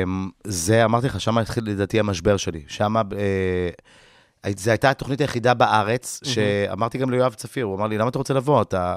אמ, 0.04 0.30
זה, 0.44 0.84
אמרתי 0.84 1.06
לך, 1.06 1.20
שם 1.20 1.38
התחיל 1.38 1.64
לדעתי 1.70 2.00
המשבר 2.00 2.36
שלי. 2.36 2.62
שם, 2.68 2.96
אה, 2.96 3.68
זו 4.56 4.70
הייתה 4.70 4.90
התוכנית 4.90 5.20
היחידה 5.20 5.54
בארץ, 5.54 6.20
שאמרתי 6.24 6.98
גם 6.98 7.10
ליואב 7.10 7.34
צפיר, 7.34 7.64
הוא 7.64 7.76
אמר 7.76 7.86
לי, 7.86 7.98
למה 7.98 8.08
אתה 8.08 8.18
רוצה 8.18 8.34
לבוא? 8.34 8.62
אתה... 8.62 8.96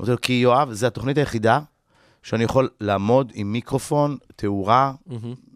אמרתי 0.00 0.10
לו, 0.12 0.20
כי 0.20 0.32
יואב, 0.32 0.72
זו 0.72 0.86
התוכנית 0.86 1.18
היחידה 1.18 1.60
שאני 2.22 2.44
יכול 2.44 2.68
לעמוד 2.80 3.32
עם 3.34 3.52
מיקרופון, 3.52 4.16
תאורה, 4.36 4.92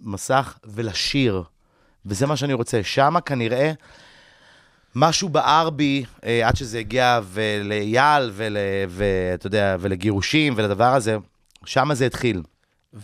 מסך, 0.02 0.58
ולשיר. 0.64 1.42
וזה 2.06 2.26
מה 2.26 2.36
שאני 2.36 2.52
רוצה. 2.52 2.82
שם 2.82 3.14
כנראה 3.26 3.72
משהו 4.94 5.28
בער 5.28 5.70
בי, 5.70 6.04
אה, 6.24 6.48
עד 6.48 6.56
שזה 6.56 6.78
הגיע 6.78 7.20
לאייל, 7.64 8.30
ול- 8.32 8.56
ואתה 8.88 9.46
יודע, 9.46 9.76
ולגירושים, 9.80 10.52
ולדבר 10.56 10.94
הזה, 10.94 11.16
שם 11.64 11.94
זה 11.94 12.06
התחיל. 12.06 12.42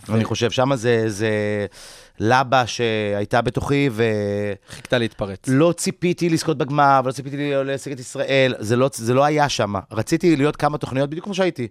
אני 0.09 0.23
חושב, 0.23 0.51
שם 0.51 0.75
זה, 0.75 1.03
זה 1.07 1.29
לבה 2.19 2.67
שהייתה 2.67 3.41
בתוכי, 3.41 3.89
חיכתה 4.69 4.97
להתפרץ. 4.97 5.39
ולא 5.49 5.73
ציפיתי 5.77 6.29
לזכות 6.29 6.57
בגמר, 6.57 7.01
ולא 7.03 7.11
ציפיתי 7.11 7.51
להשיג 7.65 7.93
את 7.93 7.99
ישראל, 7.99 8.53
זה 8.59 8.75
לא, 8.75 8.89
זה 8.93 9.13
לא 9.13 9.25
היה 9.25 9.49
שם. 9.49 9.73
רציתי 9.91 10.35
להיות 10.35 10.55
כמה 10.55 10.77
תוכניות 10.77 11.09
בדיוק 11.09 11.25
כמו 11.25 11.33
שהייתי, 11.33 11.67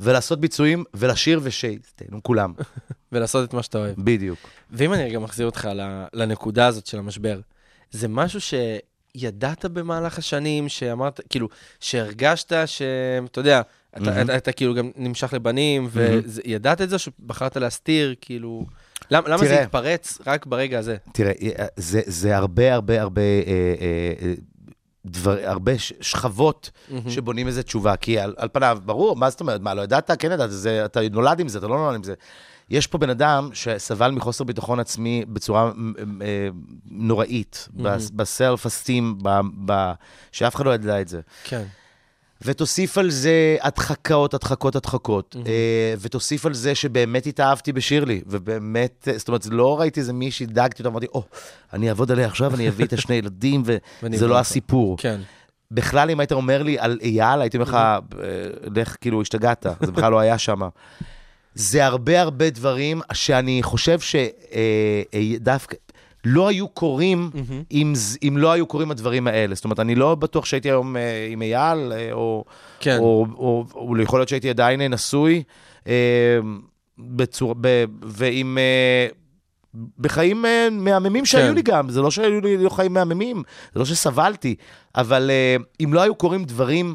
ולעשות 0.00 0.40
ביצועים, 0.40 0.84
ולשיר 0.94 1.40
ושתהנו 1.42 2.22
כולם. 2.22 2.52
ולעשות 3.12 3.48
את 3.48 3.54
מה 3.54 3.62
שאתה 3.62 3.78
אוהב. 3.78 3.94
בדיוק. 3.98 4.38
ואם 4.70 4.92
אני 4.92 5.04
רגע 5.04 5.18
מחזיר 5.18 5.46
אותך 5.46 5.68
לנקודה 6.12 6.66
הזאת 6.66 6.86
של 6.86 6.98
המשבר, 6.98 7.40
זה 7.90 8.08
משהו 8.08 8.40
שידעת 8.40 9.64
במהלך 9.64 10.18
השנים, 10.18 10.68
שאמרת, 10.68 11.20
כאילו, 11.30 11.48
שהרגשת 11.80 12.52
שאתה 12.66 13.40
יודע, 13.40 13.62
אתה, 13.96 14.22
אתה, 14.22 14.36
אתה 14.36 14.52
כאילו 14.52 14.74
גם 14.74 14.90
נמשך 14.96 15.32
לבנים, 15.32 15.88
וידעת 15.90 16.80
את 16.80 16.90
זה, 16.90 16.98
שבחרת 16.98 17.56
להסתיר, 17.56 18.14
כאילו... 18.20 18.66
למה, 19.10 19.28
למה 19.28 19.38
זה 19.38 19.46
תראה. 19.46 19.62
התפרץ 19.62 20.18
רק 20.26 20.46
ברגע 20.46 20.78
הזה? 20.78 20.96
תראה, 21.12 21.32
זה, 21.76 22.00
זה 22.06 22.36
הרבה 22.36 22.74
הרבה 22.74 23.02
הרבה 23.02 23.22
אה, 23.22 23.74
אה, 23.80 24.26
אה, 24.26 24.34
דבר, 25.06 25.38
הרבה 25.44 25.72
שכבות 26.00 26.70
שבונים 27.08 27.46
איזה 27.46 27.62
תשובה. 27.62 27.96
כי 27.96 28.18
על, 28.18 28.34
על 28.36 28.48
פניו, 28.52 28.78
ברור, 28.84 29.16
מה 29.16 29.30
זאת 29.30 29.40
אומרת? 29.40 29.60
מה, 29.60 29.74
לא 29.74 29.82
ידעת? 29.82 30.10
כן 30.18 30.32
ידעת, 30.32 30.50
זה, 30.50 30.84
אתה 30.84 31.00
נולד 31.10 31.40
עם 31.40 31.48
זה, 31.48 31.58
אתה 31.58 31.66
לא 31.66 31.76
נולד 31.76 31.94
עם 31.94 32.02
זה. 32.02 32.14
יש 32.70 32.86
פה 32.86 32.98
בן 32.98 33.10
אדם 33.10 33.50
שסבל 33.52 34.10
מחוסר 34.10 34.44
ביטחון 34.44 34.80
עצמי 34.80 35.24
בצורה 35.28 35.72
אה, 36.22 36.48
נוראית, 36.90 37.68
בסלף 38.14 38.66
אסטים, 38.66 39.18
שאף 40.32 40.54
אחד 40.54 40.66
לא 40.66 40.74
ידע 40.74 41.00
את 41.00 41.08
זה. 41.08 41.20
כן. 41.44 41.62
ותוסיף 42.42 42.98
על 42.98 43.10
זה 43.10 43.56
הדחקות, 43.60 44.34
הדחקות, 44.34 44.76
הדחקות. 44.76 45.36
אה, 45.46 45.94
ותוסיף 46.00 46.46
על 46.46 46.54
זה 46.54 46.74
שבאמת 46.74 47.26
התאהבתי 47.26 47.72
בשירלי, 47.72 48.20
ובאמת, 48.26 49.08
אה, 49.12 49.18
זאת 49.18 49.28
אומרת, 49.28 49.46
לא 49.50 49.80
ראיתי 49.80 50.00
איזה 50.00 50.12
מישהי, 50.12 50.46
דאגתי 50.46 50.82
אותה, 50.82 50.88
אמרתי, 50.88 51.06
או, 51.14 51.22
אני 51.72 51.88
אעבוד 51.88 52.12
עליה 52.12 52.26
עכשיו, 52.26 52.54
אני 52.54 52.68
אביא 52.68 52.84
את 52.86 52.92
השני 52.92 53.14
ילדים, 53.20 53.62
וזה 53.66 54.26
לא 54.26 54.30
אותה." 54.30 54.40
הסיפור. 54.40 54.96
כן. 54.98 55.20
בכלל, 55.70 56.10
אם 56.10 56.20
היית 56.20 56.32
אומר 56.32 56.62
לי 56.62 56.78
על 56.78 56.98
אייל, 57.02 57.40
הייתי 57.40 57.56
אומר 57.56 57.68
לך, 57.68 57.74
אה, 57.74 57.98
לך, 58.76 58.96
כאילו, 59.00 59.22
השתגעת, 59.22 59.66
זה 59.80 59.92
בכלל 59.92 60.12
לא 60.12 60.18
היה 60.18 60.38
שם. 60.38 60.60
זה 61.54 61.86
הרבה 61.86 62.20
הרבה 62.20 62.50
דברים 62.50 63.00
שאני 63.12 63.62
חושב 63.62 63.98
שדווקא 64.00 65.76
לא 66.28 66.48
היו 66.48 66.68
קורים 66.68 67.30
אם, 67.72 67.92
ז- 67.94 68.18
אם 68.22 68.36
לא 68.38 68.52
היו 68.52 68.66
קורים 68.66 68.90
הדברים 68.90 69.26
האלה. 69.26 69.54
זאת 69.54 69.64
אומרת, 69.64 69.80
אני 69.80 69.94
לא 69.94 70.14
בטוח 70.14 70.44
שהייתי 70.44 70.68
היום 70.68 70.96
אה, 70.96 71.28
עם 71.30 71.42
אייל, 71.42 71.92
אה, 71.92 72.12
או, 72.12 72.44
כן. 72.80 72.98
או, 72.98 73.26
או, 73.36 73.64
או 73.74 73.98
יכול 74.02 74.18
להיות 74.18 74.28
שהייתי 74.28 74.50
עדיין 74.50 74.80
נשוי, 74.80 75.42
אה, 75.88 76.38
בצור, 76.98 77.54
ב, 77.60 77.84
ועם... 78.02 78.58
אה, 78.58 79.06
בחיים 79.98 80.46
אה, 80.46 80.68
מהממים 80.72 81.26
שהיו 81.26 81.48
כן. 81.48 81.54
לי 81.54 81.62
גם, 81.62 81.88
זה 81.88 82.00
לא 82.02 82.10
שהיו 82.10 82.40
לי 82.40 82.56
לא 82.56 82.70
חיים 82.70 82.92
מהממים, 82.92 83.42
זה 83.72 83.78
לא 83.78 83.84
שסבלתי, 83.84 84.54
אבל 84.94 85.30
אה, 85.30 85.56
אם 85.84 85.94
לא 85.94 86.02
היו 86.02 86.14
קורים 86.14 86.44
דברים 86.44 86.94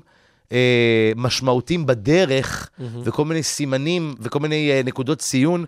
אה, 0.52 1.12
משמעותיים 1.16 1.86
בדרך, 1.86 2.70
וכל 3.04 3.26
מיני 3.26 3.44
סימנים 3.44 4.16
וכל 4.20 4.40
מיני 4.40 4.72
אה, 4.72 4.82
נקודות 4.86 5.20
ציון, 5.20 5.66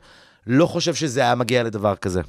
לא 0.47 0.65
חושב 0.65 0.93
שזה 0.93 1.21
היה 1.21 1.35
מגיע 1.35 1.63
לדבר 1.63 1.95
כזה. 1.95 2.21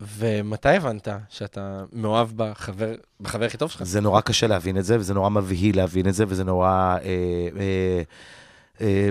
ומתי 0.00 0.68
הבנת 0.68 1.08
שאתה 1.28 1.84
מאוהב 1.92 2.28
בחבר, 2.36 2.94
בחבר 3.20 3.44
הכי 3.44 3.56
טוב 3.56 3.70
שלך? 3.70 3.82
זה 3.82 4.00
נורא 4.00 4.20
קשה 4.20 4.46
להבין 4.46 4.78
את 4.78 4.84
זה, 4.84 4.96
וזה 4.98 5.14
נורא 5.14 5.28
מבהיל 5.28 5.76
להבין 5.76 6.08
את 6.08 6.14
זה, 6.14 6.24
וזה 6.28 6.44
נורא 6.44 6.68
אה, 6.68 6.98
אה, 7.60 8.02
אה, 8.80 9.08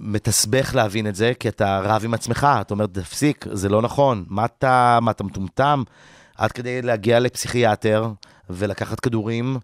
מתסבך 0.00 0.74
להבין 0.74 1.06
את 1.06 1.14
זה, 1.14 1.32
כי 1.40 1.48
אתה 1.48 1.80
רב 1.84 2.04
עם 2.04 2.14
עצמך, 2.14 2.46
אתה 2.60 2.74
אומר, 2.74 2.86
תפסיק, 2.86 3.44
זה 3.52 3.68
לא 3.68 3.82
נכון. 3.82 4.24
מה 4.28 4.44
אתה, 4.44 4.98
מה 5.02 5.10
אתה 5.10 5.24
מטומטם? 5.24 5.82
עד 6.36 6.52
כדי 6.52 6.82
להגיע 6.82 7.20
לפסיכיאטר 7.20 8.08
ולקחת 8.50 9.00
כדורים. 9.00 9.58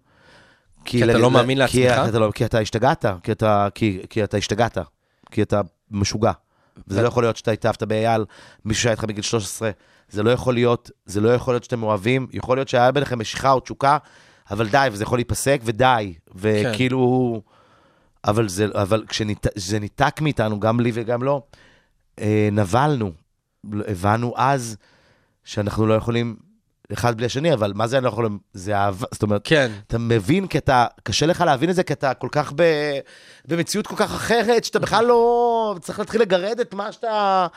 כי 0.85 1.03
אתה 1.03 1.13
לא 1.17 1.31
מאמין 1.31 1.67
כי 1.67 1.83
לעצמך? 1.83 2.09
אתה, 2.09 2.19
לא, 2.19 2.31
כי 2.35 2.45
אתה 2.45 2.59
השתגעת, 2.59 3.05
כי 3.23 3.31
אתה, 3.31 3.67
כי, 3.75 4.01
כי 4.09 4.23
אתה 4.23 4.37
השתגעת, 4.37 4.77
כי 5.31 5.41
אתה 5.41 5.61
משוגע. 5.91 6.31
וזה 6.87 7.01
לא 7.01 7.07
יכול 7.07 7.23
להיות 7.23 7.37
שאתה 7.37 7.51
התאהבת 7.51 7.83
באייל, 7.83 8.25
מישהו 8.65 8.83
שהיה 8.83 8.91
איתך 8.91 9.03
בגיל 9.03 9.23
13. 9.23 9.71
זה 10.09 10.23
לא 10.23 10.29
יכול 10.29 10.53
להיות, 10.53 10.91
זה 11.05 11.21
לא 11.21 11.29
יכול 11.29 11.53
להיות 11.53 11.63
שאתם 11.63 11.79
מאוהבים. 11.79 12.27
יכול 12.33 12.57
להיות 12.57 12.67
שהיה 12.67 12.91
ביניכם 12.91 13.19
משיכה 13.19 13.51
או 13.51 13.59
תשוקה, 13.59 13.97
אבל 14.51 14.69
די, 14.69 14.87
וזה 14.91 15.03
יכול 15.03 15.17
להיפסק, 15.17 15.61
ודי. 15.63 16.13
וכאילו... 16.35 17.41
אבל 18.25 18.47
זה, 18.47 18.67
אבל 18.73 19.05
כשזה 19.07 19.79
ניתק 19.79 20.21
מאיתנו, 20.21 20.59
גם 20.59 20.79
לי 20.79 20.91
וגם 20.93 21.23
לו, 21.23 21.41
אה, 22.19 22.49
נבלנו. 22.51 23.11
הבנו 23.87 24.33
אז 24.37 24.77
שאנחנו 25.43 25.87
לא 25.87 25.93
יכולים 25.93 26.35
אחד 26.93 27.17
בלי 27.17 27.25
השני, 27.25 27.53
אבל 27.53 27.71
מה 27.75 27.87
זה 27.87 27.97
אני 27.97 28.03
לא 28.03 28.09
יכולים? 28.09 28.39
זה 28.53 28.77
אהבה, 28.77 29.07
זאת 29.11 29.23
אומרת, 29.23 29.41
כן. 29.43 29.71
אתה 29.87 29.97
מבין, 29.97 30.47
כי 30.47 30.57
אתה, 30.57 30.85
קשה 31.03 31.25
לך 31.25 31.41
להבין 31.41 31.69
את 31.69 31.75
זה, 31.75 31.83
כי 31.83 31.93
אתה 31.93 32.13
כל 32.13 32.27
כך 32.31 32.53
ב, 32.55 32.63
במציאות 33.47 33.87
כל 33.87 33.95
כך 33.95 34.13
אחרת, 34.15 34.63
שאתה 34.63 34.79
בכלל 34.79 35.05
לא, 35.05 35.75
צריך 35.81 35.99
להתחיל 35.99 36.21
לגרד 36.21 36.59
את 36.59 36.73
מה 36.73 36.91
שאתה... 36.91 37.47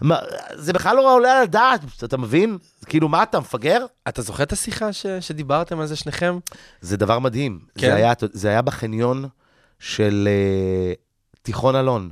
מה, 0.00 0.18
זה 0.54 0.72
בכלל 0.72 0.96
לא 0.96 1.14
עולה 1.14 1.36
על 1.36 1.42
הדעת, 1.42 1.80
אתה 2.04 2.16
מבין? 2.16 2.58
כאילו, 2.86 3.08
מה, 3.08 3.22
אתה 3.22 3.40
מפגר? 3.40 3.86
אתה 4.08 4.22
זוכר 4.22 4.42
את 4.42 4.52
השיחה 4.52 4.92
ש... 4.92 5.06
שדיברתם 5.20 5.80
על 5.80 5.86
זה 5.86 5.96
שניכם? 5.96 6.38
זה 6.80 6.96
דבר 6.96 7.18
מדהים. 7.18 7.60
כן? 7.78 7.86
זה, 7.86 7.94
היה, 7.94 8.12
זה 8.20 8.48
היה 8.48 8.62
בחניון 8.62 9.28
של 9.78 10.28
uh, 10.28 11.38
תיכון 11.42 11.76
אלון, 11.76 12.10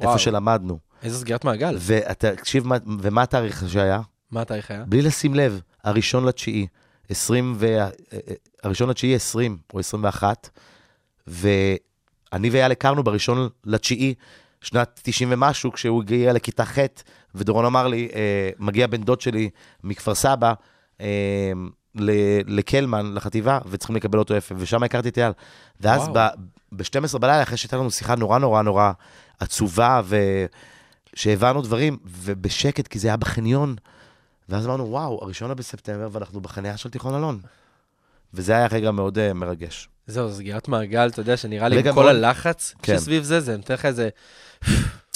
וואו. 0.00 0.10
איפה 0.12 0.18
שלמדנו. 0.22 0.78
איזו 1.02 1.18
סגירת 1.18 1.44
מעגל. 1.44 1.76
ואתה, 1.78 2.36
תקשיב, 2.36 2.66
מה- 2.66 2.76
ומה 3.00 3.22
התאריך 3.22 3.64
שהיה? 3.68 4.00
מה 4.30 4.40
התאריך 4.40 4.70
היה? 4.70 4.84
בלי 4.84 5.02
לשים 5.02 5.34
לב, 5.34 5.60
הראשון 5.84 6.24
לתשיעי, 6.24 6.66
20 7.08 7.54
ו... 7.58 7.66
אה, 7.66 7.88
אה, 8.12 8.18
הראשון 8.62 8.88
לתשיעי 8.88 9.14
20 9.14 9.58
או 9.74 9.78
21, 9.78 10.48
ואני 11.26 12.50
ואייל 12.50 12.72
הכרנו 12.72 13.02
בראשון 13.02 13.48
לתשיעי, 13.64 14.14
שנת 14.60 15.00
90 15.02 15.32
ומשהו, 15.32 15.72
כשהוא 15.72 16.02
הגיע 16.02 16.32
לכיתה 16.32 16.64
ח', 16.64 16.78
ודורון 17.34 17.64
אמר 17.64 17.88
לי, 17.88 18.08
אה, 18.14 18.50
מגיע 18.58 18.86
בן 18.86 19.02
דוד 19.02 19.20
שלי 19.20 19.50
מכפר 19.84 20.14
סבא, 20.14 20.52
אה, 21.00 21.52
לקלמן, 22.46 23.14
לחטיבה, 23.14 23.58
וצריכים 23.66 23.96
לקבל 23.96 24.18
אותו 24.18 24.34
איפה, 24.34 24.54
ושם 24.58 24.82
הכרתי 24.82 25.08
את 25.08 25.18
אייל. 25.18 25.32
ואז 25.80 26.08
וואו. 26.08 26.30
ב-12 26.72 27.18
בלילה, 27.18 27.42
אחרי 27.42 27.56
שהייתה 27.56 27.76
לנו 27.76 27.90
שיחה 27.90 28.14
נורא 28.14 28.38
נורא 28.38 28.62
נורא 28.62 28.92
עצובה, 29.38 30.00
ושהבנו 31.14 31.62
דברים, 31.62 31.98
ובשקט, 32.04 32.88
כי 32.88 32.98
זה 32.98 33.08
היה 33.08 33.16
בחניון, 33.16 33.76
ואז 34.48 34.66
אמרנו, 34.66 34.90
וואו, 34.90 35.18
הראשון 35.22 35.54
בספטמבר, 35.54 36.08
ואנחנו 36.12 36.40
בחניה 36.40 36.76
של 36.76 36.90
תיכון 36.90 37.14
אלון. 37.14 37.40
וזה 38.34 38.52
היה 38.52 38.66
רגע 38.66 38.90
מאוד 38.90 39.18
uh, 39.18 39.34
מרגש. 39.34 39.88
זהו, 40.06 40.32
סגירת 40.32 40.68
מעגל, 40.68 41.08
אתה 41.08 41.20
יודע, 41.20 41.36
שנראה 41.36 41.68
לי 41.68 41.76
עם 41.78 41.94
כל 41.94 42.02
מאוד- 42.02 42.06
הלחץ 42.16 42.74
כן. 42.82 42.98
שסביב 42.98 43.22
זה, 43.22 43.40
זה 43.40 43.56
נותן 43.56 43.74
לך 43.74 43.84
איזה... 43.84 44.08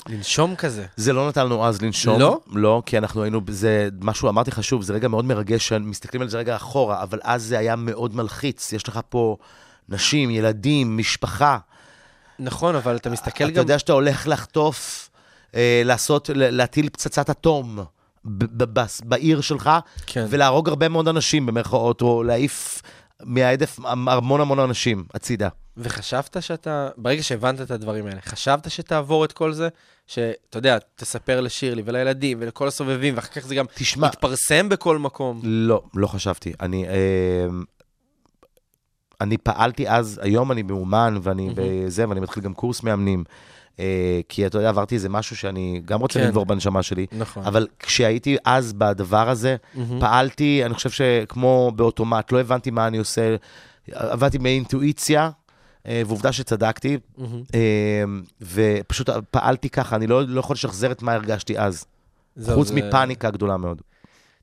לנשום 0.09 0.57
כזה. 0.57 0.87
זה 0.97 1.13
לא 1.13 1.29
נתן 1.29 1.47
לנו 1.47 1.67
אז 1.67 1.83
לנשום. 1.83 2.21
לא? 2.21 2.41
לא, 2.53 2.83
כי 2.87 2.99
אנחנו 2.99 3.23
היינו, 3.23 3.41
זה 3.49 3.89
משהו, 4.01 4.29
אמרתי 4.29 4.51
לך 4.51 4.65
שוב, 4.65 4.83
זה 4.83 4.93
רגע 4.93 5.09
מאוד 5.09 5.25
מרגש, 5.25 5.69
שמסתכלים 5.69 6.23
על 6.23 6.29
זה 6.29 6.39
רגע 6.39 6.57
אחורה, 6.57 7.03
אבל 7.03 7.19
אז 7.23 7.43
זה 7.43 7.59
היה 7.59 7.77
מאוד 7.77 8.17
מלחיץ. 8.17 8.73
יש 8.73 8.89
לך 8.89 9.01
פה 9.09 9.37
נשים, 9.89 10.31
ילדים, 10.31 10.97
משפחה. 10.97 11.59
נכון, 12.39 12.77
אבל 12.77 12.97
אתה 12.97 13.11
מסתכל 13.11 13.45
אתה 13.45 13.53
גם... 13.53 13.59
יודע 13.61 13.79
שאתה 13.79 13.93
הולך 13.93 14.29
לחטוף, 14.29 15.11
אה, 15.55 15.83
לעשות, 15.85 16.31
להטיל 16.35 16.89
פצצת 16.89 17.31
אטום 17.31 17.79
בעיר 19.05 19.41
שלך, 19.41 19.71
כן. 20.07 20.27
ולהרוג 20.31 20.69
הרבה 20.69 20.89
מאוד 20.89 21.09
אנשים, 21.09 21.47
במרכאות, 21.47 22.03
או 22.03 22.23
להעיף 22.23 22.83
מההדף 23.23 23.79
המון 23.85 24.41
המון 24.41 24.59
אנשים 24.59 25.05
הצידה. 25.15 25.49
וחשבת 25.77 26.37
שאתה, 26.41 26.89
ברגע 26.97 27.23
שהבנת 27.23 27.61
את 27.61 27.71
הדברים 27.71 28.07
האלה, 28.07 28.21
חשבת 28.21 28.71
שתעבור 28.71 29.25
את 29.25 29.33
כל 29.33 29.53
זה? 29.53 29.69
שאתה 30.07 30.59
יודע, 30.59 30.79
תספר 30.97 31.41
לשירלי 31.41 31.83
ולילדים 31.85 32.39
ולכל 32.41 32.69
הסובבים, 32.69 33.17
ואחר 33.17 33.29
כך 33.29 33.47
זה 33.47 33.55
גם 33.55 33.65
תשמע, 33.75 34.07
יתפרסם 34.07 34.69
בכל 34.69 34.99
מקום. 34.99 35.41
לא, 35.45 35.83
לא 35.95 36.07
חשבתי. 36.07 36.53
אני, 36.61 36.89
אה, 36.89 37.47
אני 39.21 39.39
פעלתי 39.39 39.89
אז, 39.89 40.21
היום 40.23 40.53
אני 40.53 40.63
מאומן, 40.63 41.19
ואני 41.23 41.51
בזה, 41.55 42.09
ואני 42.09 42.21
מתחיל 42.21 42.43
גם 42.43 42.55
קורס 42.55 42.83
מאמנים. 42.83 43.25
אה, 43.81 43.85
כי 44.29 44.47
אתה 44.47 44.59
יודע, 44.59 44.69
עברתי 44.69 44.95
איזה 44.95 45.09
משהו 45.09 45.37
שאני 45.37 45.83
גם 45.85 46.01
רוצה 46.01 46.21
כן. 46.21 46.27
לנבור 46.27 46.47
בנשמה 46.47 46.83
שלי. 46.83 47.07
נכון. 47.13 47.45
אבל 47.45 47.67
כשהייתי 47.79 48.37
אז 48.45 48.73
בדבר 48.73 49.29
הזה, 49.29 49.57
פעלתי, 50.01 50.63
אני 50.65 50.75
חושב 50.75 50.91
שכמו 50.91 51.73
באוטומט, 51.77 52.33
לא 52.33 52.41
הבנתי 52.41 52.71
מה 52.71 52.87
אני 52.87 52.99
עושה, 52.99 53.37
עבדתי 53.93 54.39
מאינטואיציה, 54.39 55.31
אה, 55.87 56.03
ועובדה 56.07 56.33
שצדקתי, 56.33 56.99
אה, 57.55 58.05
ופשוט 58.41 59.09
פעלתי 59.31 59.69
ככה, 59.71 59.97
אני 59.97 60.07
לא, 60.07 60.23
לא 60.29 60.41
יכול 60.41 60.55
לשחזר 60.55 60.93
את 60.93 61.03
מה 61.03 61.13
הרגשתי 61.13 61.59
אז, 61.59 61.85
זהו, 62.37 62.55
חוץ 62.57 62.69
זה- 62.69 62.75
מפאניקה 62.75 63.31
גדולה 63.31 63.57
מאוד. 63.57 63.83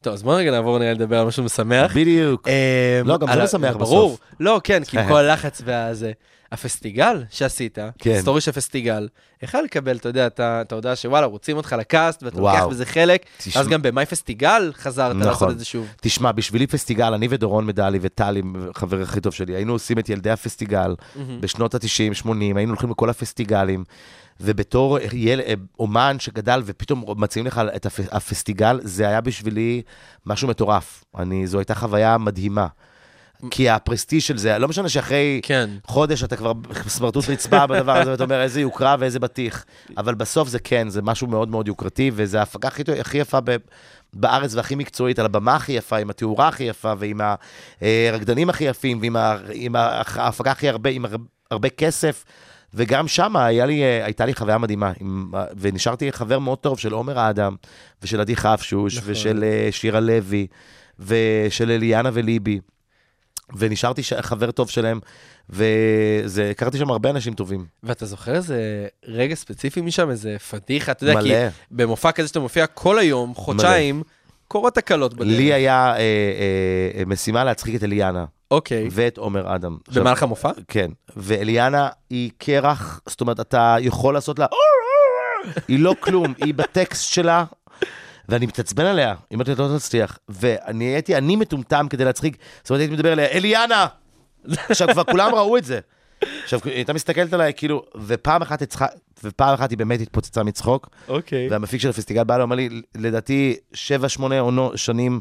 טוב, 0.01 0.13
אז 0.13 0.23
בוא 0.23 0.35
רגע 0.35 0.51
נעבור 0.51 0.79
נראה 0.79 0.93
לדבר 0.93 1.19
על 1.19 1.27
משהו 1.27 1.43
משמח. 1.43 1.91
בדיוק. 1.95 2.47
אה, 2.47 3.01
לא, 3.05 3.17
גם 3.17 3.27
זה 3.33 3.43
משמח 3.43 3.75
ברור. 3.75 4.09
בסוף. 4.09 4.19
לא, 4.39 4.61
כן, 4.63 4.83
כי 4.83 4.99
עם 4.99 5.07
כל 5.09 5.15
הלחץ 5.17 5.61
והזה. 5.65 6.11
הפסטיגל 6.51 7.23
שעשית, 7.29 7.77
כן. 7.99 8.21
סטורי 8.21 8.41
של 8.41 8.51
פסטיגל, 8.51 9.07
יכול 9.43 9.61
לקבל, 9.63 9.97
אתה 9.97 10.09
יודע, 10.09 10.27
אתה 10.27 10.75
יודע 10.75 10.95
שוואלה, 10.95 11.25
רוצים 11.25 11.57
אותך 11.57 11.75
לקאסט, 11.79 12.23
ואתה 12.23 12.41
וואו. 12.41 12.55
לוקח 12.55 12.67
בזה 12.67 12.85
חלק, 12.85 13.25
תשמע- 13.37 13.61
אז 13.61 13.67
גם 13.67 13.81
במאי 13.81 14.05
פסטיגל 14.05 14.71
חזרת 14.75 15.15
נכון. 15.15 15.27
לעשות 15.27 15.49
את 15.51 15.59
זה 15.59 15.65
שוב. 15.65 15.87
תשמע, 16.01 16.31
בשבילי 16.31 16.67
פסטיגל, 16.67 17.13
אני 17.13 17.27
ודורון 17.29 17.65
מדלי 17.65 17.99
וטלי, 18.01 18.41
חבר 18.75 19.01
הכי 19.01 19.21
טוב 19.21 19.33
שלי, 19.33 19.55
היינו 19.55 19.73
עושים 19.73 19.99
את 19.99 20.09
ילדי 20.09 20.29
הפסטיגל 20.29 20.95
בשנות 21.39 21.75
ה-90, 21.75 22.13
80, 22.13 22.57
היינו 22.57 22.71
הולכים 22.71 22.89
לכל 22.89 23.09
הפסטיגלים, 23.09 23.83
ובתור 24.41 24.97
יל... 25.13 25.41
אומן 25.79 26.15
שגדל 26.19 26.61
ופתאום 26.65 27.03
מציעים 27.17 27.45
לך 27.47 27.61
את 27.75 27.85
הפ... 27.85 27.99
הפסטיגל, 28.11 28.79
זה 28.83 29.07
היה 29.07 29.21
בשבילי 29.21 29.81
משהו 30.25 30.47
מטורף. 30.47 31.03
אני, 31.17 31.47
זו 31.47 31.59
הייתה 31.59 31.75
חוויה 31.75 32.17
מדהימה. 32.17 32.67
כי 33.51 33.69
הפרסטיז' 33.69 34.23
של 34.23 34.37
זה, 34.37 34.57
לא 34.57 34.67
משנה 34.67 34.89
שאחרי 34.89 35.39
כן. 35.43 35.69
חודש 35.87 36.23
אתה 36.23 36.35
כבר 36.35 36.51
סמרטוט 36.87 37.29
רצפה 37.29 37.67
בדבר 37.67 37.97
הזה, 37.97 38.11
ואתה 38.11 38.23
אומר 38.23 38.41
איזה 38.41 38.61
יוקרה 38.61 38.95
ואיזה 38.99 39.19
בטיח. 39.19 39.65
אבל 39.97 40.15
בסוף 40.15 40.47
זה 40.49 40.59
כן, 40.59 40.89
זה 40.89 41.01
משהו 41.01 41.27
מאוד 41.27 41.49
מאוד 41.49 41.67
יוקרתי, 41.67 42.11
וזו 42.13 42.37
ההפקה 42.37 42.67
הכי, 42.67 42.83
הכי 42.99 43.17
יפה 43.17 43.39
ב, 43.43 43.55
בארץ 44.13 44.55
והכי 44.55 44.75
מקצועית, 44.75 45.19
על 45.19 45.25
הבמה 45.25 45.55
הכי 45.55 45.71
יפה, 45.71 45.97
עם 45.97 46.09
התאורה 46.09 46.47
הכי 46.47 46.63
יפה, 46.63 46.93
ועם 46.99 47.21
הרקדנים 47.81 48.49
הכי 48.49 48.63
יפים, 48.63 48.99
ועם 49.01 49.15
ה- 49.15 49.37
עם 49.53 49.75
ההפקה 49.75 50.51
הכי 50.51 50.69
הרבה, 50.69 50.89
עם 50.89 51.05
הר- 51.05 51.15
הרבה 51.51 51.69
כסף. 51.69 52.25
וגם 52.73 53.07
שם 53.07 53.33
לי, 53.65 53.83
אה, 53.83 54.05
הייתה 54.05 54.25
לי 54.25 54.33
חוויה 54.35 54.57
מדהימה, 54.57 54.91
עם, 54.99 55.31
ונשארתי 55.57 56.11
חבר 56.11 56.39
מאוד 56.39 56.57
טוב 56.57 56.79
של 56.79 56.91
עומר 56.93 57.29
אדם, 57.29 57.55
ושל 58.03 58.21
עדי 58.21 58.35
חפשוש, 58.35 58.97
נכון. 58.97 59.11
ושל 59.11 59.43
אה, 59.43 59.67
שירה 59.71 59.99
לוי, 59.99 60.47
ושל 60.99 61.71
אליאנה 61.71 62.09
וליבי. 62.13 62.59
ונשארתי 63.57 64.03
ש- 64.03 64.13
חבר 64.13 64.51
טוב 64.51 64.69
שלהם, 64.69 64.99
והכרתי 65.49 66.77
שם 66.77 66.89
הרבה 66.89 67.09
אנשים 67.09 67.33
טובים. 67.33 67.65
ואתה 67.83 68.05
זוכר 68.05 68.35
איזה 68.35 68.87
רגע 69.05 69.35
ספציפי 69.35 69.81
משם, 69.81 70.09
איזה 70.09 70.37
פדיחה, 70.49 70.91
אתה 70.91 71.03
יודע, 71.03 71.13
מלא. 71.13 71.23
כי 71.49 71.55
במופע 71.71 72.11
כזה 72.11 72.27
שאתה 72.27 72.39
מופיע 72.39 72.67
כל 72.67 72.99
היום, 72.99 73.35
חודשיים, 73.35 74.03
קורות 74.47 74.75
תקלות 74.75 75.13
בדרך. 75.13 75.27
לי 75.37 75.53
היה 75.53 75.93
אה, 75.95 75.99
אה, 76.97 77.03
משימה 77.05 77.43
להצחיק 77.43 77.75
את 77.75 77.83
אליאנה, 77.83 78.25
אוקיי. 78.51 78.87
ואת 78.91 79.17
עומר 79.17 79.55
אדם. 79.55 79.77
במהלך 79.93 80.23
המופע? 80.23 80.51
כן, 80.67 80.91
ואליאנה 81.17 81.89
היא 82.09 82.31
קרח, 82.37 83.01
זאת 83.05 83.21
אומרת, 83.21 83.39
אתה 83.39 83.75
יכול 83.79 84.13
לעשות 84.13 84.39
לה... 84.39 84.45
היא 85.67 85.79
לא 85.79 85.95
כלום, 85.99 86.33
היא 86.37 86.53
בטקסט 86.53 87.11
שלה, 87.11 87.45
ואני 88.29 88.45
מתעצבן 88.45 88.85
עליה, 88.85 89.15
אם 89.31 89.41
אתה 89.41 89.51
לא 89.57 89.77
תצליח. 89.77 90.19
ואני 90.29 90.85
הייתי, 90.85 91.15
אני 91.15 91.35
מטומטם 91.35 91.87
כדי 91.89 92.05
להצחיק, 92.05 92.37
זאת 92.61 92.69
אומרת, 92.69 92.79
הייתי 92.79 92.93
מדבר 92.93 93.13
אליה, 93.13 93.25
אליאנה! 93.25 93.87
עכשיו, 94.69 94.87
כבר 94.91 95.03
כולם 95.03 95.35
ראו 95.35 95.57
את 95.57 95.63
זה. 95.63 95.79
עכשיו, 96.43 96.59
היא 96.65 96.73
הייתה 96.73 96.93
מסתכלת 96.93 97.33
עליי, 97.33 97.53
כאילו, 97.55 97.83
ופעם 98.07 98.41
אחת 98.41 98.61
הצחה, 98.61 98.85
ופעם 99.23 99.53
אחת 99.53 99.69
היא 99.69 99.77
באמת 99.77 100.01
התפוצצה 100.01 100.43
מצחוק, 100.43 100.89
אוקיי. 101.07 101.49
והמפיק 101.49 101.81
של 101.81 101.89
הפסטיגל 101.89 102.23
בא 102.23 102.33
אליי, 102.33 102.43
אומר 102.43 102.55
לי, 102.55 102.69
לדעתי, 102.95 103.55
שבע, 103.73 104.09
שמונה 104.09 104.39
עונו, 104.39 104.71
שנים, 104.75 105.19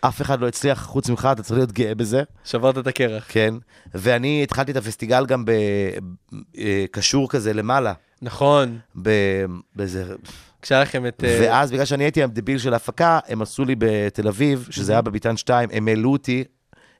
אף 0.00 0.22
אחד 0.22 0.40
לא 0.40 0.48
הצליח 0.48 0.82
חוץ 0.82 1.10
ממך, 1.10 1.28
אתה 1.32 1.42
צריך 1.42 1.58
להיות 1.58 1.72
גאה 1.72 1.94
בזה. 1.94 2.22
שברת 2.44 2.78
את 2.78 2.86
הקרח. 2.86 3.24
כן, 3.28 3.54
ואני 3.94 4.42
התחלתי 4.42 4.72
את 4.72 4.76
הפסטיגל 4.76 5.26
גם 5.26 5.44
בקשור 6.54 7.28
כזה 7.28 7.52
למעלה, 7.52 7.92
נכון. 8.22 8.78
ב- 9.02 9.44
באיזה... 9.76 10.14
כשהיה 10.62 10.82
לכם 10.82 11.06
את... 11.06 11.24
אה, 11.24 11.38
ואז 11.42 11.72
בגלל 11.72 11.84
שאני 11.84 12.04
הייתי 12.04 12.22
הדביל 12.22 12.58
של 12.58 12.72
ההפקה, 12.72 13.18
הם 13.28 13.42
עשו 13.42 13.64
לי 13.64 13.74
בתל 13.78 14.28
אביב, 14.28 14.68
שזה 14.70 14.92
היה 14.92 15.02
בביתן 15.02 15.36
2, 15.36 15.68
הם 15.72 15.88
העלו 15.88 16.12
אותי, 16.12 16.44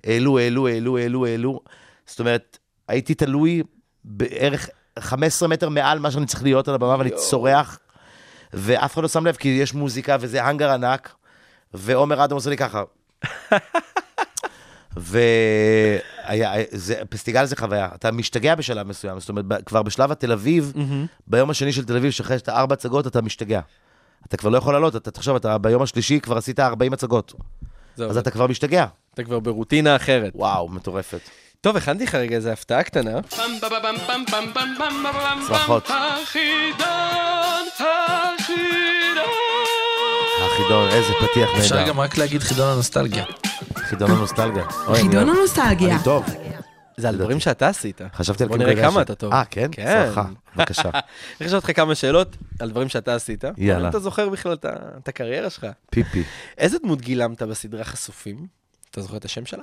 העלו, 0.05 0.39
העלו, 0.39 0.69
העלו, 0.69 0.99
העלו, 0.99 1.27
העלו. 1.27 1.61
זאת 2.07 2.21
אומרת, 2.21 2.59
הייתי 2.89 3.15
תלוי 3.15 3.63
בערך 4.05 4.69
15 4.99 5.49
מטר 5.49 5.69
מעל 5.69 5.99
מה 5.99 6.11
שאני 6.11 6.27
צריך 6.27 6.43
להיות 6.43 6.69
על 6.69 6.75
הבמה, 6.75 6.99
ואני 6.99 7.11
צורח, 7.11 7.79
ואף 8.53 8.95
אחד 8.95 9.03
לא 9.03 9.09
שם 9.09 9.27
לב, 9.27 9.37
כי 9.37 9.49
יש 9.49 9.75
מוזיקה 9.75 10.17
וזה 10.21 10.43
האנגר 10.43 10.71
ענק, 10.71 11.15
ועומר 11.77 12.25
אדם 12.25 12.35
עושה 12.35 12.51
לי 12.51 12.57
ככה. 12.57 12.83
ופסטיגל 17.07 17.45
זה 17.45 17.57
חוויה, 17.57 17.89
אתה 17.95 18.11
משתגע 18.13 18.55
בשלב 18.55 18.87
מסוים, 18.89 19.21
זאת 19.21 19.29
אומרת, 19.29 19.45
כבר 19.67 19.83
בשלב 19.83 20.13
התל 20.13 20.33
אביב, 20.33 20.73
ביום 21.27 21.51
השני 21.51 21.73
של 21.73 21.85
תל 21.85 21.97
אביב, 21.97 22.11
שאחרי 22.11 22.39
שאתה 22.39 22.57
ארבע 22.57 22.73
הצגות, 22.75 23.07
אתה 23.07 23.23
משתגע. 23.23 23.61
אתה 24.27 24.37
כבר 24.37 24.51
לא 24.51 24.59
יכול 24.59 24.75
לעלות, 24.75 24.97
אתה 24.97 25.11
תחשוב, 25.11 25.37
אתה 25.37 25.59
ביום 25.59 25.83
השלישי 25.83 26.21
כבר 26.21 26.37
עשית 26.37 26.61
40 26.61 26.93
הצגות, 26.93 27.35
אז 27.99 28.17
אתה 28.17 28.31
כבר 28.31 28.47
משתגע. 28.47 28.87
אתה 29.15 29.25
כבר 29.25 29.41
ברוטינה 29.41 29.97
אחרת. 29.97 30.33
וואו, 30.35 30.69
מטורפת. 30.69 31.21
טוב, 31.61 31.77
הכנתי 31.77 32.05
לך 32.05 32.15
רגע 32.15 32.37
איזה 32.37 32.53
הפתעה 32.53 32.83
קטנה. 32.83 33.21
צרחות. 35.49 35.91
החידון, 35.91 37.67
החידון. 37.79 39.27
חידון, 40.57 40.89
איזה 40.89 41.09
פתיח 41.31 41.49
אפשר 41.59 41.77
נהדר. 41.77 41.89
גם 41.89 42.01
רק 42.01 42.17
להגיד 42.19 42.41
חידון 42.43 42.69
הנוסטלגיה. 42.73 43.25
חידון 43.77 44.11
הנוסטלגיה. 44.11 44.65
חידון. 44.97 45.29
הנוסטלגיה. 45.29 45.95
אני 45.95 46.05
טוב. 46.05 46.25
זה 46.97 47.09
על 47.09 47.17
דברים 47.17 47.41
שאתה 47.41 47.69
עשית. 47.69 48.01
חשבתי 48.15 48.43
על 48.43 48.49
בוא 48.49 48.57
קיבורי 48.57 48.75
נראה 48.75 48.91
כמה. 48.91 49.03
אתה 49.03 49.15
טוב. 49.15 49.33
אה, 49.33 49.45
כן? 49.45 49.69
כן. 49.73 50.05
סליחה, 50.07 50.25
בבקשה. 50.57 50.91
אני 51.41 51.47
אשאל 51.49 51.57
אותך 51.57 51.71
כמה 51.77 51.95
שאלות 51.95 52.37
על 52.59 52.71
דברים 52.71 52.89
שאתה 52.89 53.15
עשית. 53.15 53.45
יאללה. 53.57 53.85
אם 53.85 53.91
אתה 53.91 53.99
זוכר 53.99 54.29
בכלל 54.29 54.53
את 54.99 55.09
הקריירה 55.09 55.51
שלך. 55.51 55.67
פיפי. 55.91 56.23
איזה 56.59 56.79
דמות 56.83 57.01
גילמת 57.01 57.43
בסדרה 57.43 57.85
חשופים? 57.85 58.47
אתה 58.91 59.01
זוכר 59.01 59.17
את 59.17 59.25
השם 59.25 59.47
שלה? 59.47 59.63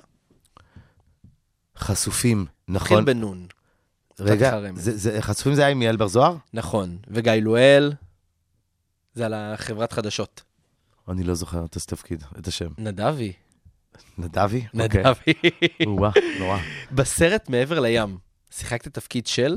חשופים, 1.78 2.46
התחיל 2.70 2.76
נכון. 2.98 3.06
בנון. 3.06 3.46
רגע. 4.20 4.60
זה- 4.76 4.98
זה- 4.98 5.22
חשופים 5.22 5.54
זה 5.56 5.62
היה 5.62 5.72
עם 5.72 5.82
יעל 5.82 5.96
בר 5.98 6.08
זוהר? 6.08 6.36
נכון. 6.54 6.98
וגיא 7.08 7.32
לואל, 7.34 7.94
זה 9.16 9.26
על 9.26 9.34
החברת 9.34 9.92
חדשות. 9.94 10.42
אני 11.10 11.24
לא 11.24 11.34
זוכר 11.34 11.66
את 11.66 11.76
התפקיד, 11.76 12.24
את 12.40 12.48
השם. 12.48 12.68
נדבי. 12.78 13.34
נדבי? 14.18 14.66
אוקיי. 14.82 15.04
נדבי. 15.04 15.34
וואו, 15.88 16.12
נורא. 16.40 16.58
בסרט 16.92 17.50
מעבר 17.50 17.80
לים, 17.80 18.18
שיחקת 18.52 18.94
תפקיד 18.94 19.28
של? 19.28 19.56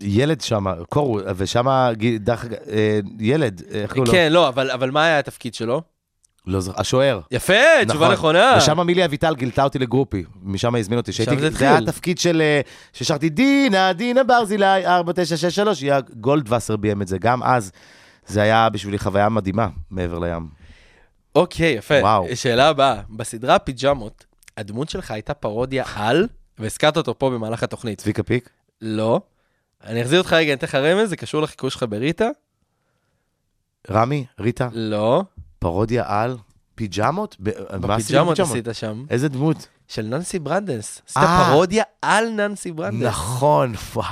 ילד 0.00 0.40
שם, 0.40 0.64
קורו, 0.88 1.20
ושם, 1.36 1.66
דרך 2.20 2.44
אה, 2.70 3.00
ילד, 3.20 3.62
איך 3.70 3.90
קוראים 3.92 4.06
לו? 4.06 4.12
כן, 4.12 4.32
לא, 4.32 4.48
אבל 4.48 4.70
אבל 4.70 4.90
מה 4.90 5.04
היה 5.04 5.18
התפקיד 5.18 5.54
שלו? 5.54 5.82
לא 6.46 6.60
זוכר, 6.60 6.80
השוער. 6.80 7.20
יפה, 7.30 7.52
תשובה 7.88 8.04
נכון. 8.04 8.12
נכונה. 8.12 8.54
ושם 8.58 8.80
מילי 8.86 9.04
אביטל 9.04 9.34
גילתה 9.34 9.64
אותי 9.64 9.78
לגרופי, 9.78 10.24
משם 10.42 10.74
הזמין 10.74 10.98
אותי. 10.98 11.12
שהייתי- 11.12 11.36
זה 11.40 11.50
זה 11.50 11.64
היה 11.64 11.72
התחיל. 11.74 11.88
התפקיד 11.88 12.18
של, 12.18 12.40
אה, 12.40 12.60
ששרתי 12.92 13.28
דינה, 13.28 13.92
דינה 13.92 14.24
ברזילי, 14.24 14.86
4963, 14.86 15.82
היה 15.82 16.00
גולדווסר 16.20 16.76
ביים 16.76 17.02
את 17.02 17.08
זה. 17.08 17.18
גם 17.18 17.42
אז, 17.42 17.72
זה 18.26 18.42
היה 18.42 18.68
בשבילי 18.68 18.98
חוויה 18.98 19.28
מדהימה, 19.28 19.68
מעבר 19.90 20.18
לים. 20.18 20.63
אוקיי, 21.34 21.72
יפה. 21.72 21.94
וואו. 22.00 22.26
שאלה 22.34 22.68
הבאה, 22.68 23.00
בסדרה 23.10 23.58
פיג'מות, 23.58 24.26
הדמות 24.56 24.88
שלך 24.88 25.10
הייתה 25.10 25.34
פרודיה 25.34 25.84
על, 25.94 26.26
והזכרת 26.58 26.96
אותו 26.96 27.18
פה 27.18 27.30
במהלך 27.30 27.62
התוכנית. 27.62 27.98
צביקה 27.98 28.22
פיק? 28.22 28.48
לא. 28.80 29.20
אני 29.84 30.02
אחזיר 30.02 30.18
אותך 30.18 30.32
רגע, 30.32 30.52
אני 30.52 30.58
אתן 30.58 30.66
לך 30.66 30.74
רמז, 30.74 31.08
זה 31.08 31.16
קשור 31.16 31.42
לחיקוי 31.42 31.70
שלך 31.70 31.84
בריטה? 31.88 32.28
רמי? 33.90 34.24
ריטה? 34.40 34.68
לא. 34.72 35.22
פרודיה 35.58 36.04
על 36.06 36.36
פיג'מות? 36.74 37.36
בפיג'מות? 37.40 38.40
עשית 38.40 38.66
שם. 38.72 39.04
איזה 39.10 39.28
דמות? 39.28 39.68
של 39.88 40.02
ננסי 40.02 40.38
ברנדס. 40.38 41.02
עשית 41.06 41.22
אה. 41.22 41.48
פרודיה 41.50 41.84
על 42.02 42.28
ננסי 42.28 42.72
ברנדס. 42.72 43.06
נכון, 43.06 43.74
וואי. 43.94 44.08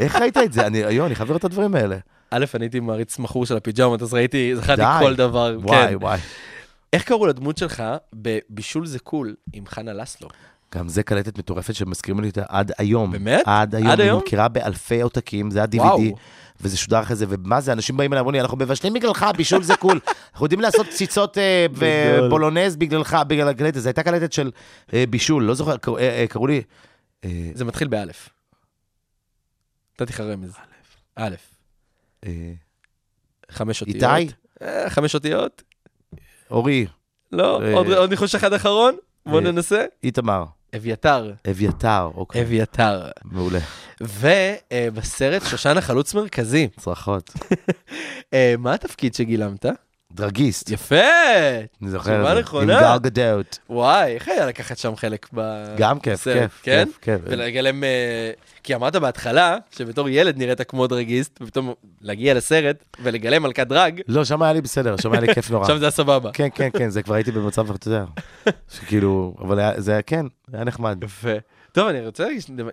איך 0.00 0.16
ראית 0.16 0.36
את 0.36 0.52
זה? 0.52 0.66
אני, 0.66 0.84
היום, 0.84 1.06
אני 1.06 1.14
לראות 1.14 1.40
את 1.40 1.44
הדברים 1.44 1.74
האלה. 1.74 1.96
א', 2.30 2.44
אני 2.54 2.64
הייתי 2.64 2.80
מעריץ 2.80 3.18
מכור 3.18 3.46
של 3.46 3.56
הפיג'מות, 3.56 4.02
אז 4.02 4.14
ראיתי, 4.14 4.56
זכרתי. 4.56 4.82
כל 5.00 5.14
דבר. 5.14 5.56
וואי, 5.62 5.88
כן. 5.88 5.96
וואי. 6.00 6.18
איך 6.92 7.02
קראו 7.04 7.26
לדמות 7.26 7.58
שלך 7.58 7.82
בבישול 8.12 8.86
זה 8.86 8.98
cool 8.98 9.34
עם 9.52 9.66
חנה 9.66 9.92
לסלו? 9.92 10.28
גם 10.74 10.88
זה 10.88 11.02
קלטת 11.02 11.38
מטורפת 11.38 11.74
שמזכירים 11.74 12.20
לי 12.20 12.28
אותה 12.28 12.42
עד 12.48 12.72
היום. 12.78 13.12
באמת? 13.12 13.42
עד 13.46 13.74
היום. 13.74 13.86
עד 13.90 14.00
היום? 14.00 14.18
היא 14.18 14.26
מכירה 14.26 14.48
באלפי 14.48 15.00
עותקים, 15.00 15.50
זה 15.50 15.58
היה 15.58 15.82
וואו. 15.82 15.98
DVD, 15.98 16.02
וזה 16.60 16.76
שודר 16.76 17.00
אחרי 17.02 17.16
זה, 17.16 17.26
ומה 17.28 17.60
זה, 17.60 17.72
אנשים 17.72 17.96
באים 17.96 18.12
אליי, 18.12 18.20
אמרו 18.20 18.32
לי, 18.32 18.40
אנחנו 18.40 18.56
מבשלים 18.56 18.92
בגללך, 18.92 19.26
בישול 19.36 19.62
זה 19.62 19.76
קול. 19.76 20.00
אנחנו 20.32 20.46
יודעים 20.46 20.60
לעשות 20.60 20.86
קציצות 20.86 21.38
אה, 21.38 21.66
גדול. 21.72 22.26
ובולונז 22.26 22.76
בגללך, 22.76 23.16
בגלל 23.28 23.48
הקלטת. 23.48 23.78
זו 23.80 23.88
הייתה 23.88 24.02
קלטת 24.02 24.32
של 24.32 24.50
אה, 24.94 25.04
בישול, 25.10 25.44
לא 25.44 25.54
זוכר, 25.54 25.76
קראו- 25.76 25.98
אה, 25.98 26.24
לי... 26.48 26.62
זה 27.54 27.64
מתחיל 27.64 27.88
באלף. 27.88 28.28
נתתי 30.00 30.12
לך 30.12 30.20
רמז. 30.20 30.52
א'. 31.16 31.34
אה, 32.26 32.32
חמש 33.50 33.80
אותיות. 33.80 34.02
איתי? 34.04 34.32
אה, 34.62 34.90
חמש 34.90 35.14
אותיות? 35.14 35.62
אורי, 36.50 36.86
לא, 37.32 37.62
אה, 37.62 37.74
עוד- 37.74 38.10
ניחוש 38.10 38.34
אחד 38.34 38.52
אחרון? 38.52 38.96
בוא 39.26 39.40
אה, 39.40 39.44
ננסה. 39.44 39.84
איתמר, 40.04 40.44
אביתר. 40.76 41.32
אביתר, 41.50 42.10
אוקיי, 42.14 42.42
אביתר. 42.42 43.08
מעולה. 43.24 43.58
ובסרט 44.00 45.42
שושנה 45.50 45.80
חלוץ 45.80 46.14
מרכזי, 46.14 46.68
צרחות. 46.80 47.30
מה 48.58 48.74
התפקיד 48.74 49.14
שגילמת? 49.14 49.66
דרגיסט. 50.12 50.70
יפה! 50.70 50.94
אני 51.82 51.90
זוכר 51.90 52.22
את 52.30 52.34
זה. 52.34 52.40
נכונה. 52.40 52.78
עם 52.78 52.98
גל 52.98 53.08
גדות. 53.10 53.58
וואי, 53.70 54.14
איך 54.14 54.28
היה 54.28 54.46
לקחת 54.46 54.78
שם 54.78 54.96
חלק 54.96 55.26
ב... 55.34 55.64
גם 55.76 56.00
כיף, 56.00 56.12
בסרט, 56.20 56.36
כיף, 56.42 56.60
כן? 56.62 56.84
כיף, 56.86 56.98
כיף. 57.02 57.20
ולגלם... 57.24 57.84
אה, 57.84 58.30
כי 58.62 58.74
אמרת 58.74 58.96
בהתחלה, 58.96 59.56
שבתור 59.70 60.08
ילד 60.08 60.38
נראית 60.38 60.60
כמו 60.62 60.86
דרגיסט, 60.86 61.38
ופתאום 61.42 61.74
להגיע 62.00 62.34
לסרט 62.34 62.84
ולגלם 63.02 63.42
מלכת 63.42 63.66
דרג, 63.66 64.00
לא, 64.08 64.24
שם 64.24 64.42
היה 64.42 64.52
לי 64.52 64.60
בסדר, 64.60 64.96
שם 64.96 65.12
היה 65.12 65.20
לי 65.20 65.34
כיף 65.34 65.50
נורא. 65.50 65.62
עכשיו 65.64 65.78
זה 65.78 65.84
היה 65.84 65.90
סבבה. 65.90 66.30
כן, 66.32 66.48
כן, 66.54 66.68
כן, 66.78 66.88
זה 66.90 67.02
כבר 67.02 67.14
הייתי 67.14 67.32
במצב, 67.32 67.70
אתה 67.70 67.88
יודע, 67.88 68.04
שכאילו, 68.74 69.34
אבל 69.40 69.58
היה- 69.58 69.80
זה 69.80 69.92
היה, 69.92 70.02
כן, 70.02 70.26
היה 70.52 70.64
נחמד. 70.64 70.98
יפה. 71.04 71.28
טוב, 71.72 71.88
אני 71.88 72.06
רוצה 72.06 72.26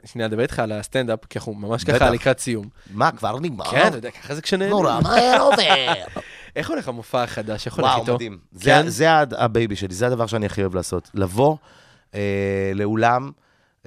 שנייה 0.05 0.27
לדבר 0.27 0.41
איתך 0.41 0.59
על 0.59 0.71
הסטנדאפ, 0.71 1.19
כי 1.29 1.39
אנחנו 1.39 1.53
ממש 1.53 1.83
ככה. 1.83 2.09
לקראת 2.09 2.39
סיום. 2.39 2.65
מה, 2.93 3.11
כבר 3.11 3.39
נגמר? 3.39 3.65
כן, 3.65 3.87
אתה 3.87 3.97
יודע, 3.97 4.11
ככה 4.11 4.35
זה 4.35 4.41
כשנהנים. 4.41 4.69
נורא 4.69 4.99
מהר 5.03 5.41
עובר. 5.41 5.93
איך 6.55 6.69
הולך 6.69 6.87
המופע 6.87 7.23
החדש? 7.23 7.65
איך 7.65 7.75
הולך 7.75 7.87
וואו, 7.89 8.01
איתו? 8.01 8.15
מדהים. 8.15 8.37
זה- 8.51 8.65
כן? 8.65 8.89
זה 8.89 9.07
ה 9.37 9.45
baby 9.45 9.75
שלי, 9.75 9.93
זה 9.93 10.07
הדבר 10.07 10.25
שאני 10.27 10.45
הכי 10.45 10.61
אוהב 10.61 10.75
לעשות. 10.75 11.09
לבוא 11.13 11.57
אה, 12.15 12.71
לאולם 12.75 13.31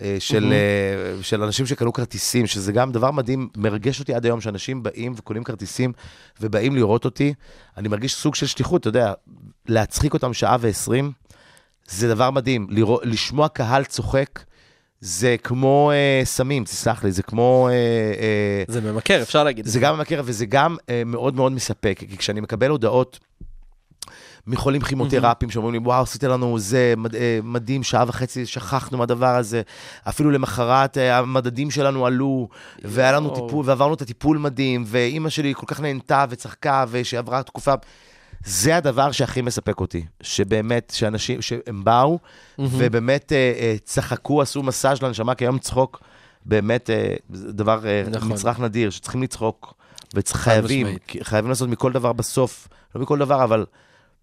אה, 0.03 0.17
של 0.19 0.53
אה, 0.53 1.23
של 1.23 1.43
אנשים 1.43 1.67
שקנו 1.67 1.93
כרטיסים, 1.93 2.47
שזה 2.47 2.73
גם 2.73 2.93
דבר 2.93 3.11
מדהים, 3.11 3.49
מרגש 3.57 4.01
אותי 4.01 4.15
עד 4.15 4.25
היום, 4.25 4.41
שאנשים 4.41 4.83
באים 4.83 5.13
וקונים 5.17 5.45
כרטיסים 5.45 5.93
ובאים 6.41 6.75
לראות 6.77 7.05
אותי. 7.05 7.35
אני 7.77 7.89
מרגיש 7.89 8.15
סוג 8.15 8.35
של 8.35 8.47
שליחות, 8.47 8.81
אתה 8.81 8.89
יודע, 8.89 9.13
להצחיק 9.67 10.15
אותם 10.15 10.33
שעה 10.35 10.57
ועשרים, 10.61 11.13
זה 11.89 12.09
דבר 12.15 12.31
מדהים. 12.31 12.67
לראות- 12.71 13.01
לשמוע 13.05 13.49
קהל 13.49 13.85
צוחק, 13.85 14.41
זה 15.01 15.37
כמו 15.43 15.91
אה, 15.95 16.25
סמים, 16.25 16.65
תסלח 16.65 17.05
לי, 17.05 17.13
זה 17.13 17.23
כמו... 17.23 17.69
אה, 17.69 17.75
אה, 17.75 18.65
זה 18.69 18.81
ממכר, 18.81 19.23
אפשר 19.23 19.45
להגיד. 19.45 19.67
זה 19.67 19.81
גם 19.81 19.97
ממכר 19.97 20.23
וזה 20.25 20.47
גם 20.47 20.77
אה, 20.91 21.03
מאוד 21.07 21.37
מאוד 21.37 21.53
מספק, 21.53 21.97
כי 21.99 22.17
כשאני 22.17 22.41
מקבל 22.41 22.71
הודעות 22.71 23.19
מחולים 24.47 24.83
כימותרפיים 24.83 25.51
שאומרים 25.51 25.75
לי, 25.75 25.81
וואו, 25.81 26.03
עשית 26.03 26.25
לנו 26.25 26.59
זה 26.59 26.95
מד, 26.97 27.15
אה, 27.15 27.39
מדהים, 27.43 27.83
שעה 27.83 28.05
וחצי 28.07 28.47
שכחנו 28.47 28.99
מהדבר 28.99 29.37
הזה. 29.37 29.63
אפילו 30.09 30.31
למחרת 30.31 30.99
אה, 30.99 31.19
המדדים 31.19 31.71
שלנו 31.71 32.07
עלו, 32.07 32.49
והיה 32.85 33.13
לנו. 33.13 33.35
טיפול, 33.35 33.65
ועברנו 33.69 33.95
את 33.95 34.03
הטיפול 34.03 34.39
מדהים, 34.39 34.85
ואימא 34.87 35.29
שלי 35.29 35.55
כל 35.57 35.67
כך 35.67 35.81
נהנתה 35.81 36.25
וצחקה, 36.29 36.85
ושעברה 36.91 37.43
תקופה... 37.43 37.75
זה 38.47 38.77
הדבר 38.77 39.13
שהכי 39.13 39.43
מספק 39.43 39.81
אותי, 39.81 40.05
שבאמת, 40.21 40.93
שאנשים, 40.97 41.43
שהם 41.43 41.85
באו, 41.85 42.19
ובאמת 42.59 43.33
אה, 43.33 43.53
אה, 43.59 43.75
צחקו, 43.85 44.43
עשו 44.43 44.63
מסאז' 44.63 45.03
לנשמה, 45.03 45.35
כי 45.35 45.45
היום 45.45 45.59
צחוק, 45.59 46.01
באמת, 46.45 46.91
אה, 46.91 47.15
דבר, 47.31 47.87
אה, 47.87 48.03
נכון. 48.11 48.33
מצרך 48.33 48.61
נדיר, 48.61 48.91
שצריכים 48.91 49.23
לצחוק, 49.23 49.75
וחייבים. 50.15 50.87
חייבים 51.23 51.49
לעשות 51.49 51.69
מכל 51.69 51.93
דבר 51.93 52.13
בסוף, 52.13 52.69
לא 52.95 53.01
מכל 53.01 53.19
דבר, 53.19 53.45
אבל 53.45 53.67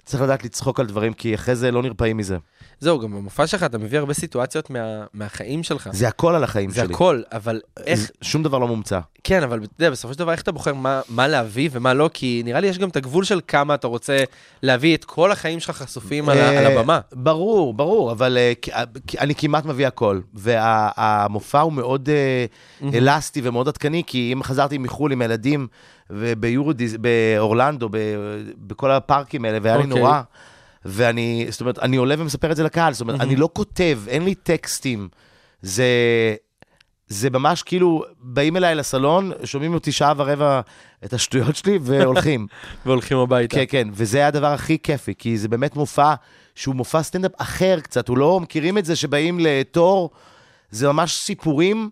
צריך 0.06 0.24
לדעת 0.24 0.44
לצחוק 0.44 0.80
על 0.80 0.86
דברים, 0.86 1.14
כי 1.14 1.36
אחרי 1.36 1.56
זה 1.56 1.72
לא 1.72 1.82
נרפאים 1.82 2.18
מזה. 2.18 2.38
זהו, 2.80 3.00
גם 3.00 3.12
במופע 3.12 3.48
שלך 3.48 3.64
אתה 3.64 3.78
מביא 3.78 4.00
הרבה 4.00 4.14
סיטואציות 4.14 4.70
מה- 4.70 5.04
מהחיים 5.14 5.64
שלך. 5.64 5.90
זה 5.94 6.08
הכל 6.08 6.36
על 6.36 6.44
החיים 6.44 6.70
זה 6.70 6.82
שלי. 6.82 6.94
הכל, 6.94 7.22
אבל 7.32 7.62
איך, 7.86 8.00
זה- 8.00 8.08
שום 8.22 8.44
דבר 8.44 8.58
לא 8.60 8.68
מומצא. 8.68 9.00
כן, 9.24 9.44
אבל 9.44 9.58
אתה 9.64 9.84
יודע, 9.84 9.92
בסופו 9.92 10.14
של 10.14 10.20
דבר, 10.20 10.32
איך 10.32 10.42
אתה 10.42 10.52
בוחר 10.52 10.74
מה, 10.74 11.02
מה 11.10 11.28
להביא 11.28 11.70
ומה 11.72 11.94
לא? 11.94 12.10
כי 12.14 12.42
נראה 12.46 12.60
לי 12.60 12.68
יש 12.68 12.78
גם 12.78 12.90
את 12.90 12.96
הגבול 12.96 13.24
של 13.24 13.42
כמה 13.48 13.74
אתה 13.76 13.88
רוצה 13.88 14.18
להביא 14.64 14.96
את 14.96 15.06
כל 15.06 15.32
החיים 15.32 15.60
שלך 15.60 15.76
חשופים 15.78 16.30
על, 16.30 16.38
על 16.38 16.66
אה, 16.66 16.80
הבמה. 16.80 17.00
ברור, 17.14 17.74
ברור, 17.74 18.12
אבל 18.12 18.38
אה, 18.38 18.54
אה, 18.74 18.84
אני 19.20 19.36
כמעט 19.36 19.66
מביא 19.66 19.88
הכל. 19.88 20.20
והמופע 20.34 21.60
הוא 21.62 21.74
מאוד 21.74 22.10
אלסטי 22.94 23.42
ומאוד 23.44 23.68
עדכני, 23.68 24.04
כי 24.08 24.34
אם 24.34 24.44
חזרתי 24.44 24.78
מחו"ל 24.78 25.12
עם 25.12 25.22
הילדים 25.22 25.68
וביורודיס, 26.16 26.96
באורלנדו, 27.02 27.90
ב- 27.92 27.98
בכל 28.58 28.92
הפארקים 28.92 29.46
האלה, 29.46 29.58
והיה 29.62 29.78
לי 29.78 29.84
אוקיי. 29.84 30.00
נורא. 30.00 30.22
ואני, 30.86 31.46
זאת 31.50 31.62
אומרת, 31.62 31.80
אני 31.80 31.98
עולה 31.98 32.16
ומספר 32.18 32.52
את 32.52 32.56
זה 32.56 32.64
לקהל, 32.64 32.94
זאת 32.94 33.02
אומרת, 33.02 33.22
אני 33.22 33.36
לא 33.36 33.50
כותב, 33.54 34.00
אין 34.08 34.26
לי 34.26 34.36
טקסטים. 34.36 35.10
זה, 35.62 35.86
זה 37.08 37.30
ממש 37.30 37.64
כאילו, 37.64 38.04
באים 38.20 38.58
אליי 38.58 38.76
לסלון, 38.76 39.32
שומעים 39.44 39.74
אותי 39.74 39.92
שעה 39.92 40.14
ורבע 40.18 40.62
את 41.06 41.14
השטויות 41.14 41.56
שלי 41.56 41.80
והולכים. 41.84 42.48
והולכים 42.86 43.18
הביתה. 43.18 43.56
כן, 43.56 43.64
כן, 43.70 43.88
וזה 43.92 44.28
הדבר 44.28 44.48
הכי 44.48 44.78
כיפי, 44.84 45.14
כי 45.18 45.38
זה 45.38 45.48
באמת 45.48 45.76
מופע 45.76 46.14
שהוא 46.56 46.76
מופע 46.76 47.04
סטנדאפ 47.04 47.32
אחר 47.38 47.80
קצת, 47.80 48.08
הוא 48.08 48.18
לא 48.18 48.40
מכירים 48.40 48.78
את 48.78 48.86
זה 48.86 48.96
שבאים 48.96 49.40
לתור, 49.40 50.10
זה 50.70 50.88
ממש 50.88 51.16
סיפורים. 51.16 51.90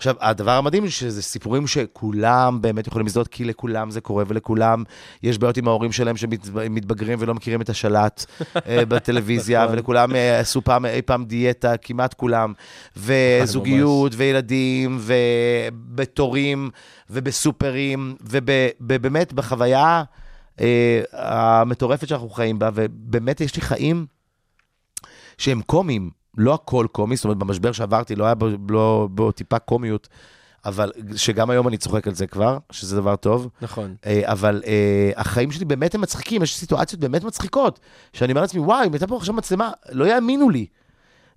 עכשיו, 0.00 0.14
הדבר 0.20 0.50
המדהים 0.50 0.82
הוא 0.82 0.90
שזה 0.90 1.22
סיפורים 1.22 1.66
שכולם 1.66 2.58
באמת 2.60 2.86
יכולים 2.86 3.06
לזדות, 3.06 3.28
כי 3.28 3.44
לכולם 3.44 3.90
זה 3.90 4.00
קורה, 4.00 4.24
ולכולם. 4.28 4.84
יש 5.22 5.38
בעיות 5.38 5.56
עם 5.56 5.68
ההורים 5.68 5.92
שלהם 5.92 6.16
שמתבגרים 6.16 7.18
ולא 7.20 7.34
מכירים 7.34 7.60
את 7.60 7.68
השלט 7.68 8.24
אה, 8.66 8.84
בטלוויזיה, 8.88 9.66
ולכולם 9.72 10.14
אה, 10.14 10.38
עשו 10.38 10.62
פעם, 10.62 10.86
אי 10.86 11.02
פעם 11.02 11.24
דיאטה, 11.24 11.76
כמעט 11.76 12.14
כולם, 12.14 12.52
וזוגיות, 12.96 14.12
וילדים, 14.16 14.98
ובתורים, 15.00 16.70
ובסופרים, 17.10 18.16
ובאמת 18.20 19.32
בחוויה 19.32 20.02
אה, 20.60 21.02
המטורפת 21.12 22.08
שאנחנו 22.08 22.30
חיים 22.30 22.58
בה, 22.58 22.70
ובאמת 22.74 23.40
יש 23.40 23.56
לי 23.56 23.62
חיים 23.62 24.06
שהם 25.38 25.62
קומיים, 25.62 26.19
לא 26.36 26.54
הכל 26.54 26.86
קומי, 26.92 27.16
זאת 27.16 27.24
אומרת, 27.24 27.36
במשבר 27.36 27.72
שעברתי 27.72 28.16
לא 28.16 28.24
היה 28.24 28.34
בו, 28.34 28.48
לא, 28.68 29.08
בו 29.10 29.32
טיפה 29.32 29.58
קומיות, 29.58 30.08
אבל 30.64 30.92
שגם 31.16 31.50
היום 31.50 31.68
אני 31.68 31.76
צוחק 31.76 32.08
על 32.08 32.14
זה 32.14 32.26
כבר, 32.26 32.58
שזה 32.72 32.96
דבר 32.96 33.16
טוב. 33.16 33.48
נכון. 33.62 33.94
אה, 34.06 34.20
אבל 34.24 34.62
אה, 34.66 35.10
החיים 35.16 35.52
שלי 35.52 35.64
באמת 35.64 35.94
הם 35.94 36.00
מצחיקים, 36.00 36.42
יש 36.42 36.56
סיטואציות 36.56 37.00
באמת 37.00 37.24
מצחיקות, 37.24 37.80
שאני 38.12 38.32
אומר 38.32 38.40
לעצמי, 38.40 38.60
וואי, 38.60 38.86
אם 38.86 38.92
הייתה 38.92 39.06
פה 39.06 39.16
עכשיו 39.16 39.34
מצלמה, 39.34 39.70
לא 39.92 40.04
יאמינו 40.04 40.50
לי. 40.50 40.66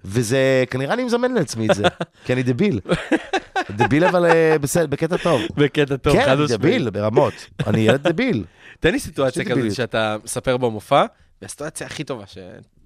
וזה, 0.06 0.64
כנראה 0.70 0.94
אני 0.94 1.04
מזמן 1.04 1.34
לעצמי 1.34 1.70
את 1.70 1.76
זה, 1.76 1.84
כי 2.26 2.34
אני 2.34 2.44
דביל. 2.44 2.80
דביל 3.78 4.06
אבל 4.06 4.26
אה, 4.26 4.58
בסדר, 4.62 4.88
בקטע 4.88 5.18
טוב. 5.18 5.42
בקטע 5.58 5.98
טוב, 5.98 6.14
כן, 6.14 6.26
חד 6.26 6.36
משמעית. 6.36 6.60
דביל, 6.60 6.90
ברמות. 6.90 7.34
אני 7.68 7.80
ילד 7.80 8.08
דביל. 8.08 8.46
תן 8.80 8.92
לי 8.92 9.00
סיטואציה 9.00 9.46
כזאת. 9.46 9.74
שאתה 9.74 10.18
מספר 10.24 10.58
במופע, 10.58 11.06
והסיטואציה 11.42 11.88
הכי 11.88 12.04
טובה, 12.04 12.24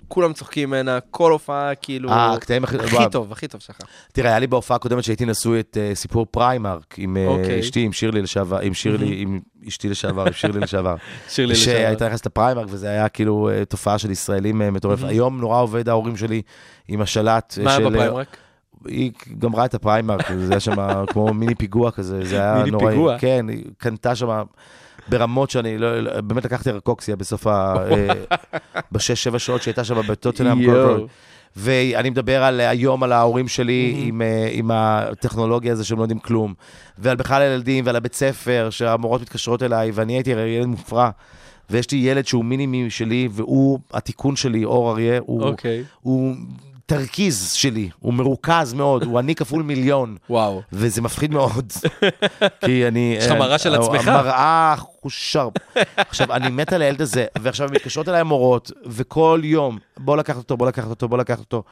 שכולם 0.08 0.34
צוחקים 0.34 0.70
ממנה, 0.70 1.00
כל 1.12 1.32
הופעה 1.32 1.76
כאילו... 1.76 2.10
אה, 2.10 2.34
הקטעים 2.34 2.64
הכי... 2.64 2.76
הכי 2.78 2.96
וואו. 2.96 3.10
טוב, 3.10 3.32
הכי 3.32 3.48
טוב 3.48 3.62
שלך. 3.62 3.78
תראה, 4.14 4.30
היה 4.30 4.40
לי 4.40 4.48
בהופעה 4.48 4.76
הקודמת 4.76 5.04
שהייתי 5.04 5.26
נשוי 5.26 5.60
את 5.60 5.78
אה, 5.80 5.96
סיפור 5.96 6.26
פריימרק 6.32 6.96
עם 6.98 7.18
אה, 7.18 7.28
אוקיי. 7.28 7.60
אשתי, 7.60 7.80
עם 7.84 7.94
שירלי 7.94 8.22
לשעבר, 8.22 8.60
עם 8.60 8.74
שירלי, 8.74 9.16
עם 9.22 9.40
אשתי 9.68 9.90
לשעבר, 9.90 10.26
עם 10.28 10.34
שירלי 10.34 10.60
לשעבר. 10.60 10.96
שירלי 11.30 11.56
שהייתה 11.56 11.92
לשעבר. 11.92 12.06
נכנסת 12.08 12.26
לפריימרק, 12.26 12.68
וזה 12.70 12.90
היה 12.90 13.10
כאילו 13.10 13.50
אה, 13.50 13.66
תופעה 13.66 13.98
של 13.98 14.12
ישראלים 14.12 14.58
מטורף. 14.74 15.04
היום 15.04 15.40
נורא 15.42 15.62
עובד 15.62 15.90
ההורים 15.90 16.18
שלי 16.18 16.42
עם 16.88 17.02
השלט. 17.02 17.56
אה, 17.60 17.64
מה 17.64 17.72
היה 17.72 17.80
של- 17.80 17.90
בפריימרק? 17.90 18.38
היא 18.86 19.12
גמרה 19.40 19.66
את 19.66 19.74
הפריימרק, 19.74 20.32
זה 20.46 20.54
היה 20.54 20.60
שם 20.60 21.06
כמו 21.08 21.34
מיני 21.34 21.56
פיגוע 21.56 21.92
כזה, 21.92 22.26
זה 22.26 22.36
היה 22.42 22.56
מיני 22.58 22.72
נוראי. 22.72 22.94
פיגוע? 22.94 23.18
כן, 23.20 23.46
היא 23.50 23.64
קנתה 23.78 24.16
שם 24.16 24.44
ברמות 25.10 25.50
שאני 25.50 25.78
לא, 25.78 26.22
באמת 26.22 26.46
לקחתי 26.46 26.72
רקוקסיה 26.72 27.16
בסוף 27.16 27.48
ה... 27.48 27.76
אה, 27.92 28.08
בשש, 28.92 29.24
שבע 29.24 29.40
שעות 29.40 29.62
שהייתה 29.62 29.84
שם 29.84 30.02
בטוטנאם. 30.08 30.60
ואני 31.56 32.10
מדבר 32.10 32.44
על 32.44 32.60
היום 32.60 33.04
על 33.04 33.12
ההורים 33.12 33.48
שלי 33.48 33.96
עם, 33.98 34.22
אה, 34.22 34.50
עם 34.52 34.72
הטכנולוגיה 34.72 35.74
הזו 35.74 35.88
שהם 35.88 35.98
לא 35.98 36.04
יודעים 36.04 36.20
כלום, 36.20 36.54
ועל 36.98 37.16
בכלל 37.16 37.42
הילדים 37.42 37.86
ועל 37.86 37.96
הבית 37.96 38.14
ספר, 38.14 38.68
שהמורות 38.70 39.22
מתקשרות 39.22 39.64
אליי, 39.64 39.92
ואני 39.94 40.14
הייתי 40.14 40.30
ילד 40.30 40.66
מופרע, 40.66 41.10
ויש 41.70 41.92
לי 41.92 41.98
ילד 41.98 42.28
שהוא 42.28 42.46
מינימי 42.46 42.90
שלי, 42.90 43.30
והוא 43.32 43.80
התיקון 43.94 44.36
שלי, 44.36 44.66
אור 44.66 44.92
אריה, 44.92 45.20
הוא, 45.26 45.44
אוקיי. 45.44 45.84
הוא 46.02 46.36
תרכיז 46.92 47.52
שלי, 47.52 47.90
הוא 48.00 48.14
מרוכז 48.14 48.74
מאוד, 48.74 49.04
הוא 49.04 49.20
אני 49.20 49.36
כפול 49.36 49.64
מיליון. 49.64 50.16
וואו. 50.30 50.62
וזה 50.74 51.02
מפחיד 51.02 51.32
מאוד, 51.32 51.74
כי 52.66 52.88
אני... 52.88 53.16
יש 53.18 53.26
לך 53.26 53.32
מראה 53.32 53.58
של 53.58 53.74
אה, 53.76 53.80
עצמך. 53.80 54.08
המראה 54.08 54.76
חושר. 54.78 55.50
עכשיו, 55.96 56.34
אני 56.34 56.50
מת 56.50 56.74
על 56.74 56.82
הילד 56.82 57.02
הזה, 57.02 57.26
ועכשיו 57.42 57.70
מתקשרות 57.72 58.10
אליי 58.10 58.22
המורות, 58.22 58.72
וכל 58.86 59.42
יום, 59.44 59.78
בוא 59.98 60.18
לקחת 60.18 60.38
אותו, 60.38 60.58
בוא 60.58 60.68
לקחת 60.68 60.90
אותו, 60.90 61.08
בוא 61.08 61.18
לקחת 61.18 61.40
אותו. 61.40 61.64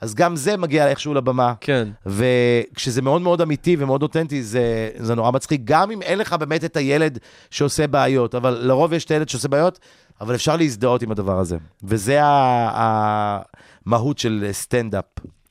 אז 0.00 0.14
גם 0.14 0.36
זה 0.36 0.56
מגיע 0.56 0.88
איכשהו 0.88 1.14
לבמה. 1.14 1.52
כן. 1.60 1.88
וכשזה 2.06 3.02
מאוד 3.02 3.22
מאוד 3.22 3.40
אמיתי 3.40 3.76
ומאוד 3.78 4.02
אותנטי, 4.02 4.42
זה, 4.42 4.90
זה 4.96 5.14
נורא 5.14 5.30
מצחיק. 5.30 5.60
גם 5.64 5.90
אם 5.90 6.02
אין 6.02 6.18
לך 6.18 6.32
באמת 6.32 6.64
את 6.64 6.76
הילד 6.76 7.18
שעושה 7.50 7.86
בעיות, 7.86 8.34
אבל 8.34 8.58
לרוב 8.62 8.92
יש 8.92 9.04
את 9.04 9.10
הילד 9.10 9.28
שעושה 9.28 9.48
בעיות, 9.48 9.78
אבל 10.20 10.34
אפשר 10.34 10.56
להזדהות 10.56 11.02
עם 11.02 11.10
הדבר 11.10 11.38
הזה. 11.38 11.56
וזה 11.84 12.22
ה- 12.24 13.38
המהות 13.86 14.18
של 14.18 14.48
סטנדאפ, 14.52 15.04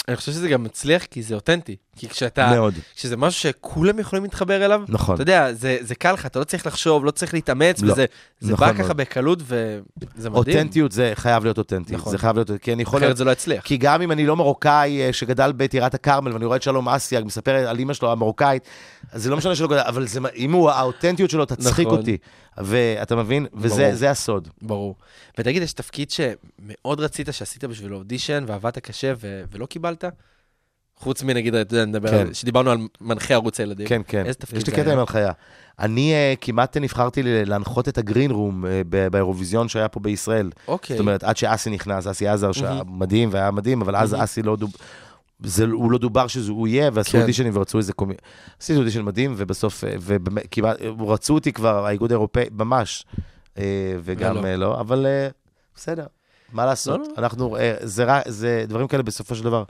אני 0.08 0.16
חושב 0.16 0.32
שזה 0.32 0.50
גם 0.50 0.64
מצליח 0.64 1.06
כי 1.06 1.24
זה 1.24 1.36
אותנטי. 1.36 1.76
כי 2.00 2.10
כשאתה... 2.10 2.52
מאוד. 2.56 2.74
כשזה 2.96 3.18
משהו 3.18 3.42
שכולם 3.42 4.00
יכולים 4.00 4.24
להתחבר 4.24 4.66
אליו, 4.66 4.82
נכון. 4.88 5.16
אתה 5.16 5.22
יודע, 5.22 5.54
זה, 5.54 5.78
זה 5.82 5.96
קל 5.96 6.12
לך, 6.12 6.26
אתה 6.26 6.40
לא 6.40 6.44
צריך 6.44 6.68
לחשוב, 6.68 7.06
לא 7.06 7.12
צריך 7.12 7.34
להתאמץ, 7.34 7.82
לא. 7.82 7.92
וזה 7.92 8.06
זה 8.40 8.54
נכון 8.54 8.68
בא 8.68 8.74
ככה 8.74 8.84
מאוד. 8.84 8.98
בקלות, 8.98 9.40
וזה 9.48 10.30
מדהים. 10.30 10.34
אותנטיות 10.36 10.92
זה 10.92 11.12
חייב 11.16 11.44
להיות 11.44 11.58
אותנטי. 11.58 11.94
נכון. 11.94 12.12
זה 12.12 12.18
חייב 12.18 12.36
להיות, 12.36 12.52
כי 12.62 12.74
אני 12.74 12.82
יכול 12.82 12.98
אחרת 12.98 13.08
להיות... 13.08 13.18
זה 13.18 13.24
לא 13.24 13.32
יצליח. 13.32 13.64
כי 13.64 13.78
גם 13.78 14.02
אם 14.02 14.12
אני 14.12 14.26
לא 14.26 14.36
מרוקאי 14.36 15.02
אה, 15.02 15.14
שגדל 15.14 15.52
בטירת 15.58 15.94
הכרמל, 15.94 16.34
ואני 16.34 16.46
רואה 16.46 16.58
את 16.58 16.64
שלום 16.64 16.90
אסיאג 16.90 17.26
מספר 17.26 17.52
על 17.56 17.80
אימא 17.80 17.94
שלו 17.94 18.12
המרוקאית, 18.12 18.64
זה 19.14 19.30
לא 19.30 19.38
משנה 19.38 19.56
שלא 19.56 19.68
גדל, 19.68 19.80
אבל 19.80 20.08
זה, 20.08 20.20
אם 20.36 20.52
הוא, 20.52 20.70
האותנטיות 20.70 21.30
שלו 21.30 21.46
תצחיק 21.46 21.88
נכון. 21.88 22.00
אותי. 22.00 22.18
ואתה 22.58 23.16
מבין? 23.16 23.46
וזה 23.54 24.10
הסוד. 24.10 24.48
ברור. 24.62 24.96
ותגיד, 25.38 25.62
יש 25.62 25.74
תפקיד 25.74 26.12
שמאוד 26.12 27.00
רצית 27.00 27.28
שעשית 27.32 27.64
בשביל 27.64 27.94
אודישן, 27.94 28.44
ועבדת 28.48 28.78
קשה 28.78 29.14
ו- 29.22 29.44
ולא 29.52 29.66
קיבלת? 29.66 30.06
חוץ 31.00 31.24
מנגיד, 31.24 31.56
אתה 31.56 31.76
יודע, 31.76 31.86
נדבר 31.86 32.10
כן. 32.10 32.18
על... 32.18 32.34
שדיברנו 32.34 32.72
על 32.72 32.78
מנחה 33.02 33.34
ערוץ 33.34 33.60
הילדים. 33.60 33.88
כן, 33.88 34.02
כן. 34.08 34.26
איזה 34.26 34.40
תפקיד 34.40 34.58
יש 34.58 34.68
לי 34.68 34.72
זה 34.72 34.78
קטע 34.78 34.86
היה? 34.86 34.94
עם 34.94 35.00
הנחיה. 35.00 35.32
אני 35.80 36.14
uh, 36.14 36.38
כמעט 36.42 36.78
נבחרתי 36.78 37.22
להנחות 37.24 37.90
את 37.90 37.98
הגרין 37.98 38.32
רום 38.32 38.66
uh, 38.66 38.68
באירוויזיון 39.12 39.68
שהיה 39.70 39.88
פה 39.88 40.00
בישראל. 40.00 40.50
אוקיי. 40.68 40.96
זאת 40.96 41.00
אומרת, 41.02 41.24
עד 41.24 41.38
שאסי 41.38 41.70
נכנס, 41.70 42.08
אסי 42.08 42.28
עזר, 42.28 42.52
שהיה 42.52 42.82
מדהים 42.88 43.30
והיה 43.32 43.52
מדהים, 43.52 43.82
אבל 43.82 43.96
אז 43.96 44.12
מהמם. 44.14 44.24
אסי 44.24 44.42
לא 44.42 44.56
דוב... 44.56 44.72
זה, 45.44 45.66
הוא 45.66 45.92
לא 45.92 45.98
דובר 45.98 46.28
שהוא 46.28 46.68
יהיה, 46.68 46.90
ועשו 46.94 47.12
כן. 47.12 47.22
אודישנים 47.22 47.58
ורצו 47.58 47.78
איזה 47.78 47.94
קומי... 47.94 48.14
עשיתי 48.62 48.80
אודישן 48.80 49.02
מדהים, 49.02 49.34
ובסוף, 49.38 49.84
אה, 49.84 49.96
ובאמת, 50.02 50.44
כמעט, 50.52 50.78
רצו 51.08 51.34
אותי 51.34 51.52
כבר, 51.52 51.86
האיגוד 51.86 52.12
האירופאי, 52.12 52.46
ממש, 52.52 53.06
וגם 54.04 54.38
ולא. 54.38 54.44
לא, 54.44 54.56
לא 54.56 54.80
אבל 54.80 55.06
בסדר, 55.76 56.06
מה 56.54 56.66
לעשות? 56.66 57.00
לא, 57.00 57.08
לא. 57.08 57.14
אנחנו, 57.18 57.58
זה, 57.82 58.04
רע- 58.04 58.22
זה 58.26 58.66
דברים 58.68 58.88
כאלה 58.88 59.04
בסופו 59.04 59.36
של 59.36 59.44
דבר 59.44 59.64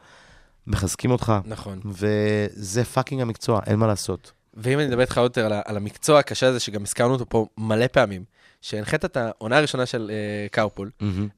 מחזקים 0.70 1.12
אותך, 1.12 1.34
נכון. 1.46 1.80
וזה 1.86 2.84
fucking 2.84 3.22
המקצוע, 3.22 3.60
אין 3.66 3.80
מה 3.80 3.88
לעשות. 3.88 4.32
ואם 4.54 4.80
אני 4.80 4.88
אדבר 4.88 5.02
איתך 5.02 5.18
יותר 5.18 5.46
על, 5.46 5.54
על 5.66 5.78
המקצוע 5.78 6.20
הקשה 6.20 6.48
הזה, 6.48 6.60
שגם 6.60 6.84
הזכרנו 6.84 7.14
אותו 7.14 7.30
פה 7.30 7.48
מלא 7.58 7.88
פעמים, 7.88 8.24
שהנחית 8.62 9.06
את 9.06 9.18
העונה 9.18 9.58
הראשונה 9.58 9.86
של 9.86 10.12
uh, 10.12 10.52
קארפול, 10.52 10.90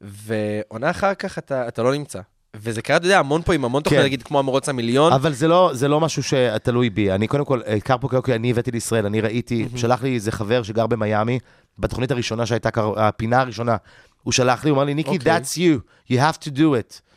ועונה 0.02 0.90
אחר 0.90 1.14
כך 1.14 1.38
אתה, 1.38 1.68
אתה 1.68 1.84
לא 1.84 1.94
נמצא. 1.94 2.20
וזה 2.56 2.82
קרה, 2.82 2.98
אתה 2.98 3.06
יודע, 3.06 3.20
המון 3.20 3.42
פה 3.42 3.54
עם 3.54 3.66
המון 3.66 3.84
תוכניות, 3.84 4.02
כן. 4.02 4.06
נגיד 4.06 4.24
כמו 4.24 4.40
המרוץ 4.40 4.70
המיליון. 4.70 5.14
אבל 5.14 5.34
זה 5.34 5.48
לא, 5.48 5.72
זה 5.74 5.88
לא 5.88 6.00
משהו 6.00 6.24
שתלוי 6.24 6.90
בי. 6.90 7.12
אני 7.12 7.28
קודם 7.28 7.46
כל, 7.46 7.62
אה, 7.68 7.80
קרפו 7.80 8.10
קאוקי, 8.10 8.36
אני 8.36 8.52
הבאתי 8.52 8.72
לישראל, 8.72 9.06
אני 9.06 9.22
ראיתי, 9.22 9.68
שלח 9.76 10.04
לי 10.04 10.14
איזה 10.14 10.32
חבר 10.32 10.64
שגר 10.64 10.88
במיאמי, 10.88 11.40
בתוכנית 11.80 12.12
הראשונה 12.12 12.46
שהייתה, 12.46 12.70
הפינה 12.98 13.40
הראשונה, 13.40 13.76
הוא 14.24 14.32
שלח 14.32 14.64
לי, 14.64 14.70
הוא 14.70 14.76
אמר 14.76 14.84
לי, 14.84 14.94
ניקי, 14.94 15.18
אוקיי. 15.18 15.38
that's 15.38 15.50
you, 15.50 16.12
you 16.12 16.16
have 16.16 16.38
to 16.44 16.50
do 16.50 16.60
it. 16.60 17.11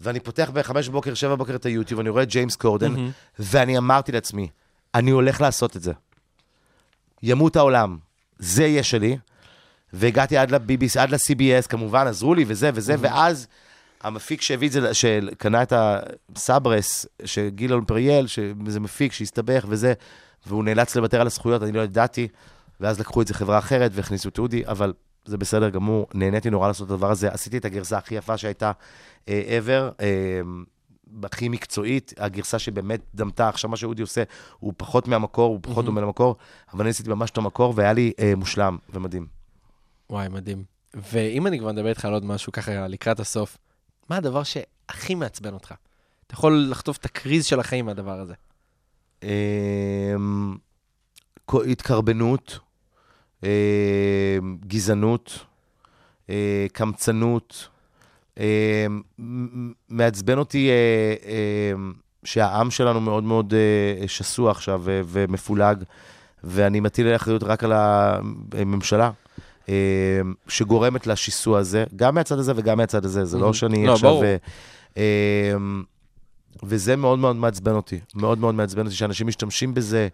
ואני 0.00 0.20
פותח 0.20 0.50
בחמש 0.52 0.88
בבוקר, 0.88 1.14
שבע 1.14 1.34
בבוקר 1.34 1.54
את 1.54 1.66
היוטיוב, 1.66 2.00
אני 2.00 2.08
רואה 2.08 2.22
את 2.22 2.28
ג'יימס 2.28 2.56
קורדן, 2.56 2.94
ואני 3.38 3.78
אמרתי 3.78 4.12
לעצמי, 4.12 4.48
אני 4.94 5.10
הולך 5.10 5.40
לעשות 5.40 5.76
את 5.76 5.82
זה. 5.82 5.92
ימות 7.22 7.56
העולם, 7.56 7.98
זה 8.38 8.64
יהיה 8.64 8.82
שלי. 8.82 9.16
והגעתי 9.96 10.36
עד 10.36 10.50
ל-BBC, 10.50 11.00
עד 11.00 11.10
ל-CBS, 11.10 11.68
כמובן, 11.68 12.06
עזרו 12.06 12.34
לי 12.34 12.44
וזה 12.46 12.70
וזה, 12.74 12.94
ואז 12.98 13.46
המפיק 14.00 14.42
שהביא 14.42 14.68
את 14.68 14.72
זה, 14.72 14.94
שקנה 14.94 15.62
את 15.62 15.72
הסברס, 15.76 17.06
שגילון 17.24 17.84
פריאל, 17.84 18.26
שזה 18.26 18.80
מפיק 18.80 19.12
שהסתבך 19.12 19.64
וזה, 19.68 19.92
והוא 20.46 20.64
נאלץ 20.64 20.96
לוותר 20.96 21.20
על 21.20 21.26
הזכויות, 21.26 21.62
אני 21.62 21.72
לא 21.72 21.80
ידעתי, 21.80 22.28
ואז 22.80 23.00
לקחו 23.00 23.22
את 23.22 23.26
זה 23.26 23.34
חברה 23.34 23.58
אחרת 23.58 23.90
והכניסו 23.94 24.28
את 24.28 24.38
אודי, 24.38 24.66
אבל 24.66 24.92
זה 25.24 25.38
בסדר 25.38 25.68
גמור, 25.68 26.06
נהניתי 26.14 26.50
נורא 26.50 26.68
לעשות 26.68 26.86
את 26.86 26.92
הדבר 26.92 27.10
הזה, 27.10 27.28
עשיתי 27.28 27.58
את 27.58 27.64
הגרסה 27.64 27.98
הכי 27.98 28.14
יפה 28.14 28.36
שהייתה 28.36 28.72
uh, 29.24 29.28
ever, 29.28 30.00
uh, 30.00 31.24
הכי 31.24 31.48
מקצועית, 31.48 32.12
הגרסה 32.18 32.58
שבאמת 32.58 33.00
דמתה, 33.14 33.48
עכשיו 33.48 33.70
מה 33.70 33.76
שאודי 33.76 34.02
עושה, 34.02 34.22
הוא 34.58 34.72
פחות 34.76 35.08
מהמקור, 35.08 35.50
הוא 35.50 35.58
פחות 35.62 35.84
דומה 35.84 36.00
למקור, 36.00 36.36
אבל 36.72 36.80
אני 36.80 36.90
עשיתי 36.90 37.10
ממש 37.10 37.30
את 37.30 37.38
המקור, 37.38 37.72
והיה 37.76 37.92
לי 37.92 38.12
uh, 38.16 38.36
מושלם 38.36 38.78
ומדהים. 38.92 39.26
וואי, 40.10 40.28
מדהים. 40.28 40.64
ואם 40.94 41.46
אני 41.46 41.58
כבר 41.58 41.72
מדבר 41.72 41.88
איתך 41.88 42.04
על 42.04 42.12
עוד 42.12 42.24
משהו 42.24 42.52
ככה 42.52 42.88
לקראת 42.88 43.20
הסוף, 43.20 43.58
מה 44.10 44.16
הדבר 44.16 44.42
שהכי 44.42 45.14
מעצבן 45.14 45.54
אותך? 45.54 45.74
אתה 46.26 46.34
יכול 46.34 46.66
לחטוף 46.70 46.96
את 46.96 47.04
הקריז 47.04 47.44
של 47.44 47.60
החיים 47.60 47.86
מהדבר 47.86 48.20
הזה. 48.20 48.34
כו- 51.44 51.62
התקרבנות, 51.62 52.58
גזענות, 54.66 55.38
אה, 56.30 56.66
קמצנות. 56.72 57.68
מ- 59.18 59.72
מעצבן 59.88 60.38
אותי 60.38 60.70
אה, 60.70 61.72
שהעם 62.24 62.70
שלנו 62.70 63.00
מאוד 63.00 63.24
מאוד 63.24 63.54
אה, 63.54 64.08
שסוע 64.08 64.50
עכשיו 64.50 64.82
ומפולג, 64.84 65.82
ואני 66.44 66.80
מטיל 66.80 67.16
אחריות 67.16 67.42
רק 67.42 67.64
על 67.64 67.72
הממשלה. 68.52 69.10
שגורמת 70.48 71.06
לשיסוע 71.06 71.58
הזה, 71.58 71.84
גם 71.96 72.14
מהצד 72.14 72.38
הזה 72.38 72.52
וגם 72.56 72.76
מהצד 72.78 73.04
הזה, 73.04 73.24
זה 73.24 73.38
לא. 73.38 73.52
שאני 73.52 73.86
לא, 73.86 73.92
עכשיו... 73.92 74.10
ברור. 74.10 74.24
וזה 76.62 76.96
מאוד 76.96 77.18
מאוד 77.18 77.36
מעצבן 77.36 77.72
אותי, 77.72 78.00
מאוד 78.14 78.38
מאוד 78.38 78.54
מעצבן 78.54 78.84
אותי 78.84 78.94
שאנשים 78.94 79.26
משתמשים 79.26 79.74
בזה, 79.74 80.08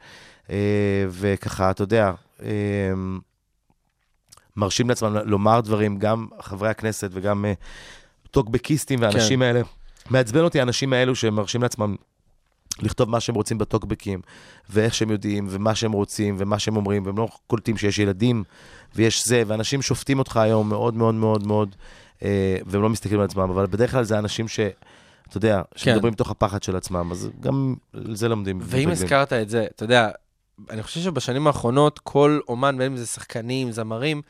אה, 0.51 1.07
וככה, 1.11 1.71
אתה 1.71 1.83
יודע, 1.83 2.13
אה, 2.43 2.93
מרשים 4.57 4.89
לעצמם 4.89 5.17
לומר 5.25 5.61
דברים, 5.61 5.99
גם 5.99 6.27
חברי 6.41 6.69
הכנסת 6.69 7.11
וגם 7.13 7.45
אה, 7.45 7.53
טוקבקיסטים 8.31 9.01
והאנשים 9.03 9.39
כן. 9.39 9.43
האלה. 9.43 9.61
מעצבן 10.11 10.41
אותי 10.41 10.61
האנשים 10.61 10.93
האלו 10.93 11.15
שמרשים 11.15 11.63
לעצמם 11.63 11.97
לכתוב 12.83 13.11
מה 13.11 13.21
שהם 13.21 13.35
רוצים 13.35 13.59
בטוקבקים, 13.59 14.21
ואיך 14.71 14.95
שהם 14.95 15.11
יודעים, 15.11 15.47
ומה 15.51 15.75
שהם 15.75 15.93
רוצים, 15.93 16.37
ומה 16.39 16.59
שהם 16.59 16.77
אומרים, 16.77 17.07
והם 17.07 17.19
לא 17.19 17.29
קולטים 17.47 17.77
שיש 17.77 17.99
ילדים, 17.99 18.45
ויש 18.95 19.27
זה, 19.29 19.43
ואנשים 19.47 19.83
שופטים 19.83 20.19
אותך 20.19 20.37
היום 20.37 20.69
מאוד 20.69 20.95
מאוד 20.95 21.15
מאוד 21.15 21.47
מאוד, 21.47 21.77
אה, 22.23 22.57
והם 22.67 22.83
לא 22.83 22.89
מסתכלים 22.89 23.21
על 23.21 23.25
עצמם, 23.25 23.51
אבל 23.51 23.67
בדרך 23.67 23.91
כלל 23.91 24.05
זה 24.05 24.19
אנשים 24.19 24.49
ש... 24.49 24.61
אתה 25.31 25.37
יודע, 25.37 25.63
שמדברים 25.77 26.13
מתוך 26.13 26.31
הפחד 26.31 26.63
של 26.63 26.77
עצמם, 26.77 27.13
אז 27.13 27.31
גם 27.41 27.75
על 27.95 28.17
זה 28.17 28.29
לומדים. 28.29 28.59
ואם. 28.63 28.91
הזכרת 28.91 29.33
את 29.33 29.49
זה, 29.49 29.67
אתה 29.77 29.85
יודע, 29.85 30.11
אני 30.71 30.83
חושב 30.83 31.01
שבשנים 31.01 31.47
האחרונות 31.47 31.99
כל 31.99 32.41
אומן, 32.49 32.79
בין 32.79 32.93
אם 32.93 32.97
זה 32.97 33.07
שחקנים, 33.07 33.73
זמרים, 33.73 34.23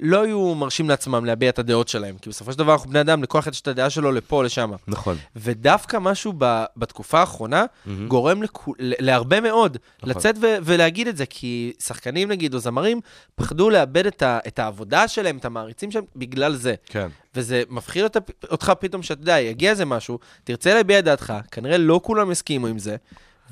לא 0.00 0.22
היו 0.22 0.54
מרשים 0.54 0.88
לעצמם 0.88 1.24
להביע 1.24 1.48
את 1.48 1.58
הדעות 1.58 1.88
שלהם. 1.88 2.16
כי 2.18 2.28
בסופו 2.28 2.52
של 2.52 2.58
דבר 2.58 2.72
אנחנו 2.72 2.90
בני 2.90 3.00
אדם, 3.00 3.22
לכל 3.22 3.38
אחד 3.38 3.52
יש 3.52 3.60
את 3.60 3.68
הדעה 3.68 3.90
שלו 3.90 4.12
לפה 4.12 4.44
לשם. 4.44 4.72
נכון. 4.88 5.16
ודווקא 5.36 5.96
משהו 6.00 6.32
ב, 6.38 6.64
בתקופה 6.76 7.20
האחרונה 7.20 7.64
גורם 8.08 8.42
לכו, 8.42 8.74
להרבה 8.78 9.40
מאוד 9.40 9.78
נכון. 9.98 10.10
לצאת 10.10 10.34
ו, 10.40 10.46
ולהגיד 10.62 11.08
את 11.08 11.16
זה, 11.16 11.26
כי 11.26 11.72
שחקנים 11.82 12.28
נגיד, 12.28 12.54
או 12.54 12.58
זמרים, 12.58 13.00
פחדו 13.34 13.70
לאבד 13.70 14.06
את, 14.06 14.22
ה, 14.22 14.38
את 14.46 14.58
העבודה 14.58 15.08
שלהם, 15.08 15.36
את 15.36 15.44
המעריצים 15.44 15.90
שלהם, 15.90 16.04
בגלל 16.16 16.54
זה. 16.54 16.74
כן. 16.86 17.08
וזה 17.34 17.62
מפחיד 17.68 18.04
אותך 18.50 18.72
פתאום 18.80 19.02
שאתה 19.02 19.22
יודע, 19.22 19.40
יגיע 19.40 19.70
איזה 19.70 19.84
משהו, 19.84 20.18
תרצה 20.44 20.74
להביע 20.74 20.98
את 20.98 21.04
דעתך, 21.04 21.32
כנראה 21.50 21.78
לא 21.78 22.00
כולם 22.02 22.30
יסכימו 22.30 22.66
עם 22.66 22.78
זה, 22.78 22.96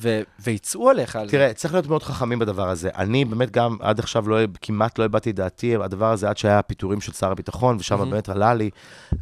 ו- 0.00 0.20
ויצאו 0.44 0.90
עליך 0.90 1.16
על 1.16 1.26
זה. 1.26 1.32
תראה, 1.32 1.52
צריך 1.54 1.74
להיות 1.74 1.86
מאוד 1.86 2.02
חכמים 2.02 2.38
בדבר 2.38 2.68
הזה. 2.68 2.90
אני 2.96 3.24
באמת 3.24 3.50
גם 3.50 3.76
עד 3.80 3.98
עכשיו 3.98 4.28
לא, 4.28 4.38
כמעט 4.62 4.98
לא 4.98 5.04
הבעתי 5.04 5.30
את 5.30 5.34
דעתי, 5.34 5.74
הדבר 5.76 6.12
הזה 6.12 6.28
עד 6.28 6.36
שהיה 6.36 6.58
הפיטורים 6.58 7.00
של 7.00 7.12
שר 7.12 7.30
הביטחון, 7.30 7.76
ושם 7.80 7.98
באמת 8.10 8.28
עלה 8.28 8.54
לי. 8.54 8.70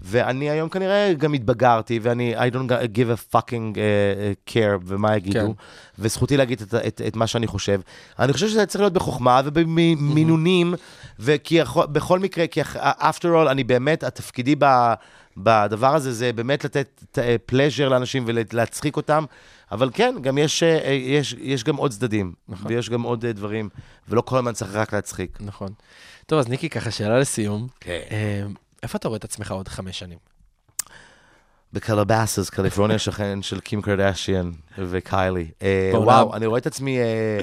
ואני 0.03 0.51
היום 0.51 0.69
כנראה 0.69 1.13
גם 1.19 1.33
התבגרתי, 1.33 1.99
ואני, 2.03 2.35
I 2.39 2.53
don't 2.53 2.71
give 2.97 3.33
a 3.33 3.37
fucking 3.37 3.75
uh, 3.75 4.51
care 4.51 4.79
ומה 4.87 5.17
יגידו, 5.17 5.41
כן. 5.41 5.53
וזכותי 5.99 6.37
להגיד 6.37 6.61
את, 6.61 6.75
את, 6.75 7.03
את 7.07 7.17
מה 7.17 7.27
שאני 7.27 7.47
חושב. 7.47 7.81
אני 8.19 8.33
חושב 8.33 8.49
שזה 8.49 8.67
צריך 8.67 8.81
להיות 8.81 8.93
בחוכמה 8.93 9.41
ובמינונים, 9.45 10.75
וכי 11.19 11.55
יכול- 11.55 11.87
בכל 11.87 12.19
מקרה, 12.19 12.47
כי 12.47 12.61
after 12.63 13.25
all, 13.25 13.51
אני 13.51 13.65
באמת, 13.65 14.05
התפקידי 14.05 14.55
ב... 14.59 14.65
בדבר 15.37 15.95
הזה 15.95 16.13
זה 16.13 16.33
באמת 16.33 16.65
לתת 16.65 17.19
פלז'ר 17.47 17.89
לאנשים 17.89 18.25
ולהצחיק 18.27 18.97
אותם, 18.97 19.25
אבל 19.73 19.91
כן, 19.95 20.15
גם 20.23 20.39
יש, 20.39 20.63
אה, 20.63 20.93
יש, 20.93 21.33
יש 21.33 21.65
גם 21.65 21.77
עוד 21.77 21.91
צדדים, 21.91 22.33
נכון. 22.49 22.67
ויש 22.67 22.91
גם 22.91 23.03
עוד 23.03 23.25
אה, 23.25 23.33
דברים, 23.33 23.69
ולא 24.09 24.21
כל 24.21 24.39
הזמן 24.39 24.53
צריך 24.53 24.75
רק 24.75 24.95
להצחיק. 24.95 25.39
נכון. 25.41 25.69
טוב, 26.27 26.39
אז 26.39 26.49
ניקי, 26.49 26.69
ככה 26.69 26.91
שאלה 26.91 27.19
לסיום. 27.19 27.69
כן. 27.81 28.01
אה, 28.11 28.43
איפה 28.83 28.99
אתה 28.99 29.09
רואה 29.09 29.17
את 29.17 29.25
עצמך 29.25 29.51
עוד 29.51 29.69
חמש 29.69 29.99
שנים? 29.99 30.19
בקלבאסס, 31.73 32.51
קליפורניה 32.51 32.99
שכן 33.09 33.43
של 33.43 33.61
קים 33.61 33.83
קרדשיאן 33.83 34.51
וקיילי. 34.79 35.51
אה. 35.63 35.91
וואו, 35.95 36.37
אני 36.37 36.47
רואה 36.47 36.59
את 36.59 36.67
עצמי 36.67 36.99
אה, 36.99 37.41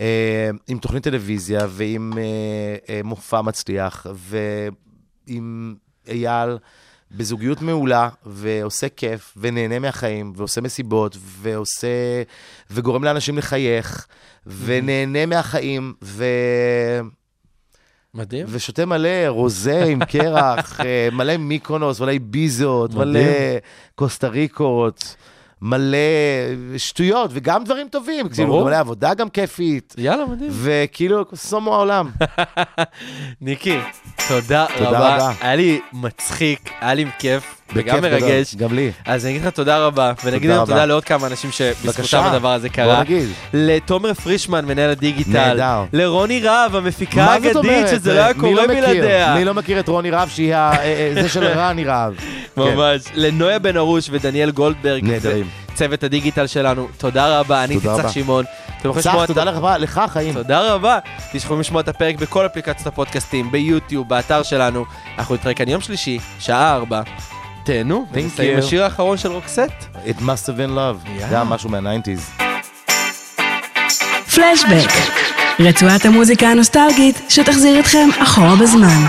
אה, 0.00 0.50
עם 0.68 0.78
תוכנית 0.78 1.02
טלוויזיה 1.02 1.60
ועם 1.68 2.12
אה, 2.18 2.22
אה, 2.88 3.00
מופע 3.04 3.42
מצליח, 3.42 4.06
ועם 4.14 5.74
אייל 6.08 6.58
בזוגיות 7.10 7.62
מעולה, 7.62 8.08
ועושה 8.26 8.88
כיף, 8.88 9.34
ונהנה 9.36 9.78
מהחיים, 9.78 10.32
ועושה 10.36 10.60
מסיבות, 10.60 11.16
ועושה... 11.20 12.22
וגורם 12.70 13.04
לאנשים 13.04 13.38
לחייך, 13.38 14.06
ונהנה 14.46 15.26
מהחיים, 15.26 15.94
ו... 16.02 16.24
מדהים. 18.14 18.46
ושותה 18.48 18.86
מלא 18.86 19.28
רוזה 19.28 19.84
עם 19.84 20.04
קרח, 20.04 20.80
אה, 20.80 21.08
מלא 21.12 21.36
מיקרונוס, 21.36 22.00
מלא 22.00 22.12
ביזות, 22.20 22.94
מלא 22.94 23.04
מדהים. 23.04 23.58
קוסטה 23.94 24.28
ריקות, 24.28 25.16
מלא 25.64 25.98
שטויות, 26.76 27.30
וגם 27.34 27.64
דברים 27.64 27.88
טובים. 27.88 28.28
כאילו, 28.28 28.48
ברור. 28.48 28.60
גם 28.60 28.66
מלא 28.66 28.76
עבודה 28.78 29.14
גם 29.14 29.28
כיפית, 29.28 29.94
יאללה, 29.98 30.26
מדהים. 30.26 30.50
וכאילו, 30.54 31.24
סומו 31.34 31.74
העולם. 31.74 32.10
ניקי, 33.40 33.78
תודה 34.28 34.66
תודה 34.78 34.88
רבה. 34.90 35.16
רבה. 35.16 35.32
היה 35.40 35.56
לי 35.56 35.80
מצחיק, 35.92 36.70
היה 36.80 36.94
לי 36.94 37.06
כיף, 37.18 37.60
וגם 37.72 37.96
בכיף 38.00 38.12
גדול, 38.12 38.28
מרגש. 38.30 38.54
גם 38.54 38.74
לי. 38.74 38.90
אז 39.06 39.24
אני 39.24 39.32
אגיד 39.32 39.46
לך 39.46 39.52
תודה 39.54 39.78
רבה, 39.86 40.12
ונגיד 40.24 40.50
לנו 40.50 40.62
רבה. 40.62 40.72
תודה 40.72 40.84
לעוד 40.84 41.04
כמה 41.04 41.26
אנשים 41.26 41.50
שבזכותם 41.52 42.22
הדבר 42.24 42.52
הזה 42.52 42.68
בוא 42.68 42.74
קרה. 42.76 43.00
נגיד. 43.00 43.28
לתומר 43.52 44.14
פרישמן, 44.14 44.64
מנהל 44.64 44.90
הדיגיטל. 44.90 45.30
נהדר. 45.32 45.84
לרוני 45.92 46.40
רהב, 46.40 46.76
המפיקה 46.76 47.24
האגדית? 47.24 47.88
שזה 47.90 48.14
לא 48.14 48.20
היה 48.20 48.34
קורה 48.34 48.66
מכיר? 48.66 48.66
בלעדיה. 48.86 49.34
מי 49.34 49.44
לא 49.44 49.54
מכיר 49.54 49.80
את 49.80 49.88
רוני 49.88 50.10
רהב, 50.10 50.28
שהיא 50.28 50.54
ה- 50.54 50.72
אה, 50.72 50.82
אה, 51.16 51.22
זה 51.22 51.28
של 51.28 51.44
רני 51.44 51.84
רהב? 51.84 52.12
כן. 52.56 52.62
ממש. 52.62 53.00
לנויה 53.14 53.58
בן 53.58 53.76
ארוש 53.76 54.08
ודניאל 54.10 54.50
גולדברג. 54.50 55.04
נהדרים. 55.04 55.46
צוות 55.74 56.04
הדיגיטל 56.04 56.46
שלנו, 56.46 56.88
תודה 56.98 57.40
רבה, 57.40 57.64
אני 57.64 57.74
הייתי 57.74 57.86
צח 57.86 57.92
רבה. 57.92 58.08
שמעון. 58.08 58.44
צח, 59.00 59.24
תודה 59.26 59.44
לך, 59.44 59.56
לך, 59.78 60.00
חיים. 60.08 60.34
תודה 60.34 60.74
רבה. 60.74 60.98
תשכחו 61.32 61.60
לשמוע 61.60 61.80
את 61.80 61.88
הפרק 61.88 62.16
בכל 62.16 62.46
אפליקציות 62.46 62.86
הפודקאסטים, 62.86 63.50
ביוטיוב, 63.52 64.08
באתר 64.08 64.42
שלנו. 64.42 64.84
אנחנו 65.18 65.34
נתראה 65.34 65.54
כאן 65.54 65.68
יום 65.68 65.80
שלישי, 65.80 66.18
שעה 66.38 66.74
ארבע. 66.74 67.02
תהנו, 67.64 68.06
ונסיים 68.12 68.56
you. 68.56 68.58
השיר 68.58 68.84
האחרון 68.84 69.16
של 69.16 69.32
רוקסט. 69.32 69.70
It 70.06 70.20
must 70.20 70.46
have 70.46 70.58
been 70.58 70.76
love. 70.76 71.08
יאללה. 71.08 71.28
גם 71.32 71.48
משהו 71.48 71.70
מה-90's. 71.70 72.42
פלשבק, 74.34 74.90
רצועת 75.60 76.04
המוזיקה 76.04 76.48
הנוסטלגית 76.48 77.22
שתחזיר 77.28 77.80
אתכם 77.80 78.08
אחורה 78.22 78.56
בזמן. 78.56 79.06